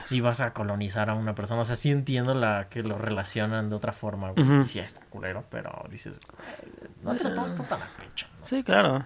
[0.09, 1.61] y, y vas a colonizar a una persona.
[1.61, 4.43] O sea, sí entiendo la que lo relacionan de otra forma, güey.
[4.45, 4.61] Ujú.
[4.63, 6.20] Y sí, está culero, pero dices.
[6.39, 6.72] "Ay,
[7.03, 8.45] No te lo tomas tan a pecho, ¿no?
[8.45, 9.03] Sí, claro.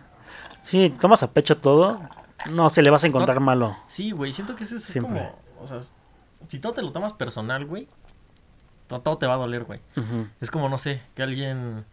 [0.62, 1.99] Sí, tomas a pecho todo.
[2.51, 3.76] No, se le vas a encontrar malo.
[3.88, 5.14] Sí, güey, siento que eso es Siempre.
[5.14, 5.78] como, o sea,
[6.47, 7.88] si todo te lo tomas personal, güey,
[9.00, 9.80] todo, te va a doler, güey.
[10.39, 11.86] Es como, no sé, que alguien,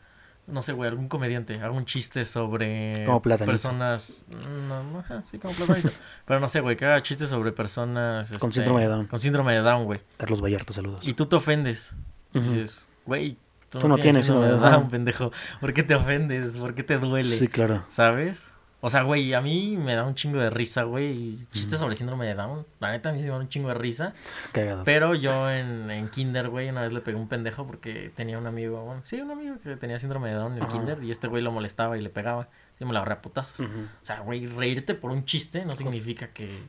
[0.46, 5.55] no sé, güey, algún comediante haga un chiste sobre Como personas, no, no, sí, como
[5.55, 5.90] platanito.
[6.26, 9.07] Pero no sé, güey, que haga chistes sobre personas Con este, síndrome de Down.
[9.07, 10.01] Con síndrome de Down, güey.
[10.16, 11.01] Carlos Vallarta, saludos.
[11.07, 11.94] Y tú te ofendes.
[12.34, 12.44] Ujú.
[12.44, 13.36] Dices, güey,
[13.70, 14.88] tú, Tú no, no tienes síndrome de Down.
[14.90, 15.32] pendejo.
[15.61, 16.59] ¿Por qué te ofendes?
[16.59, 17.36] ¿Por qué te duele?
[17.36, 17.84] Sí, claro.
[17.88, 18.53] ¿Sabes?
[18.80, 21.34] O sea, güey, a mí me da un chingo de risa, güey.
[21.50, 22.64] Chistes sobre síndrome de Down.
[22.78, 24.14] La neta, a mí sí me da un chingo de risa.
[24.52, 24.84] Cagado.
[24.84, 28.46] Pero yo en, en Kinder, güey, una vez le pegué un pendejo porque tenía un
[28.46, 30.72] amigo, bueno, sí, un amigo que tenía síndrome de Down en el Ajá.
[30.72, 32.48] Kinder y este güey lo molestaba y le pegaba.
[32.78, 33.58] Yo me la agarré a putazos.
[33.60, 36.62] O sea, güey, reírte por un chiste no significa que,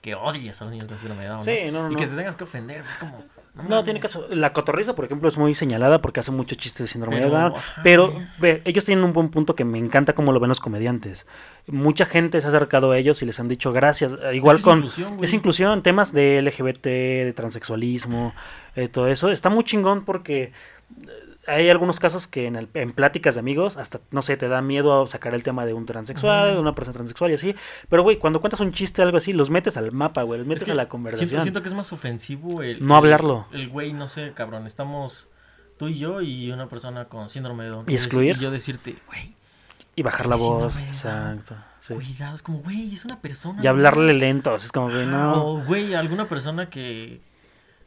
[0.00, 1.44] que odies a los niños con síndrome de Down.
[1.44, 1.82] Sí, ¿no?
[1.82, 3.22] no, no, Y que te tengas que ofender, es como.
[3.54, 4.26] No, No, tiene caso.
[4.30, 7.36] La cotorriza, por ejemplo, es muy señalada porque hace muchos chistes de síndrome Pero, de
[7.36, 7.52] Down.
[7.82, 11.26] Pero ve, ellos tienen un buen punto que me encanta cómo lo ven los comediantes.
[11.66, 14.12] Mucha gente se ha acercado a ellos y les han dicho gracias.
[14.22, 14.76] Eh, Igual Es con.
[14.78, 18.34] inclusión, es inclusión, temas de LGBT, de transexualismo,
[18.76, 19.30] eh, todo eso.
[19.30, 20.52] Está muy chingón porque
[21.50, 24.62] hay algunos casos que en, el- en pláticas de amigos, hasta, no sé, te da
[24.62, 27.54] miedo sacar el tema de un transexual, de una persona transexual y así.
[27.88, 30.62] Pero, güey, cuando cuentas un chiste, algo así, los metes al mapa, güey, los metes
[30.62, 31.28] Es que a la conversación.
[31.28, 32.84] Siento, siento que es más ofensivo el...
[32.86, 33.46] No hablarlo.
[33.52, 35.28] El güey, no sé, cabrón, estamos
[35.76, 37.84] tú y yo y una persona con síndrome de Down.
[37.88, 38.36] ¿Y excluir?
[38.36, 39.34] Y yo decirte, güey,
[39.96, 41.54] Y bajar la voz, exacto.
[41.80, 41.94] sí.
[41.94, 43.60] cuidado, es como, güey, es una persona.
[43.62, 45.44] Y hablarle lento, así es como, güey, no.
[45.44, 47.20] O, güey, alguna persona que,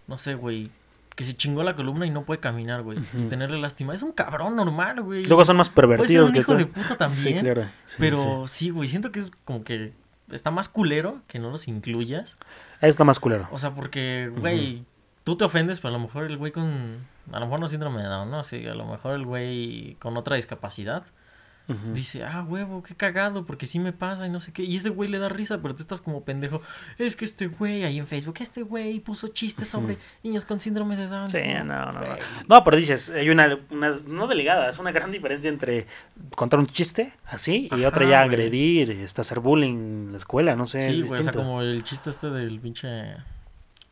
[0.07, 0.69] no sé, güey,
[1.15, 2.99] que se chingó la columna y no puede caminar, güey.
[3.29, 3.93] Tenerle lástima.
[3.93, 5.25] Es un cabrón normal, güey.
[5.25, 6.57] Luego son más Puede ser pervertidos un que hijo tú.
[6.57, 7.37] de puta también.
[7.37, 7.63] Sí, claro.
[7.85, 8.65] Sí, pero sí.
[8.65, 9.93] sí, güey, siento que es como que
[10.31, 12.37] está más culero que no los incluyas.
[12.81, 13.47] Ahí está más culero.
[13.51, 14.85] O sea, porque, güey,
[15.23, 17.05] tú te ofendes, pero a lo mejor el güey con.
[17.31, 18.43] A lo mejor no síndrome de Down, ¿no?
[18.43, 21.03] Sí, a lo mejor el güey con otra discapacidad
[21.93, 24.63] Dice, ah, huevo, qué cagado, porque sí me pasa y no sé qué.
[24.63, 26.61] Y ese güey le da risa, pero tú estás como pendejo.
[26.97, 30.97] Es que este güey ahí en Facebook, este güey puso chistes sobre niños con síndrome
[30.97, 31.29] de Down.
[31.29, 32.01] Sí, no, no, no.
[32.49, 35.87] No, pero dices, hay una, una, no delegada, es una gran diferencia entre
[36.35, 40.57] contar un chiste así y Ajá, otra ya agredir, este, hacer bullying en la escuela,
[40.57, 40.79] no sé.
[40.79, 43.15] Sí, güey, o sea, como el chiste este del pinche.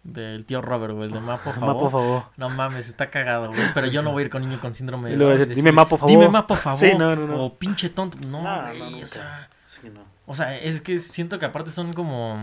[0.04, 1.80] Del tío Robert, güey, el de Ma, por Ma, favor.
[1.84, 2.24] por favor.
[2.38, 3.62] No mames, está cagado, güey.
[3.74, 5.38] Pero yo no voy a ir con niño con síndrome de Down.
[5.38, 6.12] decir, "Dime, ma, por favor".
[6.12, 6.80] Dime ma, por favor.
[6.80, 7.46] Sí, no, no, no.
[7.46, 8.18] O pinche tonto.
[8.28, 9.48] No, No, güey, no, o sea.
[9.68, 10.02] Sí, no.
[10.26, 12.34] O sea, es que siento que aparte son como...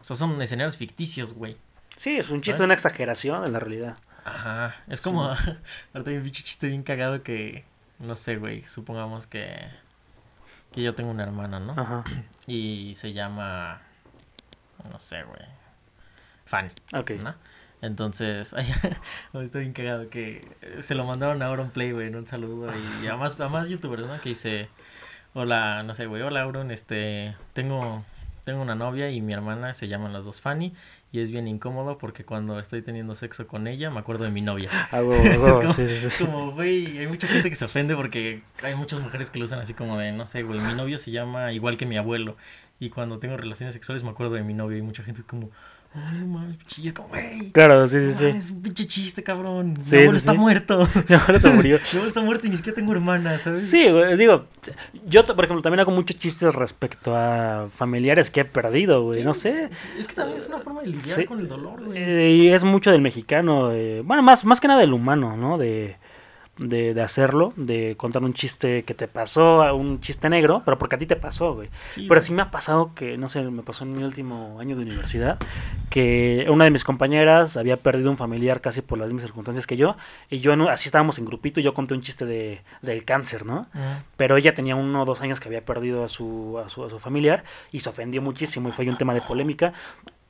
[0.00, 1.56] O sea, son escenarios ficticios, güey.
[1.96, 3.96] Sí, es un chiste, una exageración en la realidad.
[4.24, 4.76] Ajá.
[4.88, 5.24] Es como...
[5.94, 7.64] Ahorita hay un pinche chiste bien cagado que...
[7.98, 8.62] No sé, güey.
[8.62, 9.68] Supongamos que...
[10.72, 11.72] Que yo tengo una hermana, ¿no?
[11.76, 12.04] Ajá.
[12.46, 13.80] Y se llama...
[14.90, 15.40] No sé, güey.
[16.48, 16.70] Fanny.
[16.92, 17.12] Ok.
[17.22, 17.34] ¿no?
[17.80, 18.66] Entonces, ay,
[19.42, 22.72] estoy bien cagado que eh, se lo mandaron a Auron Play, güey, en un saludo.
[23.02, 24.20] Y a más, a más youtubers, ¿no?
[24.20, 24.68] Que dice,
[25.34, 28.04] hola, no sé, güey, hola Auron, este, tengo,
[28.44, 30.72] tengo una novia y mi hermana se llaman las dos Fanny.
[31.10, 34.42] Y es bien incómodo porque cuando estoy teniendo sexo con ella me acuerdo de mi
[34.42, 34.70] novia.
[34.90, 36.24] Hago, Es hago, como- sí, sí, Es sí.
[36.24, 39.60] como, güey, hay mucha gente que se ofende porque hay muchas mujeres que lo usan
[39.60, 42.36] así como de, no sé, güey, mi novio se llama igual que mi abuelo.
[42.80, 45.50] Y cuando tengo relaciones sexuales me acuerdo de mi novio y mucha gente es como,
[45.94, 47.50] ay, mames, pinche", y es como, güey.
[47.52, 48.24] Claro, sí, sí, sí.
[48.26, 49.78] Es un pinche chiste, cabrón.
[49.84, 50.38] Sí, mi abuelo sí, está sí.
[50.38, 50.88] muerto.
[51.08, 51.78] Y ahora se murió.
[51.82, 53.68] mi abuelo está muerto y ni siquiera tengo hermana, ¿sabes?
[53.68, 54.46] Sí, güey, digo,
[55.06, 59.34] yo, por ejemplo, también hago muchos chistes respecto a familiares que he perdido, güey, no
[59.34, 59.70] sé.
[59.98, 61.98] Es que también es una forma de lidiar con el dolor, güey.
[61.98, 65.58] Eh, y es mucho del mexicano, eh, bueno, más, más que nada del humano, ¿no?
[65.58, 65.96] De,
[66.58, 70.96] de, de hacerlo, de contar un chiste que te pasó, un chiste negro, pero porque
[70.96, 71.68] a ti te pasó, güey.
[71.84, 72.22] Sí, Pero güey.
[72.22, 75.38] sí me ha pasado que, no sé, me pasó en mi último año de universidad,
[75.90, 79.76] que una de mis compañeras había perdido un familiar casi por las mismas circunstancias que
[79.76, 79.96] yo,
[80.30, 83.46] y yo, en así estábamos en grupito, y yo conté un chiste de, del cáncer,
[83.46, 83.66] ¿no?
[84.16, 86.90] Pero ella tenía uno o dos años que había perdido a su, a su, a
[86.90, 89.72] su familiar y se ofendió muchísimo y fue un tema de polémica.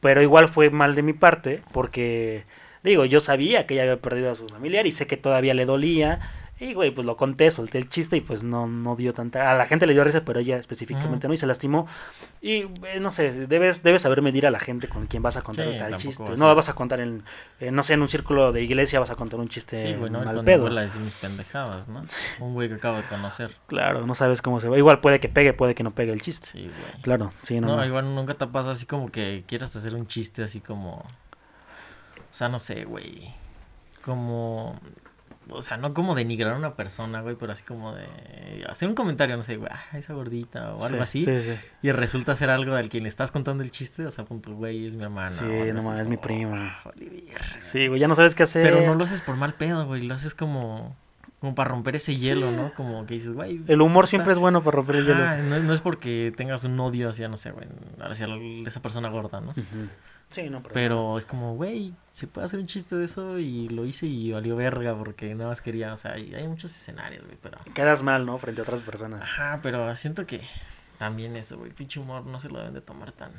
[0.00, 2.44] Pero igual fue mal de mi parte porque,
[2.82, 5.66] digo, yo sabía que ella había perdido a su familiar y sé que todavía le
[5.66, 6.20] dolía.
[6.60, 9.48] Y, güey, pues lo conté, solté el chiste y pues no, no dio tanta...
[9.52, 11.86] A la gente le dio risa, pero ella específicamente no y se lastimó.
[12.42, 15.42] Y, eh, no sé, debes, debes saber medir a la gente con quien vas a
[15.42, 16.20] contar Sí, tal chiste.
[16.24, 17.22] vas No a- vas a contar en,
[17.60, 20.10] eh, no sé, en un círculo de iglesia vas a contar un chiste Sí, güey,
[20.10, 20.68] no, mal pedo.
[20.68, 22.04] decir mis pendejadas, ¿no?
[22.40, 23.52] Un güey que acabo de conocer.
[23.68, 24.76] Claro, no sabes cómo se va.
[24.76, 26.48] Igual puede que pegue, puede que no pegue el chiste.
[26.48, 27.02] Sí, güey.
[27.02, 27.68] Claro, sí, no.
[27.68, 27.86] No, no.
[27.86, 31.04] igual nunca te pasa así como que quieras hacer un chiste así como...
[32.30, 33.32] O sea, no sé, güey.
[34.04, 34.78] Como...
[35.50, 38.06] O sea, no como denigrar a una persona, güey, pero así como de...
[38.68, 41.24] Hacer un comentario, no sé, güey, ah, esa gordita o algo Sí, así.
[41.24, 41.58] Sí, sí.
[41.80, 44.84] Y resulta ser algo al quien le estás contando el chiste, o sea, punto, güey,
[44.84, 45.32] es mi hermana.
[45.32, 46.76] Sí, no es mi prima.
[46.76, 47.60] "Ah, vale, verga".
[47.62, 48.62] Sí, güey, ya no sabes qué hacer.
[48.62, 50.94] Pero no lo haces por mal pedo, güey, lo haces como...
[51.40, 52.74] Como para romper ese hielo, ¿no?
[52.74, 53.62] Como que dices, güey...
[53.68, 55.42] El humor está- siempre es bueno para romper el hielo.
[55.44, 57.68] No, no es porque tengas un odio hacia, no sé, güey,
[58.00, 58.26] hacia
[58.66, 59.52] esa persona gorda, ¿no?
[59.52, 59.88] Ujú.
[60.30, 60.74] Sí, no, pero...
[60.74, 64.32] Pero es como, güey, se puede hacer un chiste de eso y lo hice y
[64.32, 67.58] valió verga porque nada más quería, o sea, hay, hay muchos escenarios, güey, pero...
[67.74, 68.38] Quedas mal, ¿no?
[68.38, 69.22] Frente a otras personas.
[69.22, 70.42] Ajá, pero siento que
[70.98, 73.32] también eso, güey, pinche humor no se lo deben de tomar tan...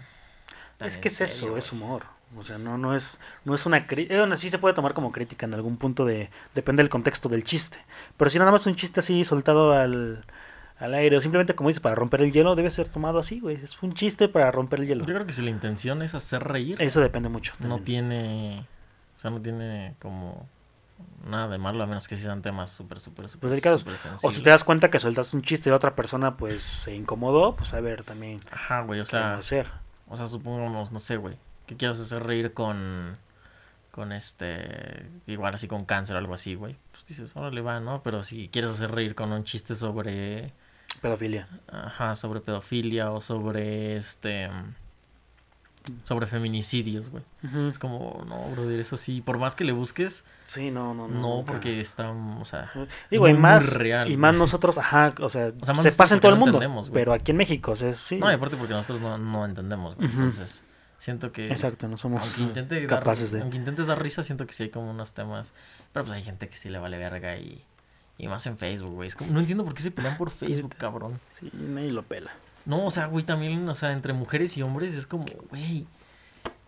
[0.78, 1.60] tan Es que es serio, eso, güey.
[1.60, 2.06] es humor.
[2.38, 4.18] O sea, no, no es, no es una crítica.
[4.18, 6.30] Bueno, sí se puede tomar como crítica en algún punto de.
[6.54, 7.80] Depende del contexto del chiste.
[8.18, 10.24] Pero si nada más un chiste así soltado al,
[10.80, 13.58] al aire, o simplemente como dices, para romper el hielo, debe ser tomado así, güey.
[13.58, 15.06] Es un chiste para romper el hielo.
[15.06, 17.54] Yo creo que si la intención es hacer reír, Eso depende mucho.
[17.60, 18.66] no tiene...
[19.16, 20.48] O sea, no tiene como...
[21.26, 23.50] Nada de malo, a menos que sean temas súper, súper, súper,
[23.84, 26.62] Pues O si te das cuenta que soltaste un chiste y la otra persona pues
[26.62, 29.36] se incomodó, pues a ver también Ajá, güey, o sea...
[29.36, 29.68] hacer.
[30.10, 31.36] O sea, supongamos, no sé, güey,
[31.68, 33.18] que quieras hacer reír con,
[33.92, 36.78] con este, igual así con cáncer o algo así, güey.
[36.92, 38.02] Pues dices, órale va, ¿no?
[38.02, 40.52] Pero si quieres hacer reír con un chiste sobre,
[41.02, 41.48] Pedofilia.
[41.72, 44.50] ajá, sobre pedofilia o sobre, este,
[46.04, 47.24] sobre feminicidios, güey.
[47.70, 51.38] Es como, no, brother, eso sí, por más que le busques, Sí, no, no, no.
[51.40, 52.72] no, porque está, o sea,
[53.10, 56.16] Digo, y muy, más, real, y más nosotros, ajá, o sea, O sea, se pasa
[56.16, 58.18] en todo el no mundo, pero aquí en México, o sea, sí.
[58.18, 60.10] no, y aparte porque nosotros no, no entendemos, güey.
[60.10, 60.64] Entonces,
[60.98, 61.44] siento que...
[61.48, 63.42] Exacto, no somos Aunque intente dar, capaces de...
[63.42, 65.54] aunque intentes dar risa, siento que sí hay como unos temas.
[65.94, 67.64] Pero pues hay gente que sí le vale verga y,
[68.20, 69.08] y más en Facebook, güey.
[69.08, 71.20] Es como, no entiendo por qué se pelean por Facebook, cabrón.
[71.40, 72.32] Sí, nadie lo pela.
[72.66, 75.88] No, o sea, güey, también, o sea, entre mujeres y hombres es como, güey,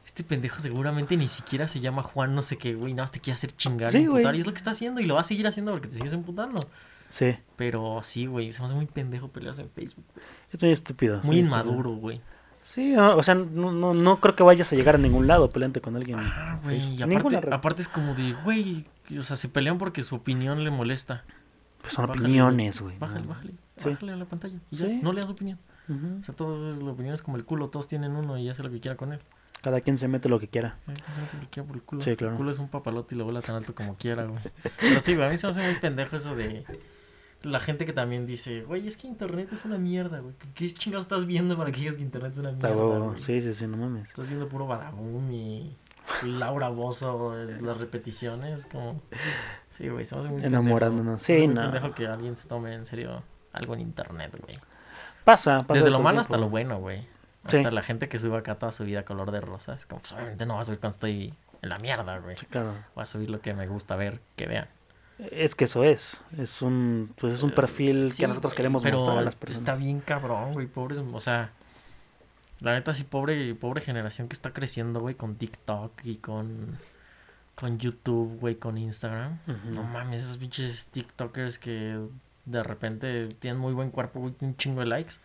[0.05, 3.19] este pendejo seguramente ni siquiera se llama Juan, no sé qué, güey, nada más te
[3.19, 4.37] quiere hacer chingar, Sí, y emputar, güey.
[4.37, 6.13] y es lo que está haciendo y lo va a seguir haciendo porque te sigues
[6.13, 6.61] emputando.
[7.09, 10.05] Sí, Pero sí, güey, se me hace muy pendejo peleas en Facebook.
[10.15, 10.25] güey.
[10.53, 11.19] es muy estúpido.
[11.23, 12.21] Muy sí, inmaduro, güey.
[12.61, 15.49] Sí, no, o sea, no, no, no creo que vayas a llegar a ningún lado
[15.49, 16.19] peleante con alguien.
[16.19, 18.85] Ah, güey, y aparte, aparte es como de, güey,
[19.17, 21.25] o sea, se pelean porque su opinión le molesta.
[21.81, 22.97] Pues son bájale, opiniones, güey.
[22.97, 23.53] Bájale, bájale.
[23.77, 23.89] Sí.
[23.89, 24.57] Bájale a la pantalla.
[24.69, 24.99] Y ya, Sí.
[25.01, 25.59] no leas opinión.
[25.89, 26.19] Ujú.
[26.19, 28.69] O sea, todos la opinión es como el culo, todos tienen uno y hace lo
[28.69, 29.19] que quiera con él.
[29.61, 30.77] Cada quien se mete lo que quiera.
[30.87, 32.01] Ay, quién sabe lo que quiera por el culo.
[32.01, 32.33] Sí, claro.
[32.33, 34.39] El culo es un papalote y lo vuela tan alto como quiera, güey.
[34.79, 36.65] Pero sí, güey, a mí se me hace muy pendejo eso de
[37.43, 40.35] la gente que también dice, güey, es que internet es una mierda, güey.
[40.39, 43.19] ¿Qué ¿Qué chingados estás viendo para que digas que internet es una mierda, güey?
[43.19, 44.09] Sí, sí, sí, no mames.
[44.09, 45.75] Estás viendo puro Badaboom y
[46.23, 49.01] Laura Bozo, eh, las repeticiones, como...
[49.69, 50.43] Sí, güey, se me hace muy.
[50.43, 51.21] Enamorándonos.
[51.21, 51.61] Sí, no.
[51.61, 54.59] pendejo que alguien se tome en serio algo en internet, güey.
[55.23, 57.07] Pasa, pasa Desde lo malo hasta lo bueno, güey.
[57.47, 57.57] Sí.
[57.57, 59.73] Hasta la gente que sube acá toda su vida color de rosa.
[59.73, 62.37] Es como, pues obviamente no vas a subir cuando estoy en la mierda, güey.
[62.37, 62.73] Sí, claro.
[62.95, 64.67] Voy a subir lo que me gusta ver, que vean.
[65.31, 66.21] Es que eso es.
[66.37, 69.45] Es un, pues es un perfil Sí, que nosotros queremos pero mostrar a las está
[69.45, 69.79] personas.
[69.79, 70.67] bien cabrón, güey.
[70.67, 71.51] Pobres, o sea,
[72.61, 76.77] la neta sí, pobre, pobre generación que está creciendo, güey, con TikTok y con,
[77.55, 79.39] con YouTube, güey, con Instagram.
[79.71, 81.99] No mames, esos pinches TikTokers que
[82.45, 85.15] de repente tienen muy buen cuerpo, güey, tienen un chingo de likes.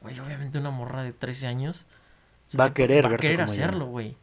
[0.00, 1.86] Güey, obviamente una morra de 13 años
[2.58, 3.64] Va a querer va a verse querer como ella.
[3.64, 4.16] hacerlo, güey.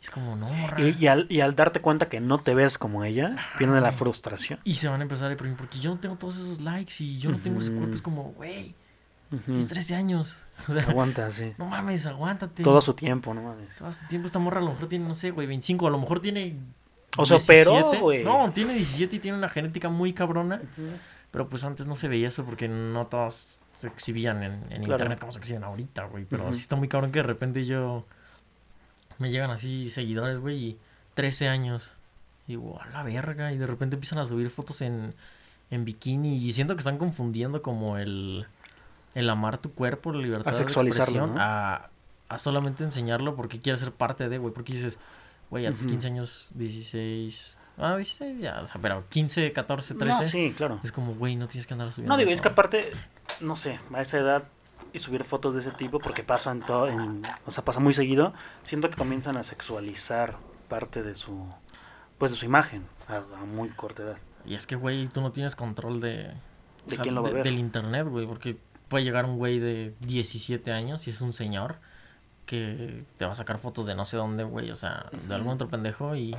[0.00, 0.80] Es como, no, morra.
[0.80, 3.90] Y, y al, y al darte cuenta que no te ves como ella, viene la
[3.92, 4.60] frustración.
[4.62, 7.18] Y se van a empezar a deprimir porque yo no tengo todos esos likes y
[7.18, 7.94] yo no tengo ese cuerpo.
[7.94, 8.74] Es como, güey,
[9.32, 9.42] Ujú.
[9.44, 10.38] tienes 13 años.
[10.68, 11.52] O sea, Aguanta, sí.
[11.58, 12.62] no mames, aguántate.
[12.62, 13.74] Todo su tiempo, no mames.
[13.76, 15.86] Todo ese tiempo esta morra a lo mejor tiene, no sé, güey, 25.
[15.88, 16.56] A lo mejor tiene.
[17.16, 17.98] O se operó, 17.
[18.00, 18.22] güey.
[18.24, 20.62] No, tiene 17 y tiene una genética muy cabrona.
[21.32, 24.92] Pero pues antes no se veía eso porque no todos se exhibían en, en Claro.
[24.94, 26.24] internet como se exhiben ahorita, güey.
[26.24, 26.52] Pero Ujú.
[26.52, 28.04] sí está muy cabrón que de repente yo.
[29.18, 30.78] Me llegan así seguidores, güey, y
[31.14, 31.96] 13 años.
[32.46, 33.52] Y digo, a la verga.
[33.52, 35.14] Y de repente empiezan a subir fotos en,
[35.70, 36.36] en bikini.
[36.36, 38.46] Y siento que están confundiendo como el.
[39.14, 41.40] El amar tu cuerpo, la libertad de sexualizarlo, expresión, ¿no?
[41.40, 41.90] a,
[42.28, 44.52] a solamente enseñarlo porque quieres ser parte de, güey.
[44.52, 44.98] Porque dices,
[45.50, 45.90] güey, a tus Ujú.
[45.90, 47.58] 15 años, 16.
[47.78, 50.22] Ah, 16 ya, o sea, pero 15, 14, 13.
[50.22, 50.80] No, sí, claro.
[50.84, 52.12] Es como, güey, no tienes que andar subiendo.
[52.14, 52.36] No, digo, eso.
[52.36, 52.92] es que aparte,
[53.40, 54.44] no sé, a esa edad
[54.92, 58.32] y subir fotos de ese tipo, porque pasan todo, en, o sea, pasa muy seguido,
[58.64, 60.36] siento que comienzan a sexualizar
[60.68, 61.46] parte de su,
[62.18, 64.16] pues de su imagen a, a muy corta edad.
[64.46, 66.32] Y es que, güey, tú no tienes control de.
[66.86, 67.44] ¿De quién lo va a de- ver?
[67.44, 68.56] Del internet, güey, porque
[68.94, 71.78] puede llegar un güey de 17 años y es un señor
[72.46, 75.54] que te va a sacar fotos de no sé dónde, güey, o sea, de algún
[75.54, 76.36] otro pendejo y.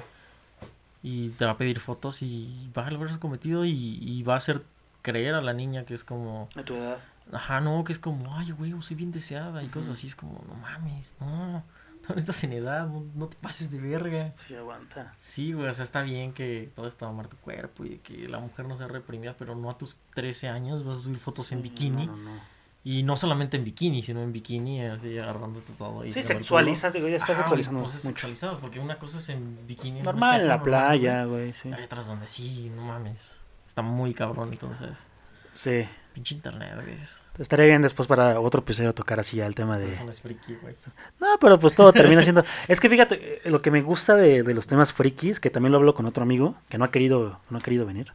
[1.04, 4.36] Y te va a pedir fotos y va a lograr su cometido y, y va
[4.36, 4.62] a hacer
[5.02, 6.48] creer a la niña que es como.
[6.56, 7.00] De tu edad.
[7.34, 10.08] Ajá, no, que es como, ay, güey, soy bien deseada y cosas así.
[10.08, 11.62] Es como, no mames, no,
[12.10, 14.34] no estás en edad, no, no te pases de verga.
[14.48, 15.14] Sí, aguanta.
[15.18, 18.40] Sí, güey, o sea, está bien que todo está amar tu cuerpo y que la
[18.40, 21.60] mujer no sea reprimida, pero no a tus 13 años vas a subir fotos en
[21.60, 22.08] Sí, bikini.
[22.08, 22.56] no, no.
[22.88, 26.06] Y no solamente en bikini, sino en bikini, así agarrándote todo.
[26.06, 27.92] y Sí, sexualiza, digo, ya está Ajá, sexualizando mucho.
[27.94, 30.04] sexualizadas, porque una cosa es en bikini.
[30.04, 31.72] Normal, en la playa, güey, sí.
[31.74, 33.42] Hay otras donde sí, no mames.
[33.68, 35.08] Está muy cabrón, entonces.
[35.56, 35.88] Sí.
[36.16, 36.96] Pinche internet, güey.
[37.38, 39.92] Estaría bien después para otro episodio tocar así ya el tema de...
[39.92, 40.74] Eso no es friki, güey.
[41.20, 42.42] No, pero pues todo termina siendo...
[42.70, 45.74] Es que fíjate, eh, lo que me gusta de, de los temas frikis, que también
[45.74, 48.14] lo hablo con otro amigo, que no ha querido, no ha querido venir,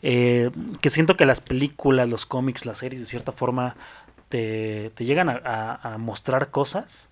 [0.00, 0.50] eh,
[0.80, 3.76] que siento que las películas, los cómics, las series, de cierta forma,
[4.30, 7.06] te, te llegan a, a- a mostrar cosas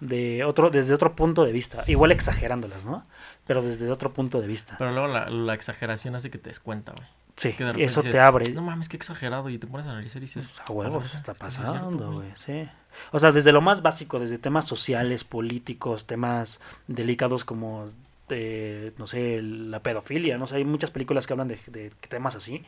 [0.00, 3.06] de otro, desde otro punto de vista, igual exagerándolas, ¿no?
[3.46, 4.74] Pero desde otro punto de vista.
[4.76, 7.06] Pero luego la, la exageración hace que te des cuenta, güey.
[7.36, 8.52] Sí, Que de y repente eso dices, te abre.
[8.52, 9.48] No mames, qué exagerado.
[9.50, 10.48] Y te pones a analizar y dices.
[10.48, 12.68] Pues, a huevos, "A la está es pasando, güey, sí.
[13.10, 17.90] O sea, desde lo más básico, desde temas sociales, políticos, temas delicados como,
[18.28, 22.36] eh, no sé, la pedofilia, no sé, hay muchas películas que hablan de, de temas
[22.36, 22.64] así,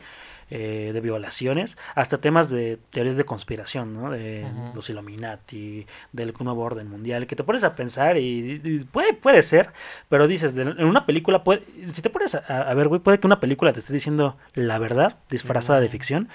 [0.51, 4.11] eh, de violaciones, hasta temas de teorías de conspiración, ¿no?
[4.11, 9.13] De los Illuminati, del nuevo orden mundial, que te pones a pensar y, y puede,
[9.15, 9.71] puede ser,
[10.09, 13.19] pero dices, de- en una película, puede, si te pones a, a ver, güey, puede
[13.19, 16.29] que una película te esté diciendo la verdad disfrazada de ficción,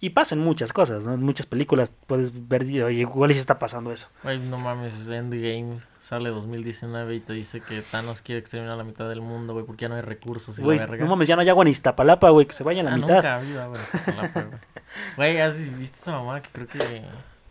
[0.00, 1.14] y pasan muchas cosas, ¿no?
[1.14, 4.08] En muchas películas puedes ver, oye, igual y sí está pasando eso.
[4.22, 9.08] Güey, no mames, Endgame sale 2019 y te dice que Thanos quiere exterminar la mitad
[9.08, 11.04] del mundo, güey, porque ya no hay recursos y Güey, la verga.
[11.04, 12.96] no mames, ya no hay agua en Iztapalapa, güey, que se vaya a la ah,
[12.96, 13.14] mitad.
[13.14, 14.58] nunca ha habido agua en Iztapalapa, güey.
[15.16, 17.02] Güey, ¿has visto esa mamá que creo que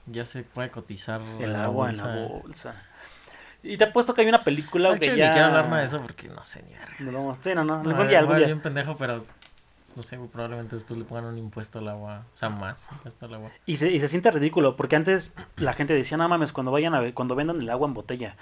[0.07, 2.07] ya se puede cotizar El la agua en bolsa?
[2.15, 2.75] la bolsa.
[3.63, 5.27] Y te apuesto que hay una película No, que ya...
[5.27, 6.95] ni quiero hablar nada de eso porque no sé ni verga.
[6.99, 8.45] No, sí, no, no, No, algún día, algún día.
[8.45, 9.25] bien pendejo, pero
[9.97, 13.25] no sé, güey, probablemente después le pongan un impuesto al agua, o sea, más impuesto
[13.25, 13.51] al agua.
[13.65, 16.93] Y se, y se siente ridículo, porque antes la gente decía, no mames, cuando vayan
[16.95, 18.35] a ver- cuando vendan el agua en botella.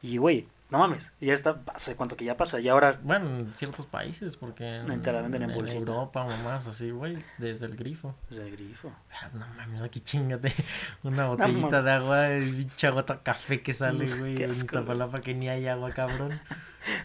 [0.00, 3.54] Y güey, no mames, ya está, hace cuánto que ya pasa, y ahora Bueno, en
[3.54, 5.78] ciertos países, porque en, No, te la venden en en bolsita.
[5.78, 8.14] Europa o más así, güey, desde el grifo.
[8.28, 8.90] pues, el grifo.
[9.08, 10.52] Pero no mames, aquí chingate
[11.04, 11.84] una botellita mames.
[11.84, 15.92] de agua, el pinche agua café que sale, güey, en Iztapalapa que ni hay agua,
[15.92, 16.40] cabrón.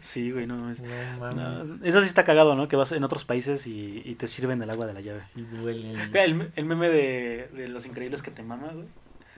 [0.02, 0.82] Sí, güey, no mames.
[0.82, 2.68] No No, eso sí está cagado, ¿no?
[2.68, 5.22] Que vas en otros países y, y te sirven el agua de la llave.
[5.22, 5.92] Sí duele.
[6.14, 8.88] El, el meme de, de los increíbles que te mama, güey.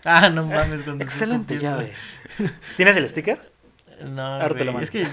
[0.06, 1.94] Ah, no mames, cuando Excelente llave.
[2.78, 3.52] ¿Tienes el sticker?
[4.06, 4.80] No, Ahora te lo güey, mando.
[4.84, 5.06] es que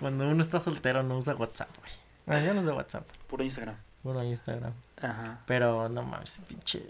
[0.00, 1.92] cuando uno está soltero no usa WhatsApp, güey.
[2.26, 3.76] Bueno, yo no uso WhatsApp, Puro Instagram.
[4.02, 4.74] bueno, Instagram.
[5.00, 5.40] Ajá.
[5.46, 6.82] Pero no mames, pinche.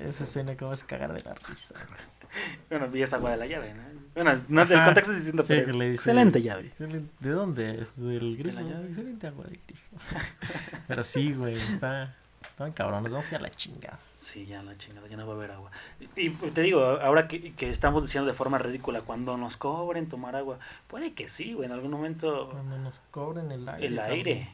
[0.00, 2.00] Esa escena que vas a cagar de la risa, güey.
[2.70, 3.82] Bueno, vi esa agua de la llave, ¿no?
[4.14, 6.72] Bueno, no, el contexto es distinto, Sí, pero dice- excelente llave.
[7.20, 7.98] ¿De dónde es?
[8.00, 8.54] Del grifo.
[8.60, 8.88] la llave.
[8.88, 9.96] Excelente agua de grifo.
[10.88, 12.14] Pero sí, güey, está.
[12.42, 13.98] Están cabrón, nos vamos a ir a la chingada.
[14.18, 15.70] Sí, ya la chingada, ya no va a haber agua.
[16.16, 20.08] Y, y te digo, ahora que, que estamos diciendo de forma ridícula, cuando nos cobren
[20.08, 23.86] tomar agua, puede que sí, güey, en algún momento Cuando nos cobren el aire.
[23.86, 24.12] el cabrón.
[24.14, 24.48] aire,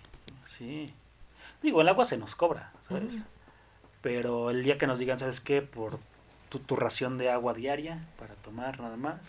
[0.47, 0.95] sí.
[1.61, 3.17] Digo, el agua se nos cobra, ¿sabes?
[4.01, 5.61] Pero el día que nos digan, ¿sabes qué?
[5.61, 5.99] Por
[6.49, 9.21] tu, tu ración de agua diaria para tomar nada más,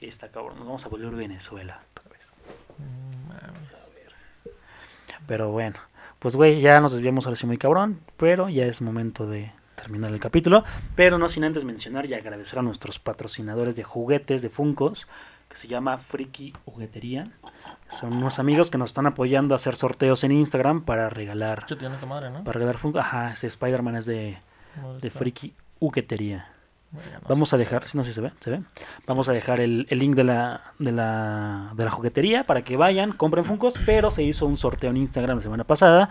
[0.00, 2.28] está cabrón, nos vamos a volver Venezuela otra vez.
[2.78, 3.76] Mm, mames.
[5.26, 5.76] Pero bueno,
[6.18, 10.12] pues güey, ya nos desviamos ahora sí muy cabrón, pero ya es momento de terminar
[10.12, 10.64] el capítulo.
[10.94, 15.06] Pero no sin antes mencionar y agradecer a nuestros patrocinadores de juguetes, de Funcos,
[15.48, 17.28] que se llama Friki Juguetería.
[18.00, 21.76] Son unos amigos que nos están apoyando a hacer sorteos en Instagram para regalar, Yo
[22.06, 22.44] madre, ¿no?
[22.44, 22.98] para regalar Funko.
[22.98, 24.38] Ajá, ese Spider-Man es de,
[24.74, 25.10] ¿Cómo de?
[25.10, 25.54] Friki
[26.92, 28.60] Bueno, no Vamos a dejar, si no sé si se ve, se ve.
[29.06, 32.76] Vamos a dejar el, el link de la, de la de la juguetería para que
[32.76, 36.10] vayan, compren Funkos, pero se hizo un sorteo en Instagram la semana pasada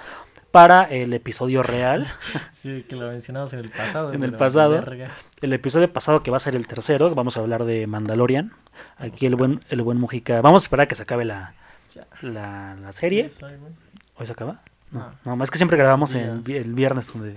[0.52, 2.08] para el episodio real.
[2.64, 4.12] Que, lo mencionamos en el pasado.
[4.12, 4.84] En el pasado.
[5.42, 8.54] el episodio pasado que va a ser el tercero, vamos a hablar de Mandalorian.
[8.98, 11.54] Aquí el buen el buen Mujica, vamos a esperar a que se acabe la,
[12.22, 13.30] la, la serie.
[14.18, 14.62] ¿Hoy se acaba?
[14.92, 15.44] No, No.
[15.44, 16.66] es que siempre grabamos días.
[16.66, 17.36] el viernes donde,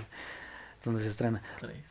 [0.84, 1.42] donde se estrena.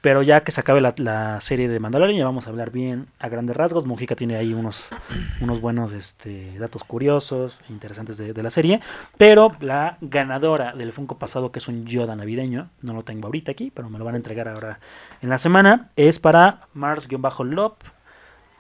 [0.02, 3.08] Pero ya que se acabe la, la serie de Mandalorian, ya vamos a hablar bien
[3.20, 3.86] a grandes rasgos.
[3.86, 4.90] Mujica tiene ahí unos,
[5.42, 8.82] unos buenos este, datos curiosos, e interesantes de, de la serie.
[9.18, 13.52] Pero la ganadora del Funko pasado, que es un Yoda navideño, no lo tengo ahorita
[13.52, 14.80] aquí, pero me lo van a entregar ahora
[15.22, 17.84] en la semana, es para Mars-Lop.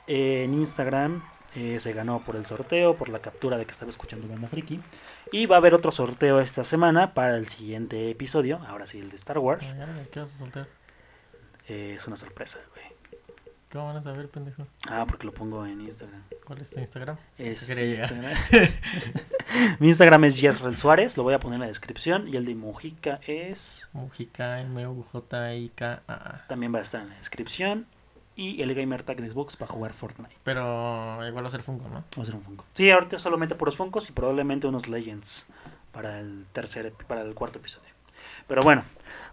[0.07, 1.21] Eh, en Instagram
[1.55, 4.79] eh, se ganó por el sorteo, por la captura de que estaba escuchando Banda Friki.
[5.31, 9.09] Y va a haber otro sorteo esta semana para el siguiente episodio, ahora sí el
[9.09, 9.65] de Star Wars.
[9.67, 10.67] Ay, ¿Qué vas a soltar?
[11.67, 12.85] Eh, es una sorpresa, güey.
[13.71, 14.65] ¿Cómo van a saber, pendejo?
[14.89, 16.23] Ah, porque lo pongo en Instagram.
[16.45, 17.17] ¿Cuál es tu Instagram?
[17.37, 17.69] Es.
[17.69, 18.37] Instagram.
[19.79, 22.29] Mi Instagram es Yesrel Suárez, lo voy a poner en la descripción.
[22.29, 23.85] Y el de Mujica es.
[23.91, 26.45] Mujica, M-U-J-I-K-A.
[26.47, 27.87] También va a estar en la descripción.
[28.38, 30.35] Y el Gamer Tag de Xbox para jugar Fortnite.
[30.43, 32.03] Pero igual va a ser Funko, ¿no?
[32.18, 32.65] Va a ser un Funko.
[32.76, 35.47] Sí, ahorita solamente puros Funkos y probablemente unos Legends
[35.91, 37.89] para el tercer, para el cuarto episodio.
[38.47, 38.84] Pero bueno,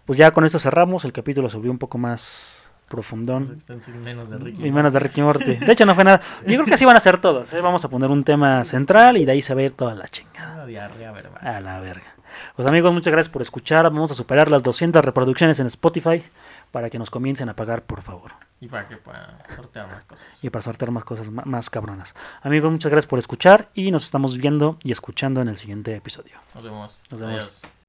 [0.05, 1.05] pues ya con esto cerramos.
[1.05, 3.59] El capítulo se volvió un poco más Más profundón.
[3.69, 4.65] y menos de Ricky.
[4.67, 5.55] Y menos de Ricky Morty.
[5.55, 6.21] De hecho, no fue nada.
[6.47, 7.53] Yo creo que así van a ser todos.
[7.53, 7.61] ¿eh?
[7.61, 10.07] Vamos a poner un tema central y de ahí se va a ir toda la
[10.07, 10.63] chingada.
[10.63, 11.47] Ah, diarrea verbal.
[11.47, 12.15] A la verga.
[12.55, 13.83] Pues amigos, muchas gracias por escuchar.
[13.83, 16.23] Vamos a superar las 200 reproducciones en Spotify
[16.71, 18.31] para que nos comiencen a pagar, por favor.
[18.61, 20.43] Y para que pueda sortear más cosas.
[20.43, 22.13] Y para sortear más cosas ma- más cabronas.
[22.41, 26.37] Amigos, muchas gracias por escuchar y nos estamos viendo y escuchando en el siguiente episodio.
[26.53, 27.01] Nos vemos.
[27.11, 27.33] Nos vemos.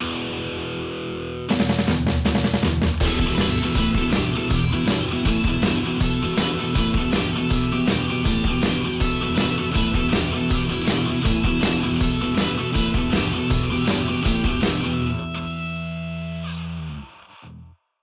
[0.01, 0.26] Adiós.